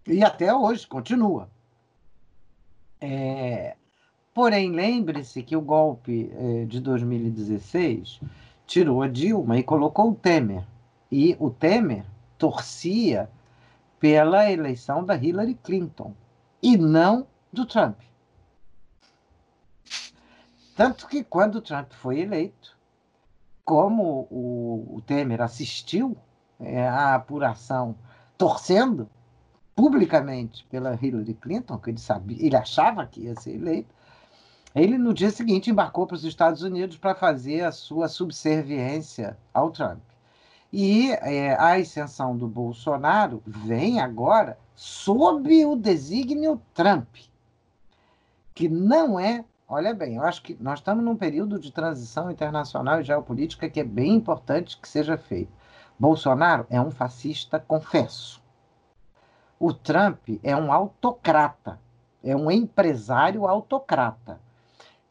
E 0.07 0.23
até 0.23 0.55
hoje 0.55 0.87
continua. 0.87 1.49
É, 3.09 3.77
porém, 4.35 4.73
lembre-se 4.73 5.41
que 5.41 5.55
o 5.57 5.61
golpe 5.61 6.29
é, 6.35 6.65
de 6.65 6.81
2016 6.81 8.21
tirou 8.67 9.01
a 9.01 9.07
Dilma 9.07 9.57
e 9.57 9.63
colocou 9.63 10.11
o 10.11 10.15
Temer. 10.15 10.65
E 11.11 11.37
o 11.39 11.49
Temer 11.49 12.05
torcia 12.37 13.31
pela 14.01 14.51
eleição 14.51 15.05
da 15.05 15.15
Hillary 15.15 15.55
Clinton 15.55 16.13
e 16.61 16.77
não 16.77 17.29
do 17.53 17.65
Trump. 17.65 17.97
Tanto 20.75 21.07
que 21.07 21.23
quando 21.23 21.63
Trump 21.63 21.93
foi 21.93 22.19
eleito, 22.19 22.77
como 23.65 24.27
o, 24.29 24.97
o 24.97 25.03
Temer 25.03 25.41
assistiu 25.41 26.17
é, 26.59 26.89
à 26.89 27.15
apuração 27.15 27.95
torcendo 28.37 29.09
publicamente 29.77 30.67
pela 30.71 30.99
Hillary 31.01 31.35
Clinton, 31.35 31.79
que 31.79 31.91
ele 31.91 32.01
sabia, 32.01 32.45
ele 32.45 32.57
achava 32.57 33.07
que 33.07 33.21
ia 33.21 33.39
ser 33.39 33.57
eleito, 33.57 33.95
ele 34.75 34.97
no 34.97 35.13
dia 35.13 35.31
seguinte 35.31 35.71
embarcou 35.71 36.07
para 36.07 36.17
os 36.17 36.25
Estados 36.25 36.63
Unidos 36.63 36.97
para 36.97 37.15
fazer 37.15 37.63
a 37.63 37.71
sua 37.71 38.09
subserviência 38.09 39.37
ao 39.53 39.71
Trump. 39.71 40.01
E 40.73 41.13
é, 41.13 41.55
a 41.55 41.75
ascensão 41.75 42.37
do 42.37 42.49
Bolsonaro 42.49 43.43
vem 43.47 44.01
agora 44.01 44.59
sob 44.75 45.65
o 45.65 45.77
desígnio 45.77 46.61
Trump, 46.75 47.09
que 48.55 48.69
não 48.69 49.21
é. 49.21 49.45
Olha 49.69 49.95
bem, 49.95 50.17
eu 50.17 50.23
acho 50.23 50.43
que 50.43 50.57
nós 50.61 50.79
estamos 50.79 51.05
num 51.05 51.17
período 51.17 51.59
de 51.59 51.73
transição 51.73 52.31
internacional 52.31 53.01
e 53.01 53.05
geopolítica 53.05 53.69
que 53.69 53.81
é 53.81 53.85
bem 53.85 54.15
importante 54.15 54.79
que 54.79 54.89
seja 54.89 55.17
feito. 55.17 55.53
Bolsonaro 55.99 56.67
é 56.71 56.81
um 56.81 56.91
fascista, 56.91 57.59
confesso. 57.59 58.46
O 59.59 59.73
Trump 59.73 60.29
é 60.43 60.55
um 60.55 60.71
autocrata, 60.73 61.81
é 62.23 62.37
um 62.37 62.51
empresário 62.51 63.47
autocrata, 63.47 64.39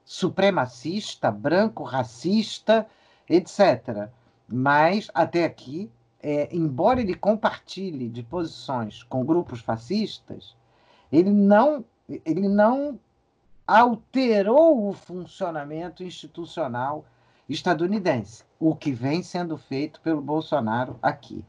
supremacista, 0.04 1.32
branco, 1.32 1.84
racista, 1.84 2.86
etc. 3.28 4.10
Mas, 4.48 5.10
até 5.14 5.46
aqui, 5.46 5.92
é, 6.22 6.48
embora 6.56 7.02
ele 7.02 7.16
compartilhe 7.16 8.08
de 8.08 8.22
posições 8.22 9.02
com 9.04 9.26
grupos 9.26 9.62
fascistas, 9.62 10.56
ele 11.12 11.32
não, 11.32 11.84
ele 12.08 12.48
não 12.48 13.00
alterou 13.66 14.90
o 14.90 14.94
funcionamento 14.94 16.04
institucional 16.04 17.04
estadunidense, 17.48 18.44
o 18.60 18.76
que 18.76 18.92
vem 18.92 19.24
sendo 19.24 19.58
feito 19.58 20.00
pelo 20.02 20.22
Bolsonaro 20.22 20.98
aqui. 21.02 21.44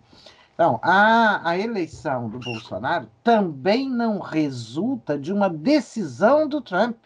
Então, 0.57 0.81
a, 0.83 1.51
a 1.51 1.59
eleição 1.59 2.31
do 2.31 2.39
Bolsonaro 2.39 3.11
também 3.23 3.91
não 3.91 4.19
resulta 4.19 5.19
de 5.19 5.31
uma 5.31 5.51
decisão 5.51 6.49
do 6.49 6.63
Trump. 6.63 6.97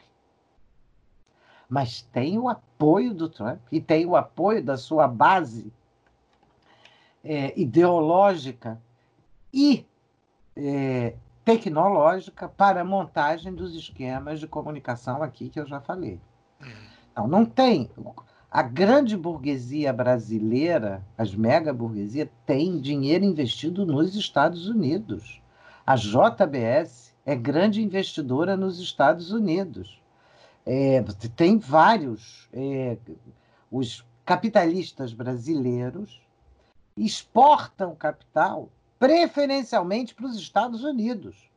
Mas 1.69 2.01
tem 2.01 2.39
o 2.39 2.49
apoio 2.49 3.13
do 3.13 3.29
Trump 3.29 3.59
e 3.73 3.81
tem 3.81 4.07
o 4.07 4.15
apoio 4.15 4.63
da 4.63 4.77
sua 4.77 5.09
base 5.09 5.73
é, 7.25 7.61
ideológica 7.61 8.81
e 9.53 9.85
é, 10.57 11.17
tecnológica 11.45 12.49
para 12.49 12.83
a 12.83 12.85
montagem 12.85 13.53
dos 13.53 13.75
esquemas 13.75 14.39
de 14.39 14.47
comunicação 14.47 15.25
aqui 15.25 15.49
que 15.49 15.59
eu 15.59 15.67
já 15.67 15.81
falei. 15.81 16.21
Uhum. 16.61 16.69
Então, 17.11 17.27
não 17.27 17.45
tem. 17.45 17.91
A 18.53 18.63
grande 18.63 19.17
burguesia 19.17 19.93
brasileira, 19.93 21.07
as 21.17 21.33
mega 21.37 21.73
burguesia, 21.73 22.29
tem 22.45 22.81
dinheiro 22.81 23.25
investido 23.25 23.87
nos 23.87 24.17
Estados 24.17 24.67
Unidos. 24.67 25.41
A 25.87 25.95
JBS 25.95 27.15
é 27.25 27.37
grande 27.37 27.81
investidora 27.81 28.57
nos 28.57 28.81
Estados 28.81 29.31
Unidos. 29.31 30.03
É, 30.67 31.01
tem 31.37 31.59
vários. 31.59 32.49
É, 32.53 32.97
os 33.71 34.05
capitalistas 34.25 35.13
brasileiros 35.13 36.21
exportam 36.97 37.95
capital 37.95 38.69
preferencialmente 38.99 40.13
para 40.13 40.27
os 40.27 40.37
Estados 40.37 40.83
Unidos. 40.83 41.49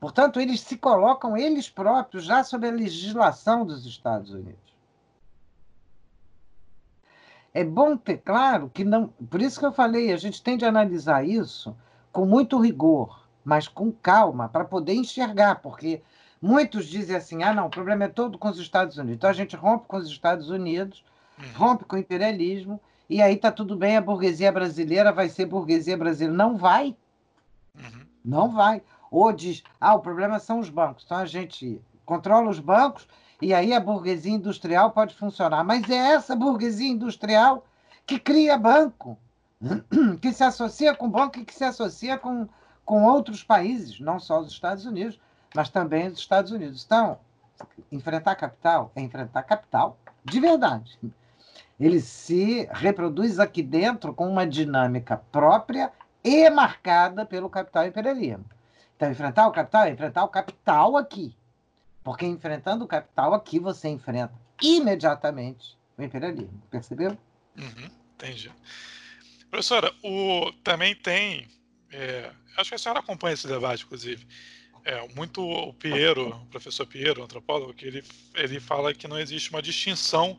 Portanto, 0.00 0.40
eles 0.40 0.62
se 0.62 0.78
colocam 0.78 1.36
eles 1.36 1.68
próprios 1.68 2.24
já 2.24 2.42
sob 2.42 2.66
a 2.66 2.72
legislação 2.72 3.66
dos 3.66 3.84
Estados 3.84 4.30
Unidos. 4.30 4.65
É 7.56 7.64
bom 7.64 7.96
ter 7.96 8.18
claro 8.18 8.68
que 8.68 8.84
não. 8.84 9.08
Por 9.30 9.40
isso 9.40 9.58
que 9.58 9.64
eu 9.64 9.72
falei, 9.72 10.12
a 10.12 10.16
gente 10.18 10.42
tem 10.42 10.58
de 10.58 10.66
analisar 10.66 11.26
isso 11.26 11.74
com 12.12 12.26
muito 12.26 12.60
rigor, 12.60 13.26
mas 13.42 13.66
com 13.66 13.90
calma, 13.90 14.46
para 14.46 14.62
poder 14.62 14.92
enxergar, 14.92 15.62
porque 15.62 16.02
muitos 16.38 16.84
dizem 16.86 17.16
assim: 17.16 17.42
ah, 17.42 17.54
não, 17.54 17.68
o 17.68 17.70
problema 17.70 18.04
é 18.04 18.08
todo 18.08 18.36
com 18.36 18.50
os 18.50 18.58
Estados 18.58 18.98
Unidos. 18.98 19.16
Então 19.16 19.30
a 19.30 19.32
gente 19.32 19.56
rompe 19.56 19.86
com 19.86 19.96
os 19.96 20.06
Estados 20.06 20.50
Unidos, 20.50 21.02
uhum. 21.38 21.46
rompe 21.54 21.86
com 21.86 21.96
o 21.96 21.98
imperialismo, 21.98 22.78
e 23.08 23.22
aí 23.22 23.38
tá 23.38 23.50
tudo 23.50 23.74
bem, 23.74 23.96
a 23.96 24.02
burguesia 24.02 24.52
brasileira 24.52 25.10
vai 25.10 25.30
ser 25.30 25.46
burguesia 25.46 25.96
brasileira. 25.96 26.36
Não 26.36 26.58
vai. 26.58 26.94
Uhum. 27.74 28.06
Não 28.22 28.52
vai. 28.52 28.82
Ou 29.10 29.32
diz, 29.32 29.64
ah, 29.80 29.94
o 29.94 30.00
problema 30.00 30.38
são 30.38 30.58
os 30.58 30.68
bancos. 30.68 31.04
Então 31.06 31.16
a 31.16 31.24
gente 31.24 31.80
controla 32.04 32.50
os 32.50 32.60
bancos 32.60 33.08
e 33.40 33.52
aí 33.52 33.72
a 33.72 33.80
burguesia 33.80 34.32
industrial 34.32 34.90
pode 34.90 35.14
funcionar. 35.14 35.62
Mas 35.64 35.88
é 35.90 35.96
essa 35.96 36.34
burguesia 36.34 36.90
industrial 36.90 37.66
que 38.06 38.18
cria 38.18 38.56
banco, 38.56 39.18
que 40.20 40.32
se 40.32 40.44
associa 40.44 40.94
com 40.94 41.10
banco 41.10 41.38
e 41.38 41.44
que 41.44 41.54
se 41.54 41.64
associa 41.64 42.16
com, 42.16 42.48
com 42.84 43.04
outros 43.04 43.42
países, 43.42 44.00
não 44.00 44.18
só 44.18 44.40
os 44.40 44.50
Estados 44.50 44.86
Unidos, 44.86 45.20
mas 45.54 45.68
também 45.68 46.06
os 46.06 46.18
Estados 46.18 46.50
Unidos. 46.50 46.84
Então, 46.84 47.18
enfrentar 47.90 48.36
capital 48.36 48.90
é 48.94 49.00
enfrentar 49.00 49.42
capital 49.42 49.98
de 50.24 50.40
verdade. 50.40 50.98
Ele 51.78 52.00
se 52.00 52.68
reproduz 52.72 53.38
aqui 53.38 53.62
dentro 53.62 54.14
com 54.14 54.28
uma 54.28 54.46
dinâmica 54.46 55.18
própria 55.30 55.92
e 56.24 56.48
marcada 56.48 57.26
pelo 57.26 57.50
capital 57.50 57.86
imperialismo. 57.86 58.44
Então, 58.96 59.10
enfrentar 59.10 59.46
o 59.46 59.52
capital 59.52 59.84
é 59.84 59.90
enfrentar 59.90 60.24
o 60.24 60.28
capital 60.28 60.96
aqui. 60.96 61.36
Porque 62.06 62.24
enfrentando 62.24 62.84
o 62.84 62.86
capital 62.86 63.34
aqui, 63.34 63.58
você 63.58 63.88
enfrenta 63.88 64.32
imediatamente 64.62 65.76
o 65.98 66.02
imperialismo. 66.04 66.62
Percebeu? 66.70 67.18
Uhum, 67.58 67.90
entendi. 68.14 68.48
Professora, 69.50 69.92
o, 70.04 70.52
também 70.62 70.94
tem. 70.94 71.48
É, 71.90 72.30
acho 72.56 72.70
que 72.70 72.76
a 72.76 72.78
senhora 72.78 73.00
acompanha 73.00 73.34
esse 73.34 73.48
debate, 73.48 73.84
inclusive. 73.84 74.24
É, 74.84 75.04
muito 75.16 75.42
o 75.42 75.74
Piero, 75.74 76.28
o 76.28 76.46
professor 76.46 76.86
Piero, 76.86 77.24
antropólogo, 77.24 77.74
que 77.74 77.86
ele, 77.86 78.04
ele 78.36 78.60
fala 78.60 78.94
que 78.94 79.08
não 79.08 79.18
existe 79.18 79.50
uma 79.50 79.60
distinção 79.60 80.38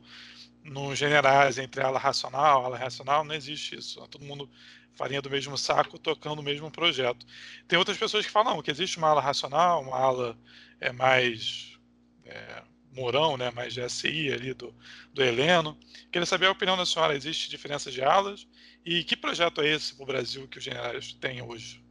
nos 0.63 0.97
generais 0.97 1.57
entre 1.57 1.81
ala 1.81 1.99
racional, 1.99 2.63
ala 2.63 2.77
racional, 2.77 3.25
não 3.25 3.35
existe 3.35 3.75
isso. 3.75 4.07
Todo 4.07 4.23
mundo 4.23 4.49
farinha 4.97 5.21
do 5.21 5.29
mesmo 5.29 5.57
saco, 5.57 5.99
tocando 5.99 6.39
o 6.39 6.43
mesmo 6.43 6.71
projeto. 6.71 7.25
Tem 7.67 7.77
outras 7.77 7.97
pessoas 7.97 8.25
que 8.25 8.31
falam 8.31 8.55
não, 8.55 8.61
que 8.61 8.71
existe 8.71 8.97
uma 8.97 9.09
ala 9.09 9.21
racional, 9.21 9.81
uma 9.81 9.95
ala 9.95 10.37
é 10.81 10.91
mais 10.91 11.77
é, 12.25 12.63
Mourão, 12.93 13.37
né, 13.37 13.51
mais 13.51 13.73
de 13.73 13.87
SI 13.89 14.31
ali 14.33 14.53
do, 14.53 14.73
do 15.13 15.23
Heleno. 15.23 15.77
Queria 16.11 16.25
saber 16.25 16.47
a 16.47 16.51
opinião 16.51 16.75
da 16.75 16.85
senhora, 16.85 17.15
existe 17.15 17.49
diferença 17.49 17.91
de 17.91 18.01
alas? 18.01 18.47
E 18.83 19.03
que 19.03 19.15
projeto 19.15 19.61
é 19.61 19.69
esse 19.69 19.93
para 19.93 20.03
o 20.03 20.07
Brasil 20.07 20.47
que 20.47 20.57
os 20.57 20.63
generais 20.63 21.13
têm 21.13 21.41
hoje? 21.41 21.85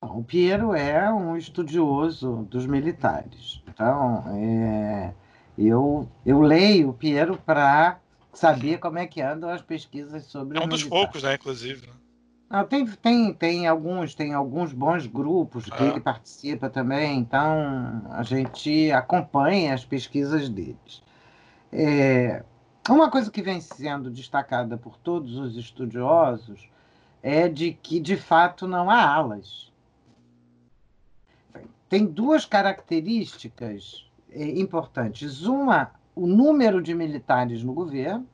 O 0.00 0.22
Piero 0.22 0.72
é 0.74 1.12
um 1.12 1.36
estudioso 1.36 2.46
dos 2.50 2.66
militares. 2.66 3.60
Então, 3.66 4.24
é, 4.36 5.14
eu, 5.58 6.08
eu 6.24 6.40
leio 6.40 6.90
o 6.90 6.94
Piero 6.94 7.36
para 7.38 7.98
saber 8.36 8.78
como 8.78 8.98
é 8.98 9.06
que 9.06 9.20
andam 9.20 9.50
as 9.50 9.62
pesquisas 9.62 10.24
sobre 10.24 10.58
É 10.58 10.62
um 10.62 10.68
dos 10.68 10.84
poucos, 10.84 11.22
né, 11.22 11.34
inclusive. 11.34 11.86
Né? 11.86 11.92
Não, 12.48 12.64
tem, 12.64 12.86
tem, 12.86 13.34
tem 13.34 13.66
alguns, 13.66 14.14
tem 14.14 14.32
alguns 14.32 14.72
bons 14.72 15.06
grupos 15.06 15.64
que 15.64 15.82
ah. 15.82 15.86
ele 15.86 16.00
participa 16.00 16.70
também, 16.70 17.18
então 17.18 18.02
a 18.10 18.22
gente 18.22 18.90
acompanha 18.92 19.74
as 19.74 19.84
pesquisas 19.84 20.48
deles. 20.48 21.02
É, 21.72 22.44
uma 22.88 23.10
coisa 23.10 23.30
que 23.30 23.42
vem 23.42 23.60
sendo 23.60 24.10
destacada 24.10 24.76
por 24.76 24.96
todos 24.98 25.36
os 25.36 25.56
estudiosos 25.56 26.68
é 27.20 27.48
de 27.48 27.72
que, 27.72 27.98
de 27.98 28.16
fato, 28.16 28.68
não 28.68 28.88
há 28.88 29.02
alas. 29.02 29.72
Tem 31.88 32.06
duas 32.06 32.44
características 32.44 34.08
é, 34.30 34.44
importantes. 34.60 35.42
Uma, 35.42 35.90
o 36.16 36.26
número 36.26 36.82
de 36.82 36.94
militares 36.94 37.62
no 37.62 37.74
governo, 37.74 38.26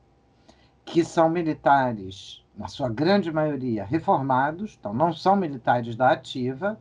que 0.85 1.03
são 1.03 1.29
militares 1.29 2.41
na 2.55 2.69
sua 2.69 2.87
grande 2.87 3.29
maioria, 3.29 3.83
reformados, 3.83 4.77
então 4.79 4.93
não 4.93 5.11
são 5.11 5.35
militares 5.35 5.95
da 5.95 6.11
ativa, 6.11 6.79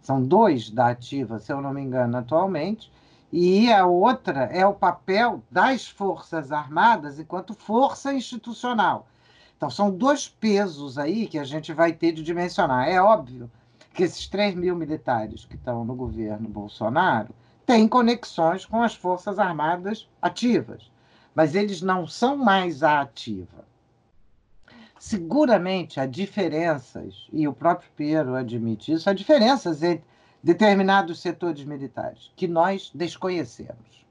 são 0.00 0.22
dois 0.22 0.70
da 0.70 0.88
ativa, 0.88 1.38
se 1.38 1.52
eu 1.52 1.60
não 1.60 1.74
me 1.74 1.82
engano, 1.82 2.16
atualmente, 2.16 2.90
e 3.30 3.70
a 3.70 3.84
outra 3.84 4.44
é 4.44 4.64
o 4.66 4.72
papel 4.72 5.42
das 5.50 5.86
Forças 5.86 6.50
Armadas 6.50 7.18
enquanto 7.18 7.52
força 7.52 8.14
institucional. 8.14 9.06
Então, 9.56 9.68
são 9.68 9.90
dois 9.90 10.28
pesos 10.28 10.96
aí 10.96 11.26
que 11.26 11.38
a 11.38 11.44
gente 11.44 11.72
vai 11.72 11.92
ter 11.92 12.12
de 12.12 12.22
dimensionar. 12.22 12.88
É 12.88 13.00
óbvio 13.00 13.50
que 13.92 14.04
esses 14.04 14.28
3 14.28 14.54
mil 14.54 14.76
militares 14.76 15.44
que 15.44 15.56
estão 15.56 15.84
no 15.84 15.94
governo 15.94 16.48
Bolsonaro 16.48 17.34
têm 17.66 17.88
conexões 17.88 18.64
com 18.64 18.80
as 18.80 18.94
Forças 18.94 19.40
Armadas 19.40 20.08
ativas, 20.22 20.88
mas 21.34 21.56
eles 21.56 21.82
não 21.82 22.06
são 22.06 22.36
mais 22.36 22.84
a 22.84 23.00
ativa. 23.00 23.66
Seguramente 24.98 26.00
há 26.00 26.06
diferenças, 26.06 27.28
e 27.32 27.46
o 27.46 27.52
próprio 27.52 27.90
Piero 27.96 28.36
admite 28.36 28.92
isso, 28.92 29.10
há 29.10 29.12
diferenças 29.12 29.82
entre 29.82 30.06
determinados 30.42 31.20
setores 31.20 31.64
militares 31.64 32.30
que 32.36 32.46
nós 32.46 32.90
desconhecemos. 32.94 34.06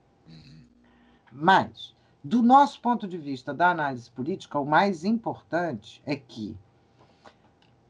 Mas, 1.32 1.96
do 2.24 2.42
nosso 2.42 2.80
ponto 2.82 3.08
de 3.08 3.18
vista 3.18 3.54
da 3.54 3.72
análise 3.72 4.12
política, 4.12 4.60
o 4.60 4.66
mais 4.66 5.04
importante 5.06 6.02
é 6.06 6.16
que 6.16 6.56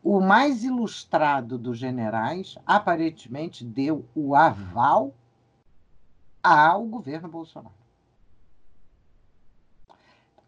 o 0.04 0.22
mais 0.22 0.64
ilustrado 0.64 1.58
dos 1.58 1.80
generais 1.80 2.56
aparentemente 2.66 3.66
deu 3.66 4.06
o 4.14 4.36
aval 4.36 5.14
ao 6.46 6.86
governo 6.86 7.28
Bolsonaro. 7.28 7.74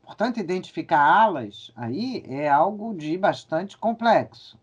Portanto, 0.03 0.39
identificar 0.39 1.01
alas 1.01 1.71
aí 1.75 2.23
é 2.27 2.47
algo 2.47 2.93
de 2.93 3.17
bastante 3.17 3.75
complexo. 3.75 4.57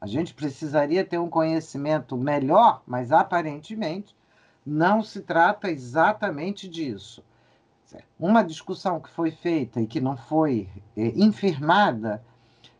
A 0.00 0.06
gente 0.06 0.32
precisaria 0.32 1.04
ter 1.04 1.18
um 1.18 1.28
conhecimento 1.28 2.16
melhor, 2.16 2.82
mas 2.86 3.10
aparentemente 3.10 4.16
não 4.64 5.02
se 5.02 5.20
trata 5.20 5.70
exatamente 5.70 6.68
disso. 6.68 7.22
Uma 8.18 8.42
discussão 8.42 9.00
que 9.00 9.10
foi 9.10 9.32
feita 9.32 9.80
e 9.80 9.86
que 9.86 10.00
não 10.00 10.16
foi 10.16 10.68
é, 10.96 11.08
infirmada 11.16 12.22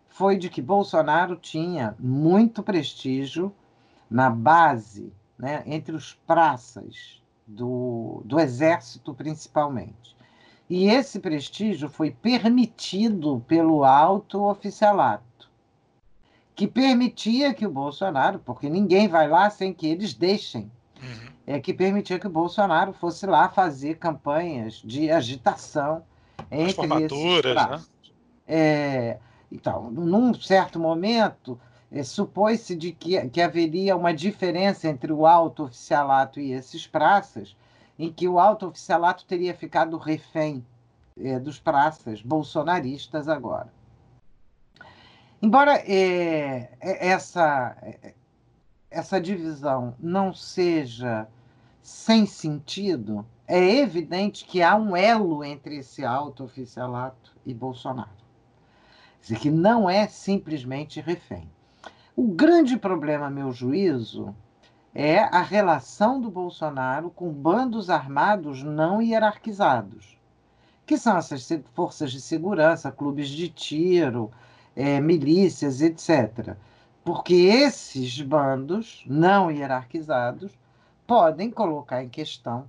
foi 0.08 0.38
de 0.38 0.48
que 0.48 0.62
Bolsonaro 0.62 1.34
tinha 1.34 1.96
muito 1.98 2.62
prestígio 2.62 3.52
na 4.08 4.30
base, 4.30 5.12
né, 5.36 5.64
entre 5.66 5.94
os 5.94 6.14
praças 6.14 7.19
do, 7.50 8.22
do 8.24 8.38
exército, 8.38 9.12
principalmente. 9.12 10.16
E 10.68 10.88
esse 10.88 11.18
prestígio 11.18 11.88
foi 11.88 12.10
permitido 12.10 13.44
pelo 13.48 13.84
alto 13.84 14.44
oficialato, 14.44 15.50
que 16.54 16.68
permitia 16.68 17.52
que 17.52 17.66
o 17.66 17.70
Bolsonaro, 17.70 18.38
porque 18.38 18.68
ninguém 18.68 19.08
vai 19.08 19.28
lá 19.28 19.50
sem 19.50 19.72
que 19.72 19.88
eles 19.88 20.14
deixem, 20.14 20.70
uhum. 21.02 21.32
é 21.46 21.58
que 21.58 21.74
permitia 21.74 22.20
que 22.20 22.26
o 22.26 22.30
Bolsonaro 22.30 22.92
fosse 22.92 23.26
lá 23.26 23.48
fazer 23.48 23.98
campanhas 23.98 24.74
de 24.74 25.10
agitação 25.10 26.04
entre 26.50 26.86
esses 27.04 27.44
né? 27.54 27.82
É, 28.46 29.18
então, 29.50 29.90
num 29.90 30.32
certo 30.34 30.78
momento, 30.78 31.58
supôs-se 32.04 32.76
de 32.76 32.92
que, 32.92 33.28
que 33.28 33.42
haveria 33.42 33.96
uma 33.96 34.14
diferença 34.14 34.88
entre 34.88 35.12
o 35.12 35.26
alto 35.26 35.64
oficialato 35.64 36.38
e 36.38 36.52
esses 36.52 36.86
praças, 36.86 37.56
em 37.98 38.12
que 38.12 38.28
o 38.28 38.38
alto 38.38 38.66
oficialato 38.66 39.24
teria 39.26 39.54
ficado 39.54 39.98
refém 39.98 40.64
é, 41.18 41.38
dos 41.38 41.58
praças 41.58 42.22
bolsonaristas 42.22 43.28
agora. 43.28 43.72
Embora 45.42 45.74
é, 45.78 46.70
essa, 46.80 47.76
essa 48.90 49.20
divisão 49.20 49.94
não 49.98 50.32
seja 50.32 51.26
sem 51.82 52.24
sentido, 52.24 53.26
é 53.48 53.76
evidente 53.78 54.44
que 54.44 54.62
há 54.62 54.76
um 54.76 54.96
elo 54.96 55.42
entre 55.42 55.78
esse 55.78 56.04
alto 56.04 56.44
oficialato 56.44 57.34
e 57.44 57.52
Bolsonaro. 57.52 58.20
Que 59.40 59.50
não 59.50 59.90
é 59.90 60.06
simplesmente 60.06 61.00
refém. 61.00 61.50
O 62.16 62.26
grande 62.26 62.76
problema, 62.76 63.30
meu 63.30 63.52
juízo, 63.52 64.34
é 64.92 65.20
a 65.20 65.42
relação 65.42 66.20
do 66.20 66.28
Bolsonaro 66.28 67.08
com 67.08 67.32
bandos 67.32 67.88
armados 67.88 68.64
não 68.64 69.00
hierarquizados, 69.00 70.18
que 70.84 70.98
são 70.98 71.16
essas 71.16 71.48
forças 71.72 72.10
de 72.10 72.20
segurança, 72.20 72.90
clubes 72.90 73.28
de 73.28 73.48
tiro, 73.48 74.28
é, 74.74 75.00
milícias, 75.00 75.80
etc. 75.80 76.56
Porque 77.04 77.34
esses 77.34 78.20
bandos 78.20 79.04
não 79.06 79.48
hierarquizados 79.48 80.58
podem 81.06 81.48
colocar 81.48 82.02
em 82.02 82.08
questão 82.08 82.66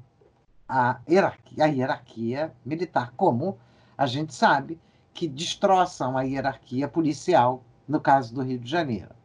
a 0.69 0.99
hierarquia, 1.09 1.65
a 1.65 1.67
hierarquia 1.67 2.53
militar, 2.63 3.11
como 3.17 3.57
a 3.97 4.05
gente 4.05 4.35
sabe 4.35 4.79
que 5.15 5.27
destroçam 5.27 6.15
a 6.15 6.21
hierarquia 6.21 6.87
policial, 6.87 7.63
no 7.87 7.99
caso 7.99 8.35
do 8.35 8.43
Rio 8.43 8.59
de 8.59 8.69
Janeiro. 8.69 9.20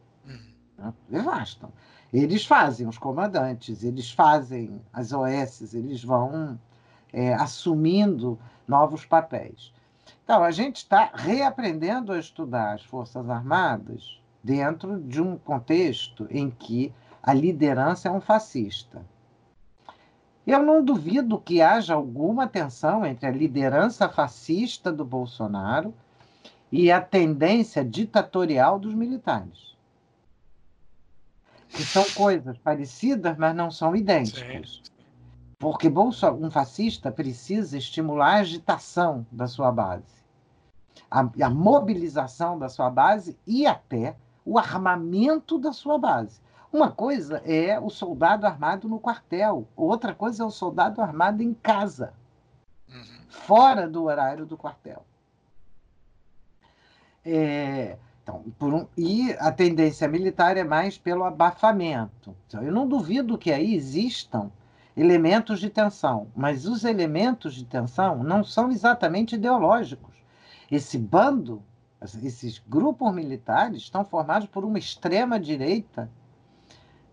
Uhum. 0.77 0.93
Devastam. 1.09 1.71
Eles 2.13 2.45
fazem 2.45 2.87
os 2.87 2.97
comandantes, 2.97 3.83
eles 3.83 4.11
fazem 4.11 4.81
as 4.93 5.11
OS, 5.11 5.73
eles 5.73 6.03
vão 6.03 6.57
é, 7.11 7.33
assumindo 7.33 8.39
novos 8.67 9.05
papéis. 9.05 9.73
Então, 10.23 10.43
a 10.43 10.51
gente 10.51 10.77
está 10.77 11.11
reaprendendo 11.13 12.13
a 12.13 12.19
estudar 12.19 12.73
as 12.73 12.83
Forças 12.83 13.29
Armadas 13.29 14.21
dentro 14.43 15.01
de 15.01 15.21
um 15.21 15.37
contexto 15.37 16.27
em 16.29 16.49
que 16.49 16.93
a 17.21 17.33
liderança 17.33 18.07
é 18.07 18.11
um 18.11 18.21
fascista. 18.21 19.05
Eu 20.45 20.63
não 20.63 20.83
duvido 20.83 21.39
que 21.39 21.61
haja 21.61 21.93
alguma 21.93 22.47
tensão 22.47 23.05
entre 23.05 23.27
a 23.27 23.31
liderança 23.31 24.07
fascista 24.07 24.93
do 24.93 25.03
Bolsonaro 25.03 25.93
e 26.71 26.89
a 26.89 27.01
tendência 27.01 27.83
ditatorial 27.83 28.79
dos 28.79 28.93
militares 28.93 29.76
que 31.69 31.83
são 31.83 32.03
coisas 32.11 32.57
parecidas, 32.57 33.37
mas 33.37 33.55
não 33.55 33.69
são 33.69 33.95
idênticas. 33.95 34.81
Sim. 34.83 34.91
Porque 35.59 35.89
um 35.89 36.51
fascista 36.51 37.11
precisa 37.11 37.77
estimular 37.77 38.35
a 38.35 38.39
agitação 38.39 39.25
da 39.31 39.47
sua 39.47 39.71
base, 39.71 40.23
a, 41.09 41.21
a 41.21 41.49
mobilização 41.49 42.59
da 42.59 42.69
sua 42.69 42.89
base 42.89 43.37
e 43.45 43.65
até 43.65 44.15
o 44.45 44.59
armamento 44.59 45.57
da 45.57 45.73
sua 45.73 45.97
base. 45.97 46.39
Uma 46.71 46.91
coisa 46.91 47.41
é 47.45 47.79
o 47.79 47.89
soldado 47.89 48.45
armado 48.45 48.87
no 48.87 48.99
quartel, 48.99 49.67
outra 49.75 50.13
coisa 50.13 50.43
é 50.43 50.45
o 50.45 50.51
soldado 50.51 51.01
armado 51.01 51.41
em 51.41 51.53
casa, 51.53 52.13
uhum. 52.87 53.03
fora 53.29 53.89
do 53.89 54.03
horário 54.03 54.45
do 54.45 54.57
quartel. 54.57 55.03
É, 57.25 57.97
então, 58.27 58.43
um, 58.61 58.85
e 58.97 59.31
a 59.39 59.51
tendência 59.51 60.05
militar 60.07 60.57
é 60.57 60.63
mais 60.63 60.97
pelo 60.97 61.23
abafamento. 61.23 62.35
Então, 62.45 62.61
eu 62.61 62.73
não 62.73 62.85
duvido 62.85 63.37
que 63.37 63.51
aí 63.51 63.73
existam 63.73 64.51
elementos 64.97 65.61
de 65.61 65.69
tensão, 65.69 66.27
mas 66.35 66.65
os 66.65 66.83
elementos 66.83 67.55
de 67.55 67.63
tensão 67.63 68.23
não 68.23 68.43
são 68.43 68.69
exatamente 68.69 69.35
ideológicos. 69.35 70.13
Esse 70.69 70.97
bando, 70.97 71.63
esses 72.01 72.61
grupos 72.67 73.13
militares 73.13 73.83
estão 73.83 74.03
formados 74.03 74.47
por 74.49 74.65
uma 74.65 74.77
extrema-direita 74.77 76.09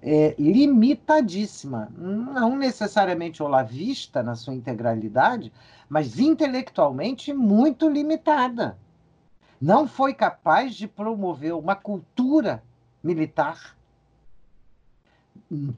é, 0.02 0.34
limitadíssima, 0.36 1.92
não 1.96 2.56
necessariamente 2.56 3.42
olavista 3.42 4.22
na 4.22 4.34
sua 4.34 4.54
integralidade, 4.54 5.52
mas 5.88 6.18
intelectualmente 6.18 7.32
muito 7.32 7.88
limitada 7.88 8.76
não 9.64 9.88
foi 9.88 10.12
capaz 10.12 10.74
de 10.74 10.86
promover 10.86 11.54
uma 11.54 11.74
cultura 11.74 12.62
militar 13.02 13.74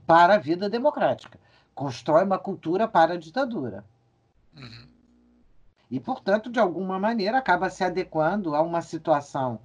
para 0.05 0.35
a 0.35 0.39
vida 0.39 0.69
democrática. 0.69 1.39
Constrói 1.73 2.25
uma 2.25 2.37
cultura 2.37 2.89
para 2.89 3.15
a 3.15 3.17
ditadura. 3.17 3.85
Uhum. 4.57 4.89
E, 5.89 6.01
portanto, 6.01 6.51
de 6.51 6.59
alguma 6.59 6.99
maneira, 6.99 7.39
acaba 7.39 7.71
se 7.71 7.85
adequando 7.85 8.57
a 8.57 8.61
uma 8.61 8.83
situação 8.83 9.61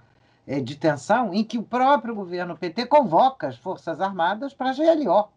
é, 0.46 0.60
de 0.60 0.76
tensão 0.76 1.34
em 1.34 1.44
que 1.44 1.58
o 1.58 1.64
próprio 1.64 2.14
governo 2.14 2.56
PT 2.56 2.86
convoca 2.86 3.48
as 3.48 3.58
Forças 3.58 4.00
Armadas 4.00 4.54
para 4.54 4.70
a 4.70 4.74
GLO. 4.74 5.30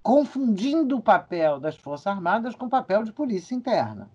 Confundindo 0.00 0.98
o 0.98 1.02
papel 1.02 1.58
das 1.58 1.74
Forças 1.74 2.06
Armadas 2.06 2.54
com 2.54 2.66
o 2.66 2.70
papel 2.70 3.02
de 3.02 3.12
polícia 3.12 3.56
interna 3.56 4.08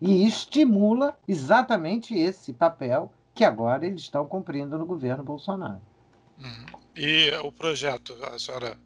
e 0.00 0.26
estimula 0.26 1.16
exatamente 1.26 2.14
esse 2.14 2.52
papel 2.52 3.12
que 3.34 3.44
agora 3.44 3.86
eles 3.86 4.02
estão 4.02 4.26
cumprindo 4.26 4.78
no 4.78 4.86
governo 4.86 5.22
Bolsonaro. 5.22 5.80
Uhum. 6.38 6.66
E 6.94 7.30
o 7.42 7.52
projeto, 7.52 8.16
a 8.24 8.38
senhora 8.38 8.76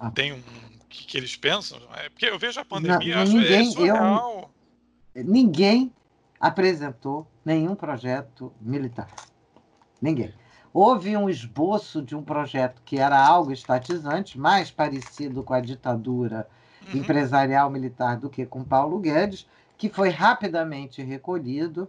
ah. 0.00 0.10
tem 0.10 0.32
um 0.32 0.42
que, 0.88 1.06
que, 1.06 1.16
eles 1.16 1.36
pensam? 1.36 1.78
É 1.96 2.08
porque 2.10 2.26
eu 2.26 2.38
vejo 2.38 2.60
a 2.60 2.64
pandemia, 2.64 3.16
não, 3.16 3.22
acho 3.22 3.32
ninguém, 3.32 3.68
é 3.68 3.70
surreal. 3.70 4.50
Eu, 5.14 5.24
ninguém 5.24 5.92
apresentou 6.38 7.26
nenhum 7.44 7.74
projeto 7.74 8.52
militar. 8.60 9.08
Ninguém. 10.00 10.34
Houve 10.72 11.16
um 11.16 11.28
esboço 11.28 12.02
de 12.02 12.14
um 12.14 12.22
projeto 12.22 12.82
que 12.84 12.98
era 12.98 13.18
algo 13.18 13.52
estatizante, 13.52 14.38
mais 14.38 14.70
parecido 14.70 15.42
com 15.42 15.54
a 15.54 15.60
ditadura 15.60 16.48
uhum. 16.88 17.00
empresarial 17.00 17.70
militar 17.70 18.16
do 18.16 18.28
que 18.28 18.44
com 18.44 18.64
Paulo 18.64 18.98
Guedes, 18.98 19.46
que 19.82 19.88
foi 19.88 20.10
rapidamente 20.10 21.02
recolhido 21.02 21.88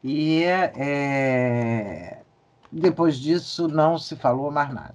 e 0.00 0.44
é, 0.44 2.22
depois 2.70 3.16
disso 3.16 3.66
não 3.66 3.98
se 3.98 4.14
falou 4.14 4.48
mais 4.52 4.72
nada. 4.72 4.94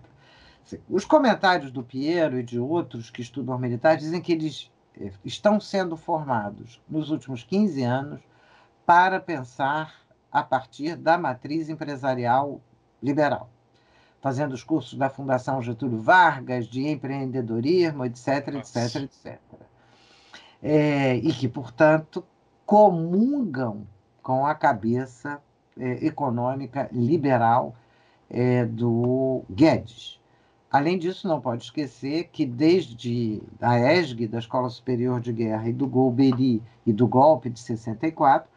Os 0.90 1.04
comentários 1.04 1.74
do 1.74 1.84
Piero 1.84 2.40
e 2.40 2.44
de 2.44 2.58
outros 2.58 3.10
que 3.10 3.22
estudam 3.22 3.60
militares 3.60 4.06
dizem 4.06 4.22
que 4.22 4.32
eles 4.32 4.72
é, 4.98 5.12
estão 5.26 5.60
sendo 5.60 5.98
formados 5.98 6.80
nos 6.88 7.10
últimos 7.10 7.44
15 7.44 7.84
anos 7.84 8.22
para 8.86 9.20
pensar 9.20 9.94
a 10.32 10.42
partir 10.42 10.96
da 10.96 11.18
matriz 11.18 11.68
empresarial 11.68 12.62
liberal. 13.04 13.50
fazendo 14.22 14.54
os 14.54 14.64
cursos 14.64 14.98
da 14.98 15.10
Fundação 15.10 15.62
Getúlio 15.62 16.00
Vargas, 16.00 16.66
de 16.66 16.88
empreendedorismo, 16.88 18.06
etc, 18.06 18.56
etc, 18.56 18.96
etc. 19.02 19.40
É, 20.62 21.16
e 21.16 21.34
que, 21.34 21.48
portanto, 21.48 22.24
comungam 22.66 23.86
com 24.22 24.46
a 24.46 24.54
cabeça 24.54 25.42
é, 25.78 26.06
econômica 26.06 26.88
liberal 26.92 27.76
é, 28.30 28.66
do 28.66 29.44
Guedes. 29.50 30.20
Além 30.72 30.98
disso, 30.98 31.28
não 31.28 31.42
pode 31.42 31.64
esquecer 31.64 32.30
que 32.32 32.46
desde 32.46 33.42
a 33.60 33.78
ESG, 33.78 34.28
da 34.28 34.40
Escola 34.40 34.70
Superior 34.70 35.20
de 35.20 35.34
Guerra, 35.34 35.68
e 35.68 35.74
do 35.74 35.86
Golbery 35.86 36.64
e 36.86 36.94
do 36.94 37.08
golpe 37.08 37.50
de 37.50 37.60
64, 37.60 38.50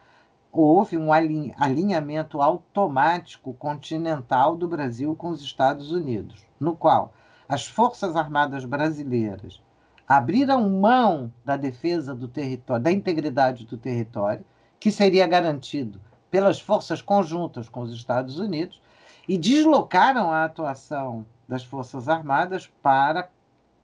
houve 0.52 0.96
um 0.96 1.12
alinhamento 1.12 2.40
automático 2.40 3.52
continental 3.54 4.56
do 4.56 4.68
Brasil 4.68 5.16
com 5.16 5.30
os 5.30 5.42
Estados 5.42 5.90
Unidos, 5.90 6.46
no 6.60 6.76
qual 6.76 7.12
as 7.48 7.66
Forças 7.66 8.14
Armadas 8.14 8.64
brasileiras 8.64 9.60
abriram 10.06 10.68
mão 10.68 11.32
da 11.44 11.56
defesa 11.56 12.14
do 12.14 12.28
território, 12.28 12.82
da 12.82 12.92
integridade 12.92 13.64
do 13.66 13.76
território, 13.76 14.44
que 14.78 14.90
seria 14.90 15.26
garantido 15.26 16.00
pelas 16.30 16.60
forças 16.60 17.00
conjuntas 17.00 17.68
com 17.68 17.80
os 17.80 17.92
Estados 17.92 18.38
Unidos, 18.38 18.80
e 19.26 19.38
deslocaram 19.38 20.30
a 20.30 20.44
atuação 20.44 21.24
das 21.48 21.64
Forças 21.64 22.08
Armadas 22.08 22.70
para 22.82 23.30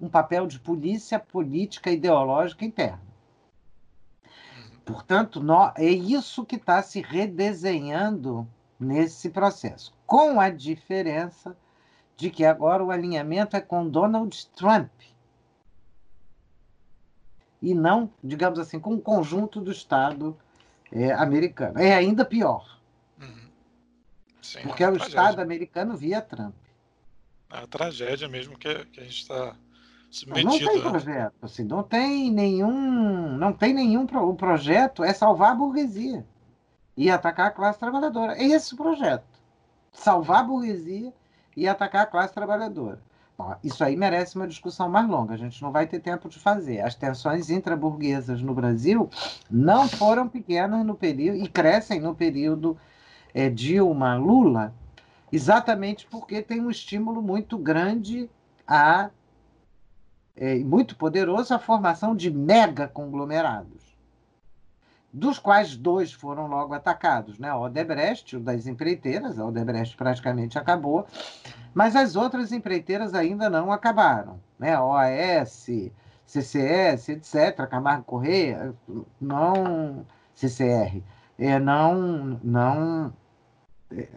um 0.00 0.08
papel 0.08 0.46
de 0.46 0.58
polícia 0.58 1.18
política 1.18 1.90
ideológica 1.90 2.64
interna. 2.64 3.00
Portanto, 4.84 5.42
é 5.76 5.86
isso 5.86 6.44
que 6.44 6.56
está 6.56 6.82
se 6.82 7.00
redesenhando 7.00 8.46
nesse 8.78 9.30
processo, 9.30 9.94
com 10.06 10.40
a 10.40 10.50
diferença 10.50 11.56
de 12.16 12.28
que 12.28 12.44
agora 12.44 12.84
o 12.84 12.90
alinhamento 12.90 13.56
é 13.56 13.60
com 13.60 13.88
Donald 13.88 14.46
Trump 14.56 14.90
e 17.62 17.74
não, 17.74 18.10
digamos 18.22 18.58
assim, 18.58 18.80
com 18.80 18.94
o 18.94 19.00
conjunto 19.00 19.60
do 19.60 19.70
Estado 19.70 20.36
é, 20.90 21.12
americano. 21.12 21.78
É 21.78 21.94
ainda 21.94 22.24
pior. 22.24 22.80
Uhum. 23.20 23.48
Sim, 24.40 24.60
porque 24.62 24.82
é, 24.82 24.86
é 24.86 24.90
o 24.90 24.94
tragédia. 24.94 25.20
Estado 25.20 25.40
americano 25.40 25.96
via 25.96 26.22
Trump. 26.22 26.54
É 27.52 27.58
a 27.58 27.66
tragédia 27.66 28.28
mesmo 28.28 28.56
que, 28.56 28.86
que 28.86 29.00
a 29.00 29.02
gente 29.02 29.20
está 29.22 29.56
submetido. 30.10 30.50
Não 30.50 30.58
tem 30.58 30.82
né? 30.82 30.90
projeto, 30.90 31.34
assim, 31.42 31.64
não 31.64 31.82
tem 31.82 32.30
nenhum, 32.30 33.36
não 33.36 33.52
tem 33.52 33.74
nenhum 33.74 34.04
o 34.04 34.34
projeto 34.34 35.04
é 35.04 35.12
salvar 35.12 35.52
a 35.52 35.54
burguesia 35.54 36.26
e 36.96 37.10
atacar 37.10 37.48
a 37.48 37.50
classe 37.50 37.78
trabalhadora. 37.78 38.36
É 38.36 38.44
esse 38.44 38.74
o 38.74 38.76
projeto, 38.76 39.24
salvar 39.92 40.40
a 40.40 40.44
burguesia 40.44 41.12
e 41.56 41.68
atacar 41.68 42.02
a 42.02 42.06
classe 42.06 42.34
trabalhadora. 42.34 43.00
Isso 43.62 43.82
aí 43.84 43.96
merece 43.96 44.36
uma 44.36 44.46
discussão 44.46 44.88
mais 44.88 45.08
longa. 45.08 45.34
A 45.34 45.36
gente 45.36 45.62
não 45.62 45.70
vai 45.70 45.86
ter 45.86 46.00
tempo 46.00 46.28
de 46.28 46.38
fazer. 46.38 46.80
As 46.80 46.94
tensões 46.94 47.50
intraburguesas 47.50 48.42
no 48.42 48.54
Brasil 48.54 49.08
não 49.50 49.88
foram 49.88 50.28
pequenas 50.28 50.84
no 50.84 50.94
período 50.94 51.38
e 51.38 51.48
crescem 51.48 52.00
no 52.00 52.14
período 52.14 52.76
é, 53.34 53.48
Dilma 53.48 54.16
Lula, 54.16 54.74
exatamente 55.32 56.06
porque 56.06 56.42
tem 56.42 56.60
um 56.60 56.70
estímulo 56.70 57.22
muito 57.22 57.56
grande 57.56 58.28
a 58.66 59.10
é, 60.36 60.58
muito 60.60 60.96
poderoso 60.96 61.52
a 61.52 61.58
formação 61.58 62.16
de 62.16 62.30
mega 62.30 62.88
conglomerados, 62.88 63.89
dos 65.12 65.38
quais 65.38 65.76
dois 65.76 66.12
foram 66.12 66.46
logo 66.46 66.72
atacados, 66.72 67.38
né? 67.38 67.48
A 67.48 67.58
Odebrecht, 67.58 68.36
o 68.36 68.40
das 68.40 68.66
empreiteiras, 68.66 69.38
a 69.38 69.44
Odebrecht 69.44 69.96
praticamente 69.96 70.58
acabou, 70.58 71.06
mas 71.74 71.96
as 71.96 72.16
outras 72.16 72.52
empreiteiras 72.52 73.14
ainda 73.14 73.50
não 73.50 73.72
acabaram, 73.72 74.40
né? 74.58 74.78
OAS, 74.78 75.66
CCS, 76.24 77.08
etc., 77.08 77.66
Camargo 77.68 78.04
Correia, 78.04 78.74
não 79.20 80.06
CCR, 80.34 81.02
é, 81.38 81.58
não, 81.58 82.40
não, 82.42 83.12
é, 83.90 84.08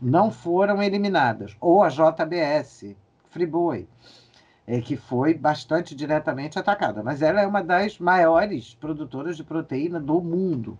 não 0.00 0.30
foram 0.30 0.82
eliminadas, 0.82 1.56
ou 1.60 1.82
a 1.82 1.88
JBS, 1.88 2.94
Friboi 3.28 3.88
é, 4.70 4.80
que 4.80 4.96
foi 4.96 5.34
bastante 5.34 5.96
diretamente 5.96 6.56
atacada. 6.56 7.02
Mas 7.02 7.22
ela 7.22 7.40
é 7.40 7.46
uma 7.46 7.60
das 7.60 7.98
maiores 7.98 8.72
produtoras 8.72 9.36
de 9.36 9.42
proteína 9.42 9.98
do 9.98 10.20
mundo. 10.20 10.78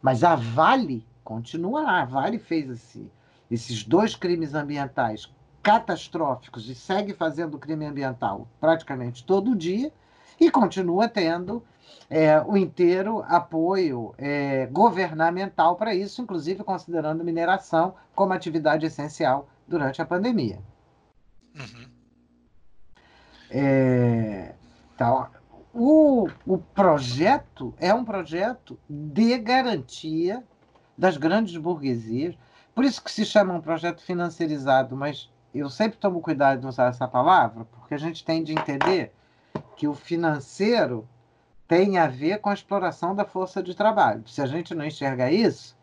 Mas 0.00 0.24
a 0.24 0.34
Vale 0.34 1.06
continua 1.22 1.82
lá. 1.82 2.00
A 2.00 2.04
Vale 2.06 2.38
fez 2.38 2.70
esse, 2.70 3.12
esses 3.50 3.84
dois 3.84 4.16
crimes 4.16 4.54
ambientais 4.54 5.30
catastróficos 5.62 6.70
e 6.70 6.74
segue 6.74 7.12
fazendo 7.12 7.58
crime 7.58 7.84
ambiental 7.84 8.48
praticamente 8.58 9.22
todo 9.22 9.54
dia 9.54 9.92
e 10.40 10.50
continua 10.50 11.06
tendo 11.06 11.62
é, 12.08 12.40
o 12.40 12.56
inteiro 12.56 13.22
apoio 13.28 14.14
é, 14.16 14.64
governamental 14.66 15.76
para 15.76 15.94
isso, 15.94 16.22
inclusive 16.22 16.64
considerando 16.64 17.22
mineração 17.22 17.96
como 18.14 18.32
atividade 18.32 18.86
essencial 18.86 19.46
durante 19.68 20.00
a 20.00 20.06
pandemia. 20.06 20.58
Uhum. 21.54 21.95
É, 23.58 24.52
tá, 24.98 25.30
o, 25.72 26.28
o 26.46 26.58
projeto 26.58 27.72
é 27.78 27.94
um 27.94 28.04
projeto 28.04 28.78
de 28.86 29.38
garantia 29.38 30.44
das 30.96 31.16
grandes 31.16 31.56
burguesias, 31.56 32.36
por 32.74 32.84
isso 32.84 33.02
que 33.02 33.10
se 33.10 33.24
chama 33.24 33.54
um 33.54 33.60
projeto 33.62 34.02
financiarizado, 34.02 34.94
mas 34.94 35.30
eu 35.54 35.70
sempre 35.70 35.98
tomo 35.98 36.20
cuidado 36.20 36.60
de 36.60 36.66
usar 36.66 36.90
essa 36.90 37.08
palavra, 37.08 37.64
porque 37.64 37.94
a 37.94 37.98
gente 37.98 38.22
tem 38.22 38.42
de 38.42 38.52
entender 38.52 39.14
que 39.74 39.88
o 39.88 39.94
financeiro 39.94 41.08
tem 41.66 41.96
a 41.96 42.06
ver 42.06 42.40
com 42.40 42.50
a 42.50 42.54
exploração 42.54 43.14
da 43.14 43.24
força 43.24 43.62
de 43.62 43.74
trabalho. 43.74 44.28
Se 44.28 44.42
a 44.42 44.46
gente 44.46 44.74
não 44.74 44.84
enxerga 44.84 45.32
isso, 45.32 45.74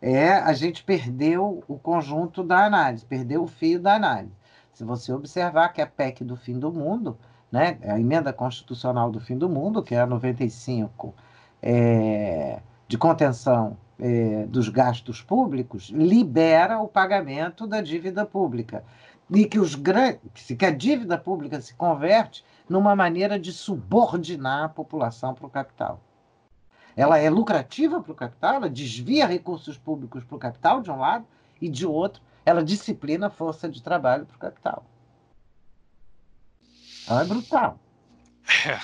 é 0.00 0.32
a 0.32 0.54
gente 0.54 0.82
perdeu 0.82 1.62
o 1.68 1.78
conjunto 1.78 2.42
da 2.42 2.64
análise, 2.64 3.04
perdeu 3.04 3.42
o 3.42 3.46
fio 3.46 3.78
da 3.78 3.94
análise. 3.94 4.39
Se 4.80 4.84
você 4.84 5.12
observar 5.12 5.74
que 5.74 5.82
a 5.82 5.86
PEC 5.86 6.24
do 6.24 6.38
fim 6.38 6.58
do 6.58 6.72
mundo, 6.72 7.18
né, 7.52 7.76
a 7.82 8.00
emenda 8.00 8.32
constitucional 8.32 9.10
do 9.10 9.20
fim 9.20 9.36
do 9.36 9.46
mundo, 9.46 9.82
que 9.82 9.94
é 9.94 10.00
a 10.00 10.06
95, 10.06 11.14
é, 11.60 12.62
de 12.88 12.96
contenção 12.96 13.76
é, 13.98 14.46
dos 14.46 14.70
gastos 14.70 15.20
públicos, 15.20 15.90
libera 15.90 16.78
o 16.78 16.88
pagamento 16.88 17.66
da 17.66 17.82
dívida 17.82 18.24
pública. 18.24 18.82
E 19.30 19.44
que, 19.44 19.58
os 19.58 19.76
que 19.76 20.64
a 20.64 20.70
dívida 20.70 21.18
pública 21.18 21.60
se 21.60 21.74
converte 21.74 22.42
numa 22.66 22.96
maneira 22.96 23.38
de 23.38 23.52
subordinar 23.52 24.64
a 24.64 24.68
população 24.70 25.34
para 25.34 25.46
o 25.46 25.50
capital. 25.50 26.00
Ela 26.96 27.18
é 27.18 27.28
lucrativa 27.28 28.00
para 28.00 28.12
o 28.12 28.16
capital, 28.16 28.54
ela 28.54 28.70
desvia 28.70 29.26
recursos 29.26 29.76
públicos 29.76 30.24
para 30.24 30.36
o 30.36 30.38
capital, 30.38 30.80
de 30.80 30.90
um 30.90 30.96
lado, 30.96 31.26
e 31.60 31.68
de 31.68 31.86
outro, 31.86 32.22
ela 32.44 32.64
disciplina 32.64 33.26
a 33.28 33.30
força 33.30 33.68
de 33.68 33.82
trabalho 33.82 34.26
para 34.26 34.36
o 34.36 34.38
capital. 34.38 34.86
Ela 37.08 37.22
é 37.22 37.24
brutal. 37.24 37.80
É. 38.66 38.80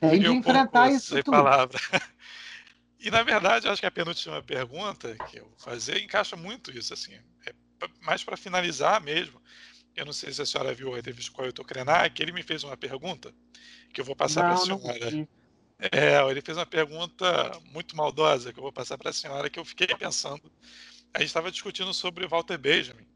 Tem 0.00 0.20
de 0.20 0.28
enfrentar 0.28 0.90
isso 0.90 1.14
sem 1.14 1.22
tudo. 1.22 1.34
palavra. 1.34 1.78
E 2.98 3.10
na 3.10 3.22
verdade, 3.22 3.68
acho 3.68 3.80
que 3.80 3.86
a 3.86 3.90
penúltima 3.90 4.42
pergunta 4.42 5.14
que 5.28 5.38
eu 5.38 5.44
vou 5.44 5.58
fazer 5.58 6.02
encaixa 6.02 6.34
muito 6.34 6.76
isso 6.76 6.92
assim. 6.92 7.14
É 7.46 7.52
mais 8.00 8.24
para 8.24 8.36
finalizar 8.36 9.00
mesmo. 9.00 9.40
Eu 9.94 10.04
não 10.04 10.12
sei 10.12 10.32
se 10.32 10.42
a 10.42 10.46
senhora 10.46 10.74
viu 10.74 10.92
a 10.92 10.98
entrevista 10.98 11.30
com 11.30 11.40
o 11.40 11.44
Ailton 11.44 11.62
Krenak, 11.62 12.20
ele 12.20 12.32
me 12.32 12.42
fez 12.42 12.64
uma 12.64 12.76
pergunta 12.76 13.32
que 13.94 14.00
eu 14.00 14.04
vou 14.04 14.16
passar 14.16 14.40
para 14.40 14.54
a 14.54 14.56
senhora. 14.56 15.28
É, 15.78 16.22
ele 16.30 16.40
fez 16.40 16.56
uma 16.56 16.66
pergunta 16.66 17.26
muito 17.70 17.96
maldosa 17.96 18.52
que 18.52 18.58
eu 18.58 18.62
vou 18.62 18.72
passar 18.72 18.96
para 18.96 19.10
a 19.10 19.12
senhora, 19.12 19.50
que 19.50 19.58
eu 19.58 19.64
fiquei 19.64 19.86
pensando. 19.88 20.50
A 21.12 21.18
gente 21.18 21.28
estava 21.28 21.50
discutindo 21.50 21.92
sobre 21.92 22.26
Walter 22.26 22.56
Benjamin 22.56 23.06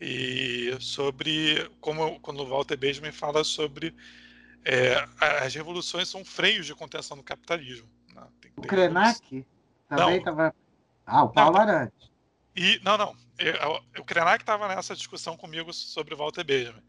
e 0.00 0.76
sobre 0.80 1.68
como 1.80 2.20
quando 2.20 2.40
o 2.40 2.46
Walter 2.46 2.76
Benjamin 2.76 3.10
fala 3.10 3.42
sobre 3.42 3.94
é, 4.64 5.04
as 5.42 5.54
revoluções 5.54 6.08
são 6.08 6.24
freios 6.24 6.66
de 6.66 6.74
contenção 6.74 7.16
do 7.16 7.22
capitalismo. 7.22 7.88
Né? 8.14 8.26
Tem, 8.40 8.52
o 8.56 8.62
Krenak 8.62 9.46
também 9.88 10.18
estava. 10.18 10.54
Ah, 11.04 11.24
o 11.24 11.30
Paulo 11.30 11.56
Arantes. 11.56 12.10
E, 12.54 12.80
não, 12.82 12.96
não. 12.98 13.16
o 13.98 14.04
Krenak 14.04 14.42
estava 14.42 14.68
nessa 14.68 14.94
discussão 14.94 15.36
comigo 15.36 15.72
sobre 15.72 16.14
o 16.14 16.16
Walter 16.16 16.44
Benjamin. 16.44 16.82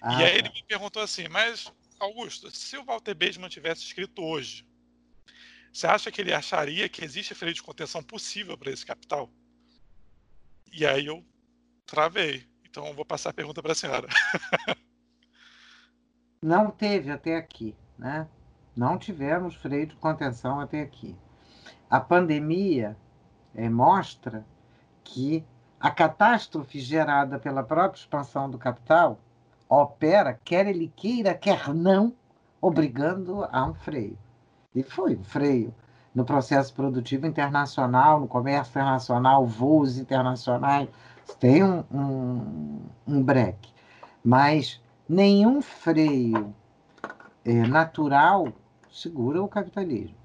Ah, 0.00 0.20
e 0.20 0.24
aí 0.24 0.32
tá. 0.32 0.38
ele 0.38 0.48
me 0.50 0.62
perguntou 0.64 1.02
assim, 1.02 1.28
mas 1.28 1.72
Augusto, 2.02 2.50
se 2.50 2.76
o 2.76 2.84
Walter 2.84 3.14
Benjamin 3.14 3.48
tivesse 3.48 3.82
escrito 3.82 4.22
hoje, 4.22 4.66
você 5.72 5.86
acha 5.86 6.10
que 6.10 6.20
ele 6.20 6.34
acharia 6.34 6.88
que 6.88 7.04
existe 7.04 7.34
freio 7.34 7.54
de 7.54 7.62
contenção 7.62 8.02
possível 8.02 8.58
para 8.58 8.70
esse 8.70 8.84
capital? 8.84 9.30
E 10.70 10.86
aí 10.86 11.06
eu 11.06 11.24
travei. 11.86 12.46
Então 12.64 12.92
vou 12.94 13.04
passar 13.04 13.30
a 13.30 13.34
pergunta 13.34 13.62
para 13.62 13.72
a 13.72 13.74
senhora. 13.74 14.08
Não 16.42 16.70
teve 16.70 17.10
até 17.10 17.36
aqui, 17.36 17.74
né? 17.96 18.28
Não 18.74 18.98
tivemos 18.98 19.54
freio 19.54 19.86
de 19.86 19.94
contenção 19.96 20.58
até 20.58 20.80
aqui. 20.80 21.16
A 21.88 22.00
pandemia 22.00 22.96
é, 23.54 23.68
mostra 23.68 24.44
que 25.04 25.44
a 25.78 25.90
catástrofe 25.90 26.80
gerada 26.80 27.38
pela 27.38 27.62
própria 27.62 28.00
expansão 28.00 28.50
do 28.50 28.58
capital 28.58 29.20
opera, 29.80 30.38
quer 30.44 30.66
ele 30.66 30.92
queira, 30.94 31.34
quer 31.34 31.74
não, 31.74 32.12
obrigando 32.60 33.44
a 33.50 33.64
um 33.64 33.74
freio. 33.74 34.18
E 34.74 34.82
foi 34.82 35.16
um 35.16 35.24
freio 35.24 35.74
no 36.14 36.24
processo 36.24 36.74
produtivo 36.74 37.26
internacional, 37.26 38.20
no 38.20 38.28
comércio 38.28 38.70
internacional, 38.70 39.46
voos 39.46 39.98
internacionais, 39.98 40.88
tem 41.40 41.64
um, 41.64 41.84
um, 41.90 42.80
um 43.06 43.22
break. 43.22 43.72
Mas 44.22 44.80
nenhum 45.08 45.62
freio 45.62 46.54
é, 47.44 47.52
natural 47.66 48.52
segura 48.90 49.42
o 49.42 49.48
capitalismo. 49.48 50.16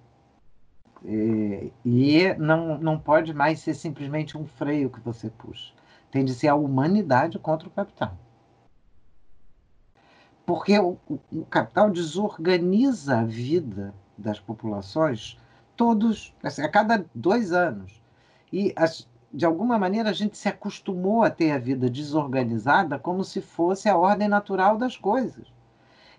É, 1.05 1.69
e 1.85 2.33
não, 2.37 2.77
não 2.79 2.99
pode 2.99 3.33
mais 3.33 3.59
ser 3.59 3.75
simplesmente 3.75 4.37
um 4.37 4.45
freio 4.45 4.89
que 4.89 4.99
você 4.99 5.29
puxa. 5.29 5.73
Tem 6.11 6.25
de 6.25 6.33
ser 6.33 6.49
a 6.49 6.55
humanidade 6.55 7.39
contra 7.39 7.67
o 7.67 7.71
capital. 7.71 8.17
Porque 10.47 10.79
o, 10.79 10.97
o, 11.09 11.43
capital 11.43 11.89
desorganiza 11.89 13.19
a 13.19 13.23
vida 13.25 13.93
das 14.17 14.39
populações 14.39 15.37
todos, 15.75 16.33
assim, 16.41 16.61
a 16.61 16.69
cada 16.69 17.05
dois 17.13 17.51
anos. 17.51 18.01
E, 18.51 18.71
as, 18.77 19.05
de 19.31 19.45
alguma 19.45 19.77
maneira, 19.77 20.09
a 20.09 20.13
gente 20.13 20.37
se 20.37 20.47
acostumou 20.47 21.21
a 21.21 21.29
ter 21.29 21.51
a 21.51 21.57
vida 21.57 21.89
desorganizada 21.89 22.97
como 22.97 23.25
se 23.25 23.41
fosse 23.41 23.89
a 23.89 23.97
ordem 23.97 24.29
natural 24.29 24.77
das 24.77 24.95
coisas. 24.95 25.51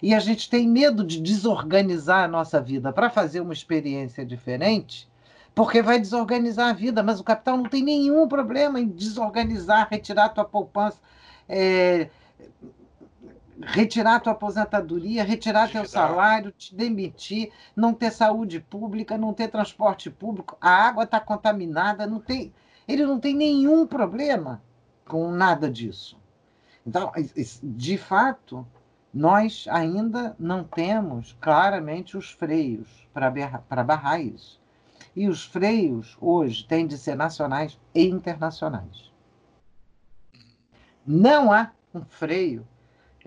E 0.03 0.15
a 0.15 0.21
gente 0.21 0.51
tem 0.51 0.69
medo 0.69 1.07
de 1.07 1.23
desorganizar 1.23 2.25
a 2.25 2.29
nossa 2.29 2.61
vida 2.61 2.93
para 2.93 3.09
fazer 3.09 3.41
uma 3.41 3.55
experiência 3.55 4.27
diferente, 4.27 5.09
porque 5.55 5.81
vai 5.81 5.99
desorganizar 5.99 6.69
a 6.69 6.75
vida. 6.75 7.03
Mas 7.03 7.19
o 7.19 7.25
capital 7.25 7.57
não 7.57 7.65
tem 7.65 7.83
nenhum 7.83 8.29
problema 8.29 8.79
em 8.79 8.89
desorganizar, 8.89 9.89
retirar 9.91 10.29
tua 10.29 10.45
poupança, 10.45 10.99
é, 11.49 12.11
retirar 13.63 14.21
tua 14.21 14.33
aposentadoria, 14.33 15.25
retirar 15.25 15.71
teu 15.71 15.85
salário, 15.85 16.53
te 16.53 16.75
demitir, 16.75 17.53
não 17.75 17.93
ter 17.93 18.11
saúde 18.11 18.61
pública, 18.61 19.19
não 19.19 19.35
ter 19.35 19.49
transporte 19.49 20.11
público, 20.11 20.57
a 20.61 20.71
água 20.71 21.05
está 21.05 21.19
contaminada, 21.21 22.07
não 22.07 22.21
tem, 22.21 22.53
ele 22.87 23.05
não 23.05 23.19
tem 23.19 23.35
nenhum 23.35 23.87
problema 23.87 24.63
com 25.05 25.31
nada 25.31 25.71
disso. 25.71 26.19
Então, 26.87 27.13
de 27.63 27.99
fato, 27.99 28.67
nós 29.13 29.67
ainda 29.71 30.35
não 30.39 30.65
temos 30.65 31.37
claramente 31.41 32.17
os 32.17 32.31
freios 32.31 33.07
para 33.13 33.85
barrar 33.85 34.21
isso. 34.21 34.61
E 35.17 35.29
os 35.29 35.45
freios 35.45 36.17
hoje 36.21 36.65
têm 36.65 36.87
de 36.87 36.97
ser 36.97 37.17
nacionais 37.17 37.79
e 37.95 38.07
internacionais. 38.07 39.11
Não 41.05 41.53
há 41.53 41.73
um 41.93 42.05
freio 42.05 42.67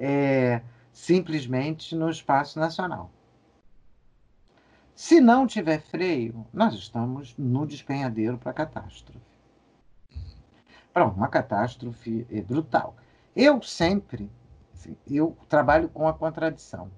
é, 0.01 0.63
simplesmente 0.91 1.95
no 1.95 2.09
espaço 2.09 2.59
nacional. 2.59 3.11
Se 4.95 5.21
não 5.21 5.45
tiver 5.45 5.79
freio, 5.79 6.45
nós 6.51 6.73
estamos 6.73 7.35
no 7.37 7.65
despenhadeiro 7.67 8.37
para 8.37 8.51
catástrofe. 8.51 9.19
Para 10.91 11.05
uma 11.05 11.27
catástrofe 11.27 12.25
brutal. 12.47 12.95
Eu 13.35 13.61
sempre, 13.61 14.29
assim, 14.73 14.97
eu 15.07 15.37
trabalho 15.47 15.87
com 15.87 16.07
a 16.07 16.13
contradição. 16.13 16.91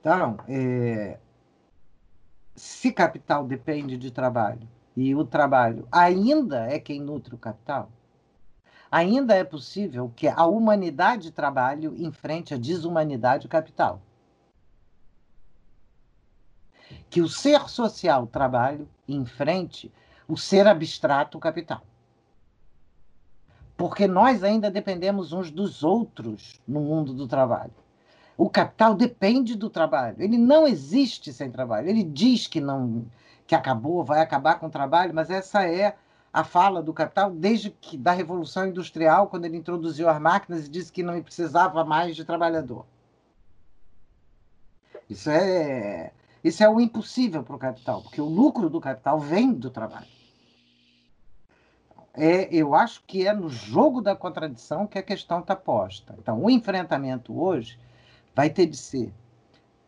Então, 0.00 0.38
é, 0.48 1.18
se 2.56 2.90
capital 2.90 3.46
depende 3.46 3.96
de 3.96 4.10
trabalho 4.10 4.66
e 4.96 5.14
o 5.14 5.24
trabalho 5.24 5.86
ainda 5.92 6.66
é 6.66 6.78
quem 6.78 7.00
nutre 7.00 7.34
o 7.34 7.38
capital, 7.38 7.90
ainda 8.90 9.34
é 9.34 9.44
possível 9.44 10.12
que 10.14 10.28
a 10.28 10.44
humanidade 10.46 11.30
trabalhe 11.30 11.86
em 11.86 12.10
frente 12.10 12.54
à 12.54 12.56
desumanidade 12.56 13.48
capital. 13.48 14.00
Que 17.10 17.20
o 17.20 17.28
ser 17.28 17.68
social 17.68 18.26
trabalhe 18.26 18.88
em 19.06 19.24
frente 19.24 19.92
o 20.26 20.36
ser 20.36 20.66
abstrato 20.66 21.38
capital. 21.38 21.82
Porque 23.76 24.06
nós 24.06 24.42
ainda 24.42 24.70
dependemos 24.70 25.32
uns 25.32 25.50
dos 25.50 25.82
outros 25.82 26.60
no 26.66 26.80
mundo 26.80 27.14
do 27.14 27.26
trabalho. 27.28 27.72
O 28.36 28.48
capital 28.50 28.94
depende 28.94 29.54
do 29.54 29.70
trabalho. 29.70 30.16
Ele 30.18 30.36
não 30.36 30.66
existe 30.66 31.32
sem 31.32 31.50
trabalho. 31.50 31.88
Ele 31.88 32.02
diz 32.02 32.46
que 32.46 32.60
não 32.60 33.06
que 33.46 33.54
acabou, 33.54 34.04
vai 34.04 34.20
acabar 34.20 34.58
com 34.60 34.66
o 34.66 34.70
trabalho, 34.70 35.14
mas 35.14 35.30
essa 35.30 35.66
é 35.66 35.96
a 36.32 36.44
fala 36.44 36.82
do 36.82 36.92
Capital 36.92 37.30
desde 37.30 37.70
que 37.70 37.96
da 37.96 38.12
Revolução 38.12 38.66
Industrial, 38.66 39.26
quando 39.28 39.44
ele 39.44 39.56
introduziu 39.56 40.08
as 40.08 40.20
máquinas 40.20 40.66
e 40.66 40.70
disse 40.70 40.92
que 40.92 41.02
não 41.02 41.20
precisava 41.22 41.84
mais 41.84 42.14
de 42.14 42.24
trabalhador. 42.24 42.84
Isso 45.08 45.30
é 45.30 46.12
isso 46.42 46.62
é 46.62 46.68
o 46.68 46.80
impossível 46.80 47.42
para 47.42 47.56
o 47.56 47.58
capital, 47.58 48.02
porque 48.02 48.20
o 48.20 48.26
lucro 48.26 48.70
do 48.70 48.80
capital 48.80 49.18
vem 49.18 49.52
do 49.52 49.70
trabalho. 49.70 50.06
É, 52.14 52.52
eu 52.54 52.74
acho 52.74 53.02
que 53.06 53.26
é 53.26 53.32
no 53.32 53.48
jogo 53.48 54.00
da 54.00 54.14
contradição 54.14 54.86
que 54.86 54.98
a 54.98 55.02
questão 55.02 55.40
está 55.40 55.54
posta. 55.54 56.14
Então, 56.18 56.42
o 56.42 56.50
enfrentamento 56.50 57.38
hoje 57.38 57.78
vai 58.34 58.50
ter 58.50 58.66
de 58.66 58.76
ser 58.76 59.12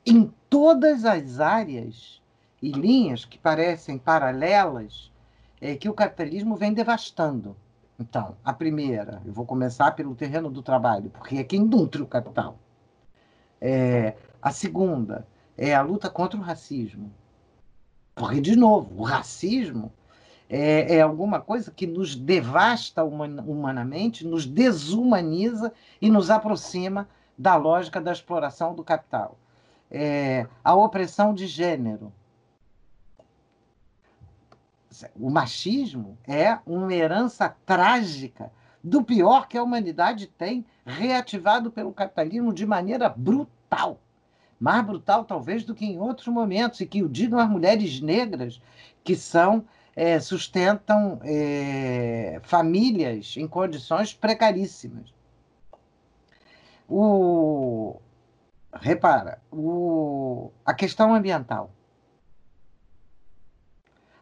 em 0.05 0.33
todas 0.49 1.05
as 1.05 1.41
áreas 1.41 2.21
e 2.63 2.71
linhas 2.71 3.25
que 3.25 3.39
parecem 3.39 3.99
paralelas 3.99 5.10
é, 5.61 5.75
que 5.77 5.89
o 5.89 5.95
capitalismo 5.95 6.57
vem 6.57 6.73
devastando. 6.73 7.57
Então, 7.99 8.37
a 8.43 8.53
primeira, 8.53 9.21
eu 9.27 9.33
vou 9.33 9.45
começar 9.45 9.93
pelo 9.93 10.15
terreno 10.15 10.51
do 10.51 10.63
trabalho, 10.63 11.11
porque 11.11 11.37
é 11.37 11.45
quem 11.45 11.61
nutre 11.61 12.01
o 12.01 12.07
capital. 12.07 12.59
É, 13.61 14.15
a 14.41 14.51
segunda 14.51 15.27
é 15.57 15.75
a 15.75 15.83
luta 15.83 16.09
contra 16.09 16.39
o 16.39 16.43
racismo. 16.43 17.13
Porque, 18.15 18.41
de 18.41 18.57
novo, 18.57 19.03
o 19.03 19.05
racismo 19.05 19.93
é, 20.49 20.97
é 20.97 21.01
alguma 21.03 21.41
coisa 21.41 21.71
que 21.71 21.87
nos 21.87 22.17
devasta 22.17 23.05
humanamente, 23.05 24.27
nos 24.27 24.47
desumaniza 24.47 25.73
e 26.01 26.11
nos 26.11 26.31
aproxima 26.31 27.07
da 27.37 27.57
lógica 27.57 28.01
da 28.01 28.13
exploração 28.13 28.75
do 28.75 28.83
capital. 28.83 29.39
É, 29.91 30.47
a 30.65 30.75
opressão 30.75 31.35
de 31.35 31.47
gênero, 31.47 32.13
o 35.15 35.31
machismo 35.31 36.19
é 36.27 36.59
uma 36.67 36.93
herança 36.93 37.55
trágica 37.65 38.51
do 38.83 39.05
pior 39.05 39.47
que 39.47 39.59
a 39.59 39.63
humanidade 39.63 40.27
tem, 40.27 40.65
reativado 40.85 41.71
pelo 41.71 41.93
capitalismo 41.93 42.53
de 42.53 42.67
maneira 42.67 43.09
brutal. 43.09 44.01
Mais 44.59 44.85
brutal, 44.85 45.25
talvez, 45.25 45.65
do 45.65 45.75
que 45.75 45.87
em 45.87 45.99
outros 45.99 46.29
momentos, 46.29 46.81
e 46.81 46.87
que 46.87 47.03
o 47.03 47.09
digam 47.09 47.39
as 47.39 47.49
mulheres 47.49 48.01
negras 48.01 48.61
que 49.05 49.15
são 49.15 49.65
é, 49.95 50.19
sustentam 50.19 51.21
é, 51.23 52.41
famílias 52.43 53.35
em 53.37 53.47
condições 53.47 54.15
precaríssimas. 54.15 55.13
O, 56.89 57.97
repara, 58.75 59.41
o, 59.53 60.51
a 60.65 60.75
questão 60.75 61.15
ambiental 61.15 61.71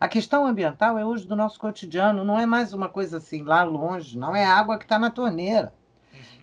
a 0.00 0.08
questão 0.08 0.46
ambiental 0.46 0.96
é 0.96 1.04
hoje 1.04 1.26
do 1.26 1.34
nosso 1.34 1.58
cotidiano, 1.58 2.24
não 2.24 2.38
é 2.38 2.46
mais 2.46 2.72
uma 2.72 2.88
coisa 2.88 3.18
assim 3.18 3.42
lá 3.42 3.64
longe, 3.64 4.16
não 4.16 4.34
é 4.34 4.44
água 4.44 4.78
que 4.78 4.84
está 4.84 4.98
na 4.98 5.10
torneira, 5.10 5.72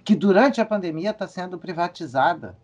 que 0.03 0.15
durante 0.15 0.59
a 0.59 0.65
pandemia 0.65 1.11
está 1.11 1.27
sendo 1.27 1.57
privatizada. 1.57 2.57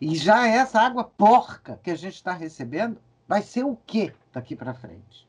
E 0.00 0.14
já 0.14 0.46
essa 0.46 0.80
água 0.80 1.04
porca 1.04 1.78
que 1.82 1.90
a 1.90 1.96
gente 1.96 2.14
está 2.14 2.32
recebendo 2.32 2.98
vai 3.26 3.42
ser 3.42 3.64
o 3.64 3.76
quê 3.86 4.14
daqui 4.32 4.56
para 4.56 4.72
frente? 4.72 5.28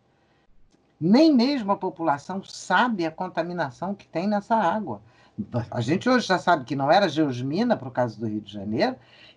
Nem 0.99 1.33
mesmo 1.33 1.71
a 1.71 1.77
população 1.77 2.41
sabe 2.43 3.05
a 3.05 3.11
contaminação 3.11 3.93
que 3.95 4.07
tem 4.07 4.27
nessa 4.27 4.55
água. 4.55 5.01
A 5.71 5.81
gente 5.81 6.09
hoje 6.09 6.27
já 6.27 6.37
sabe 6.37 6.65
que 6.65 6.75
não 6.75 6.91
era 6.91 7.07
geosmina, 7.07 7.77
por 7.77 7.91
causa 7.91 8.19
do 8.19 8.27
Rio 8.27 8.41
de 8.41 8.51
Janeiro, 8.51 8.95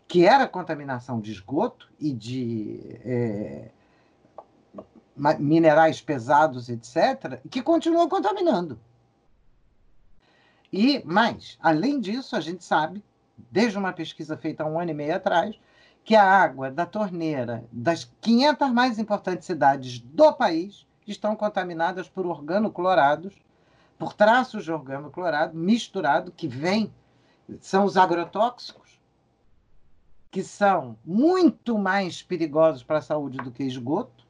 que 0.08 0.26
era 0.26 0.46
contaminação 0.46 1.20
de 1.20 1.32
esgoto 1.32 1.88
e 1.98 2.12
de. 2.12 2.98
É, 3.04 3.70
minerais 5.38 6.00
pesados, 6.00 6.68
etc., 6.68 7.40
que 7.50 7.62
continuam 7.62 8.08
contaminando. 8.08 8.78
E 10.72 11.02
mais, 11.04 11.58
além 11.60 12.00
disso, 12.00 12.34
a 12.34 12.40
gente 12.40 12.64
sabe, 12.64 13.04
desde 13.50 13.76
uma 13.76 13.92
pesquisa 13.92 14.36
feita 14.36 14.62
há 14.62 14.66
um 14.66 14.80
ano 14.80 14.90
e 14.90 14.94
meio 14.94 15.14
atrás, 15.14 15.58
que 16.04 16.16
a 16.16 16.24
água 16.24 16.70
da 16.70 16.86
torneira 16.86 17.64
das 17.70 18.10
500 18.20 18.70
mais 18.70 18.98
importantes 18.98 19.46
cidades 19.46 20.00
do 20.00 20.32
país 20.32 20.86
estão 21.06 21.36
contaminadas 21.36 22.08
por 22.08 22.26
organoclorados, 22.26 23.34
por 23.98 24.14
traços 24.14 24.64
de 24.64 24.72
organoclorado 24.72 25.56
misturado 25.56 26.32
que 26.32 26.48
vem, 26.48 26.92
são 27.60 27.84
os 27.84 27.96
agrotóxicos, 27.96 29.00
que 30.30 30.42
são 30.42 30.96
muito 31.04 31.78
mais 31.78 32.22
perigosos 32.22 32.82
para 32.82 32.98
a 32.98 33.02
saúde 33.02 33.36
do 33.38 33.50
que 33.50 33.62
esgoto, 33.62 34.21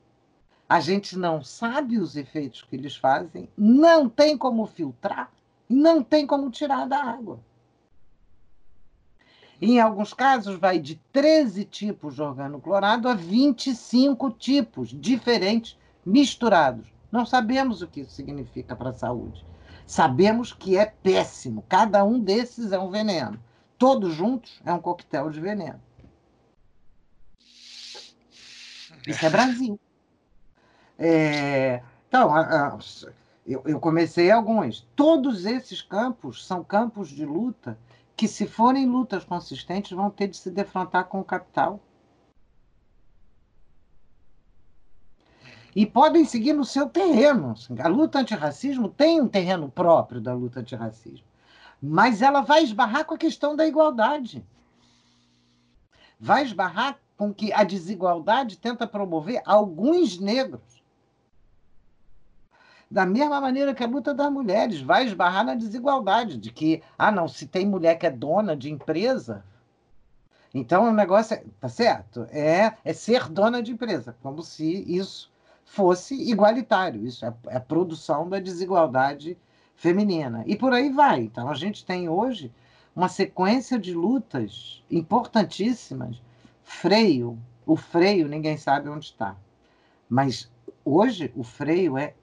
A 0.72 0.80
gente 0.80 1.18
não 1.18 1.44
sabe 1.44 1.98
os 1.98 2.16
efeitos 2.16 2.62
que 2.62 2.74
eles 2.74 2.96
fazem, 2.96 3.46
não 3.54 4.08
tem 4.08 4.38
como 4.38 4.64
filtrar, 4.66 5.30
não 5.68 6.02
tem 6.02 6.26
como 6.26 6.50
tirar 6.50 6.86
da 6.86 6.96
água. 6.96 7.38
Em 9.60 9.78
alguns 9.80 10.14
casos, 10.14 10.58
vai 10.58 10.78
de 10.78 10.96
13 11.12 11.66
tipos 11.66 12.14
de 12.14 12.22
organoclorado 12.22 13.06
a 13.06 13.12
25 13.12 14.30
tipos 14.30 14.98
diferentes, 14.98 15.76
misturados. 16.06 16.86
Não 17.12 17.26
sabemos 17.26 17.82
o 17.82 17.86
que 17.86 18.00
isso 18.00 18.12
significa 18.12 18.74
para 18.74 18.88
a 18.88 18.94
saúde. 18.94 19.44
Sabemos 19.86 20.54
que 20.54 20.78
é 20.78 20.86
péssimo. 20.86 21.62
Cada 21.68 22.02
um 22.02 22.18
desses 22.18 22.72
é 22.72 22.78
um 22.78 22.88
veneno. 22.88 23.38
Todos 23.76 24.14
juntos 24.14 24.58
é 24.64 24.72
um 24.72 24.80
coquetel 24.80 25.28
de 25.28 25.38
veneno. 25.38 25.82
Isso 29.06 29.26
é 29.26 29.28
Brasil. 29.28 29.78
É, 30.98 31.82
então, 32.08 32.34
a, 32.34 32.68
a, 32.68 32.78
eu, 33.46 33.62
eu 33.64 33.80
comecei 33.80 34.30
alguns. 34.30 34.86
Todos 34.94 35.44
esses 35.46 35.82
campos 35.82 36.46
são 36.46 36.62
campos 36.62 37.08
de 37.08 37.24
luta 37.24 37.78
que, 38.16 38.28
se 38.28 38.46
forem 38.46 38.86
lutas 38.86 39.24
consistentes, 39.24 39.92
vão 39.92 40.10
ter 40.10 40.28
de 40.28 40.36
se 40.36 40.50
defrontar 40.50 41.06
com 41.06 41.20
o 41.20 41.24
capital. 41.24 41.80
E 45.74 45.86
podem 45.86 46.24
seguir 46.24 46.52
no 46.52 46.64
seu 46.64 46.88
terreno. 46.88 47.54
A 47.82 47.88
luta 47.88 48.18
antirracismo 48.18 48.88
tem 48.88 49.20
um 49.20 49.28
terreno 49.28 49.70
próprio 49.70 50.20
da 50.20 50.34
luta 50.34 50.60
antirracismo. 50.60 51.26
Mas 51.80 52.22
ela 52.22 52.42
vai 52.42 52.62
esbarrar 52.62 53.06
com 53.06 53.14
a 53.14 53.18
questão 53.18 53.56
da 53.56 53.66
igualdade. 53.66 54.46
Vai 56.20 56.44
esbarrar 56.44 56.98
com 57.16 57.32
que 57.32 57.52
a 57.52 57.64
desigualdade 57.64 58.58
tenta 58.58 58.86
promover 58.86 59.42
alguns 59.44 60.20
negros. 60.20 60.81
Da 62.92 63.06
mesma 63.06 63.40
maneira 63.40 63.74
que 63.74 63.82
a 63.82 63.86
luta 63.86 64.12
das 64.12 64.30
mulheres 64.30 64.80
vai 64.80 65.06
esbarrar 65.06 65.44
na 65.44 65.54
desigualdade, 65.54 66.36
de 66.36 66.52
que, 66.52 66.82
ah, 66.98 67.10
não, 67.10 67.26
se 67.26 67.46
tem 67.46 67.66
mulher 67.66 67.98
que 67.98 68.06
é 68.06 68.10
dona 68.10 68.54
de 68.54 68.70
empresa, 68.70 69.44
então 70.52 70.88
o 70.88 70.92
negócio 70.92 71.34
é, 71.34 71.44
tá 71.58 71.68
certo, 71.68 72.26
é, 72.30 72.74
é 72.84 72.92
ser 72.92 73.28
dona 73.28 73.62
de 73.62 73.72
empresa, 73.72 74.14
como 74.22 74.42
se 74.42 74.84
isso 74.86 75.32
fosse 75.64 76.14
igualitário. 76.30 77.06
Isso 77.06 77.24
é, 77.24 77.32
é 77.48 77.56
a 77.56 77.60
produção 77.60 78.28
da 78.28 78.38
desigualdade 78.38 79.38
feminina. 79.74 80.44
E 80.46 80.54
por 80.54 80.74
aí 80.74 80.90
vai. 80.90 81.20
Então 81.20 81.48
a 81.48 81.54
gente 81.54 81.86
tem 81.86 82.10
hoje 82.10 82.52
uma 82.94 83.08
sequência 83.08 83.78
de 83.78 83.94
lutas 83.94 84.84
importantíssimas 84.90 86.20
Freio, 86.62 87.38
o 87.66 87.76
freio 87.76 88.28
ninguém 88.28 88.56
sabe 88.56 88.88
onde 88.88 89.06
está. 89.06 89.36
Mas 90.08 90.50
hoje 90.84 91.32
o 91.36 91.42
freio 91.42 91.98
é 91.98 92.14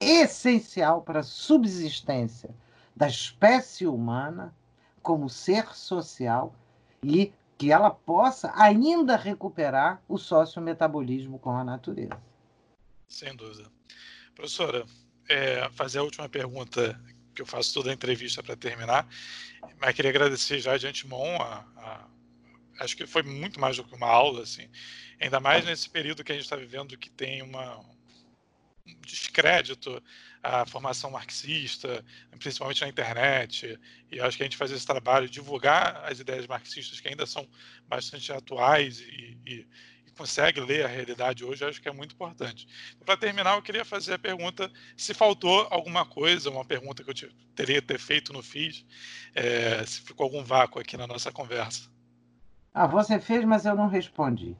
essencial 0.00 1.02
para 1.02 1.20
a 1.20 1.24
subsistência 1.24 2.50
da 2.94 3.08
espécie 3.08 3.86
humana 3.86 4.54
como 5.02 5.28
ser 5.28 5.74
social 5.74 6.54
e 7.02 7.32
que 7.56 7.72
ela 7.72 7.90
possa 7.90 8.52
ainda 8.56 9.16
recuperar 9.16 10.02
o 10.08 10.18
sociometabolismo 10.18 11.38
com 11.38 11.50
a 11.50 11.64
natureza. 11.64 12.20
Sem 13.08 13.34
dúvida. 13.34 13.70
Professora, 14.34 14.84
é, 15.28 15.68
fazer 15.70 15.98
a 15.98 16.02
última 16.02 16.28
pergunta 16.28 17.00
que 17.34 17.42
eu 17.42 17.46
faço 17.46 17.74
toda 17.74 17.90
a 17.90 17.94
entrevista 17.94 18.42
para 18.42 18.56
terminar, 18.56 19.08
mas 19.80 19.94
queria 19.94 20.10
agradecer 20.10 20.60
já 20.60 20.76
de 20.76 20.86
antemão 20.86 21.40
a, 21.40 21.64
a 21.76 22.06
acho 22.78 22.96
que 22.96 23.06
foi 23.06 23.22
muito 23.22 23.60
mais 23.60 23.76
do 23.76 23.84
que 23.84 23.94
uma 23.94 24.08
aula, 24.08 24.42
assim. 24.42 24.68
Ainda 25.20 25.40
mais 25.40 25.64
nesse 25.64 25.88
período 25.88 26.22
que 26.22 26.32
a 26.32 26.34
gente 26.34 26.44
está 26.44 26.56
vivendo 26.56 26.96
que 26.96 27.10
tem 27.10 27.42
uma, 27.42 27.78
um 27.78 27.97
descrédito 29.00 30.02
à 30.42 30.66
formação 30.66 31.10
marxista, 31.10 32.04
principalmente 32.38 32.82
na 32.82 32.88
internet. 32.88 33.78
E 34.10 34.20
acho 34.20 34.36
que 34.36 34.42
a 34.42 34.46
gente 34.46 34.56
fazer 34.56 34.74
esse 34.74 34.86
trabalho, 34.86 35.28
divulgar 35.28 36.04
as 36.04 36.20
ideias 36.20 36.46
marxistas 36.46 37.00
que 37.00 37.08
ainda 37.08 37.26
são 37.26 37.48
bastante 37.86 38.32
atuais 38.32 39.00
e, 39.00 39.38
e, 39.46 39.66
e 40.06 40.10
consegue 40.16 40.60
ler 40.60 40.84
a 40.84 40.88
realidade 40.88 41.44
hoje, 41.44 41.64
acho 41.64 41.80
que 41.80 41.88
é 41.88 41.92
muito 41.92 42.14
importante. 42.14 42.66
Para 43.04 43.16
terminar, 43.16 43.56
eu 43.56 43.62
queria 43.62 43.84
fazer 43.84 44.14
a 44.14 44.18
pergunta 44.18 44.70
se 44.96 45.14
faltou 45.14 45.66
alguma 45.70 46.04
coisa, 46.04 46.50
uma 46.50 46.64
pergunta 46.64 47.04
que 47.04 47.10
eu 47.10 47.14
te, 47.14 47.28
teria 47.54 47.80
ter 47.80 47.98
feito 47.98 48.32
no 48.32 48.42
FIS, 48.42 48.84
é, 49.34 49.84
se 49.84 50.00
ficou 50.00 50.24
algum 50.24 50.44
vácuo 50.44 50.80
aqui 50.80 50.96
na 50.96 51.06
nossa 51.06 51.30
conversa. 51.30 51.88
Ah, 52.74 52.86
você 52.86 53.18
fez, 53.18 53.44
mas 53.44 53.64
eu 53.64 53.74
não 53.74 53.88
respondi. 53.88 54.56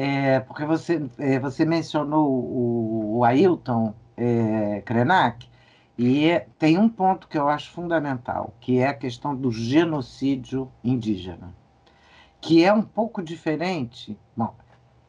É, 0.00 0.38
porque 0.38 0.64
você, 0.64 1.10
é, 1.18 1.40
você 1.40 1.64
mencionou 1.64 2.30
o, 2.30 3.16
o 3.16 3.24
Ailton 3.24 3.92
é, 4.16 4.80
Krenak, 4.82 5.50
e 5.98 6.40
tem 6.56 6.78
um 6.78 6.88
ponto 6.88 7.26
que 7.26 7.36
eu 7.36 7.48
acho 7.48 7.72
fundamental, 7.72 8.54
que 8.60 8.78
é 8.78 8.86
a 8.86 8.94
questão 8.94 9.34
do 9.34 9.50
genocídio 9.50 10.70
indígena, 10.84 11.52
que 12.40 12.64
é 12.64 12.72
um 12.72 12.82
pouco 12.82 13.20
diferente 13.20 14.16
bom, 14.36 14.54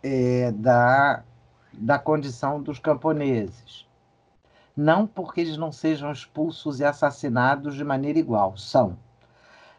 é, 0.02 0.52
da, 0.54 1.24
da 1.72 2.00
condição 2.00 2.60
dos 2.60 2.80
camponeses. 2.80 3.88
Não 4.76 5.06
porque 5.06 5.42
eles 5.42 5.56
não 5.56 5.72
sejam 5.72 6.12
expulsos 6.12 6.80
e 6.80 6.84
assassinados 6.84 7.76
de 7.76 7.84
maneira 7.84 8.18
igual, 8.18 8.58
são, 8.58 8.98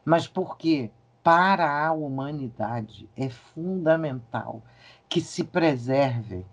mas 0.05 0.29
porque 0.29 0.93
para 1.23 1.87
a 1.87 1.93
humanidade 1.93 3.09
é 3.17 3.29
fundamental 3.29 4.63
que 5.09 5.21
se 5.21 5.45
preserve 5.45 6.47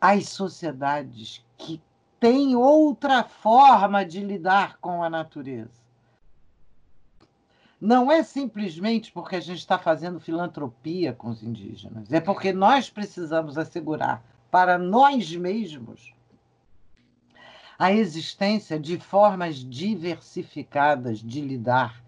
as 0.00 0.28
sociedades 0.28 1.44
que 1.56 1.82
têm 2.18 2.54
outra 2.54 3.24
forma 3.24 4.04
de 4.04 4.20
lidar 4.20 4.78
com 4.78 5.02
a 5.02 5.10
natureza. 5.10 5.80
Não 7.80 8.12
é 8.12 8.22
simplesmente 8.22 9.10
porque 9.10 9.36
a 9.36 9.40
gente 9.40 9.58
está 9.58 9.78
fazendo 9.78 10.20
filantropia 10.20 11.14
com 11.14 11.28
os 11.30 11.42
indígenas, 11.42 12.12
é 12.12 12.20
porque 12.20 12.52
nós 12.52 12.90
precisamos 12.90 13.56
assegurar 13.56 14.22
para 14.50 14.76
nós 14.76 15.34
mesmos 15.34 16.12
a 17.78 17.90
existência 17.90 18.78
de 18.78 18.98
formas 18.98 19.56
diversificadas 19.56 21.20
de 21.20 21.40
lidar 21.40 22.04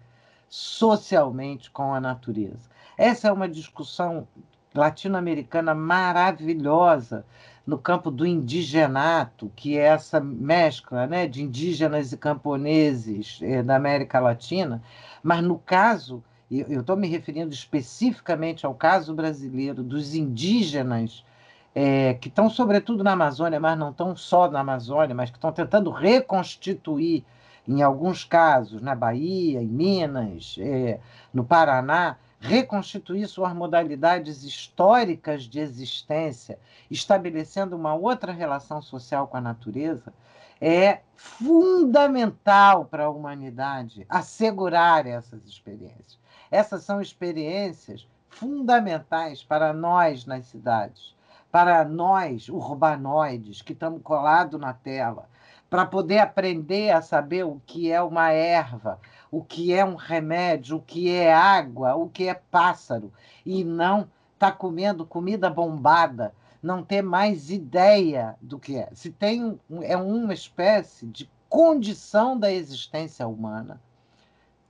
socialmente 0.55 1.71
com 1.71 1.95
a 1.95 1.99
natureza. 1.99 2.69
Essa 2.95 3.27
é 3.27 3.31
uma 3.31 3.49
discussão 3.49 4.27
latino-americana 4.71 5.73
maravilhosa 5.73 7.25
no 7.65 7.75
campo 7.75 8.11
do 8.11 8.23
indigenato, 8.23 9.51
que 9.55 9.79
é 9.79 9.85
essa 9.85 10.19
mescla 10.19 11.07
né, 11.07 11.27
de 11.27 11.41
indígenas 11.41 12.11
e 12.11 12.17
camponeses 12.17 13.39
eh, 13.41 13.63
da 13.63 13.75
América 13.75 14.19
Latina, 14.19 14.79
mas 15.23 15.43
no 15.43 15.57
caso, 15.57 16.23
eu 16.51 16.81
estou 16.81 16.95
me 16.95 17.07
referindo 17.07 17.51
especificamente 17.51 18.63
ao 18.63 18.75
caso 18.75 19.11
brasileiro 19.15 19.81
dos 19.81 20.13
indígenas 20.13 21.25
é, 21.73 22.13
que 22.13 22.27
estão 22.27 22.47
sobretudo 22.47 23.03
na 23.03 23.13
Amazônia, 23.13 23.59
mas 23.59 23.75
não 23.75 23.89
estão 23.89 24.15
só 24.15 24.51
na 24.51 24.59
Amazônia, 24.59 25.15
mas 25.15 25.31
que 25.31 25.37
estão 25.37 25.51
tentando 25.51 25.89
reconstituir 25.89 27.25
em 27.67 27.81
alguns 27.81 28.23
casos, 28.23 28.81
na 28.81 28.93
Bahia, 28.93 29.61
em 29.61 29.67
Minas, 29.67 30.55
é, 30.59 30.99
no 31.33 31.43
Paraná, 31.43 32.17
reconstituir 32.39 33.25
suas 33.27 33.53
modalidades 33.53 34.43
históricas 34.43 35.43
de 35.43 35.59
existência, 35.59 36.59
estabelecendo 36.91 37.75
uma 37.75 37.93
outra 37.93 38.33
relação 38.33 38.81
social 38.81 39.27
com 39.27 39.37
a 39.37 39.41
natureza, 39.41 40.13
é 40.59 40.99
fundamental 41.15 42.85
para 42.85 43.05
a 43.05 43.09
humanidade 43.09 44.05
assegurar 44.09 45.07
essas 45.07 45.45
experiências. 45.45 46.19
Essas 46.51 46.83
são 46.83 47.01
experiências 47.01 48.05
fundamentais 48.29 49.43
para 49.43 49.73
nós 49.73 50.25
nas 50.25 50.45
cidades, 50.45 51.15
para 51.51 51.85
nós 51.85 52.49
urbanoides 52.49 53.61
que 53.61 53.73
estamos 53.73 54.01
colados 54.01 54.59
na 54.59 54.73
tela, 54.73 55.29
para 55.73 55.87
poder 55.87 56.19
aprender 56.19 56.91
a 56.91 57.01
saber 57.01 57.43
o 57.45 57.59
que 57.65 57.91
é 57.91 57.99
uma 57.99 58.29
erva, 58.29 58.99
o 59.31 59.43
que 59.43 59.73
é 59.73 59.83
um 59.83 59.95
remédio, 59.95 60.77
o 60.77 60.79
que 60.79 61.09
é 61.09 61.33
água, 61.33 61.95
o 61.95 62.07
que 62.07 62.27
é 62.27 62.35
pássaro, 62.35 63.11
e 63.43 63.63
não 63.63 64.01
estar 64.35 64.51
tá 64.51 64.51
comendo 64.51 65.03
comida 65.03 65.49
bombada, 65.49 66.31
não 66.61 66.83
ter 66.83 67.01
mais 67.01 67.49
ideia 67.49 68.35
do 68.39 68.59
que 68.59 68.77
é. 68.77 68.87
Se 68.93 69.09
tem 69.09 69.59
é 69.81 69.97
uma 69.97 70.35
espécie 70.35 71.07
de 71.07 71.27
condição 71.49 72.37
da 72.37 72.51
existência 72.51 73.27
humana 73.27 73.81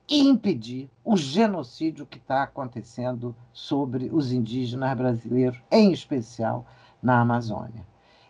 impedir 0.08 0.88
o 1.04 1.18
genocídio 1.18 2.06
que 2.06 2.16
está 2.16 2.44
acontecendo 2.44 3.36
sobre 3.52 4.08
os 4.10 4.32
indígenas 4.32 4.96
brasileiros, 4.96 5.60
em 5.70 5.92
especial 5.92 6.64
na 7.02 7.20
Amazônia. 7.20 7.84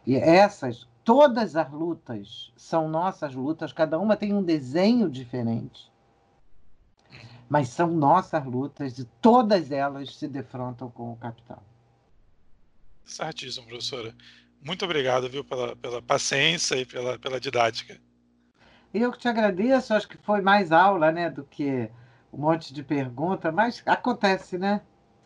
E 0.05 0.17
essas 0.17 0.89
todas 1.05 1.55
as 1.55 1.71
lutas 1.71 2.53
são 2.57 2.89
nossas 2.89 3.35
lutas, 3.35 3.73
cada 3.73 3.99
uma 3.99 4.17
tem 4.17 4.33
um 4.33 4.43
desenho 4.43 5.11
diferente, 5.11 5.93
mas 7.49 7.69
são 7.69 7.89
nossas 7.89 8.45
lutas 8.45 8.99
e 8.99 9.05
todas 9.21 9.71
elas 9.71 10.17
se 10.17 10.27
defrontam 10.27 10.91
com 10.91 11.13
o 11.13 11.17
capital. 11.17 11.63
Certíssimo, 13.05 13.67
professora. 13.67 14.15
Muito 14.63 14.85
obrigado, 14.85 15.29
viu, 15.29 15.45
pela, 15.45 15.77
pela 15.77 16.01
paciência 16.01 16.77
e 16.77 16.87
pela, 16.87 17.19
pela 17.19 17.39
didática. 17.39 18.01
Eu 18.93 19.13
que 19.13 19.19
te 19.19 19.29
agradeço, 19.29 19.93
acho 19.93 20.09
que 20.09 20.17
foi 20.17 20.41
mais 20.41 20.73
aula, 20.73 21.13
né, 21.13 21.29
do 21.29 21.45
que 21.45 21.91
um 22.33 22.39
monte 22.39 22.73
de 22.73 22.83
pergunta, 22.83 23.53
mas 23.53 23.83
acontece, 23.85 24.57
né? 24.57 24.81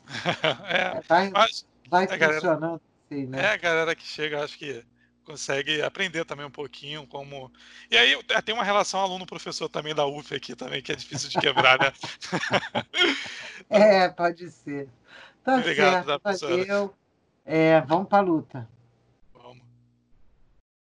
é, 0.68 1.00
vai 1.02 1.30
mas, 1.30 1.66
vai 1.88 2.04
é, 2.04 2.08
funcionando 2.08 2.60
galera, 2.60 2.80
assim, 3.06 3.26
né? 3.26 3.40
É, 3.42 3.48
a 3.50 3.56
galera 3.56 3.94
que 3.94 4.02
chega, 4.02 4.42
acho 4.42 4.58
que 4.58 4.84
consegue 5.28 5.82
aprender 5.82 6.24
também 6.24 6.46
um 6.46 6.50
pouquinho 6.50 7.06
como. 7.06 7.52
E 7.90 7.98
aí 7.98 8.18
tem 8.42 8.54
uma 8.54 8.64
relação 8.64 8.98
aluno-professor 9.00 9.68
também 9.68 9.94
da 9.94 10.06
UF 10.06 10.34
aqui 10.34 10.56
também, 10.56 10.82
que 10.82 10.90
é 10.90 10.96
difícil 10.96 11.28
de 11.28 11.38
quebrar, 11.38 11.78
né? 11.78 11.92
é, 13.68 14.08
pode 14.08 14.50
ser. 14.50 14.88
Tá 15.44 15.56
Obrigado, 15.56 16.06
certo, 16.06 16.48
valeu. 16.48 16.94
É, 17.44 17.82
vamos 17.82 18.08
para 18.08 18.18
a 18.18 18.22
luta. 18.22 18.68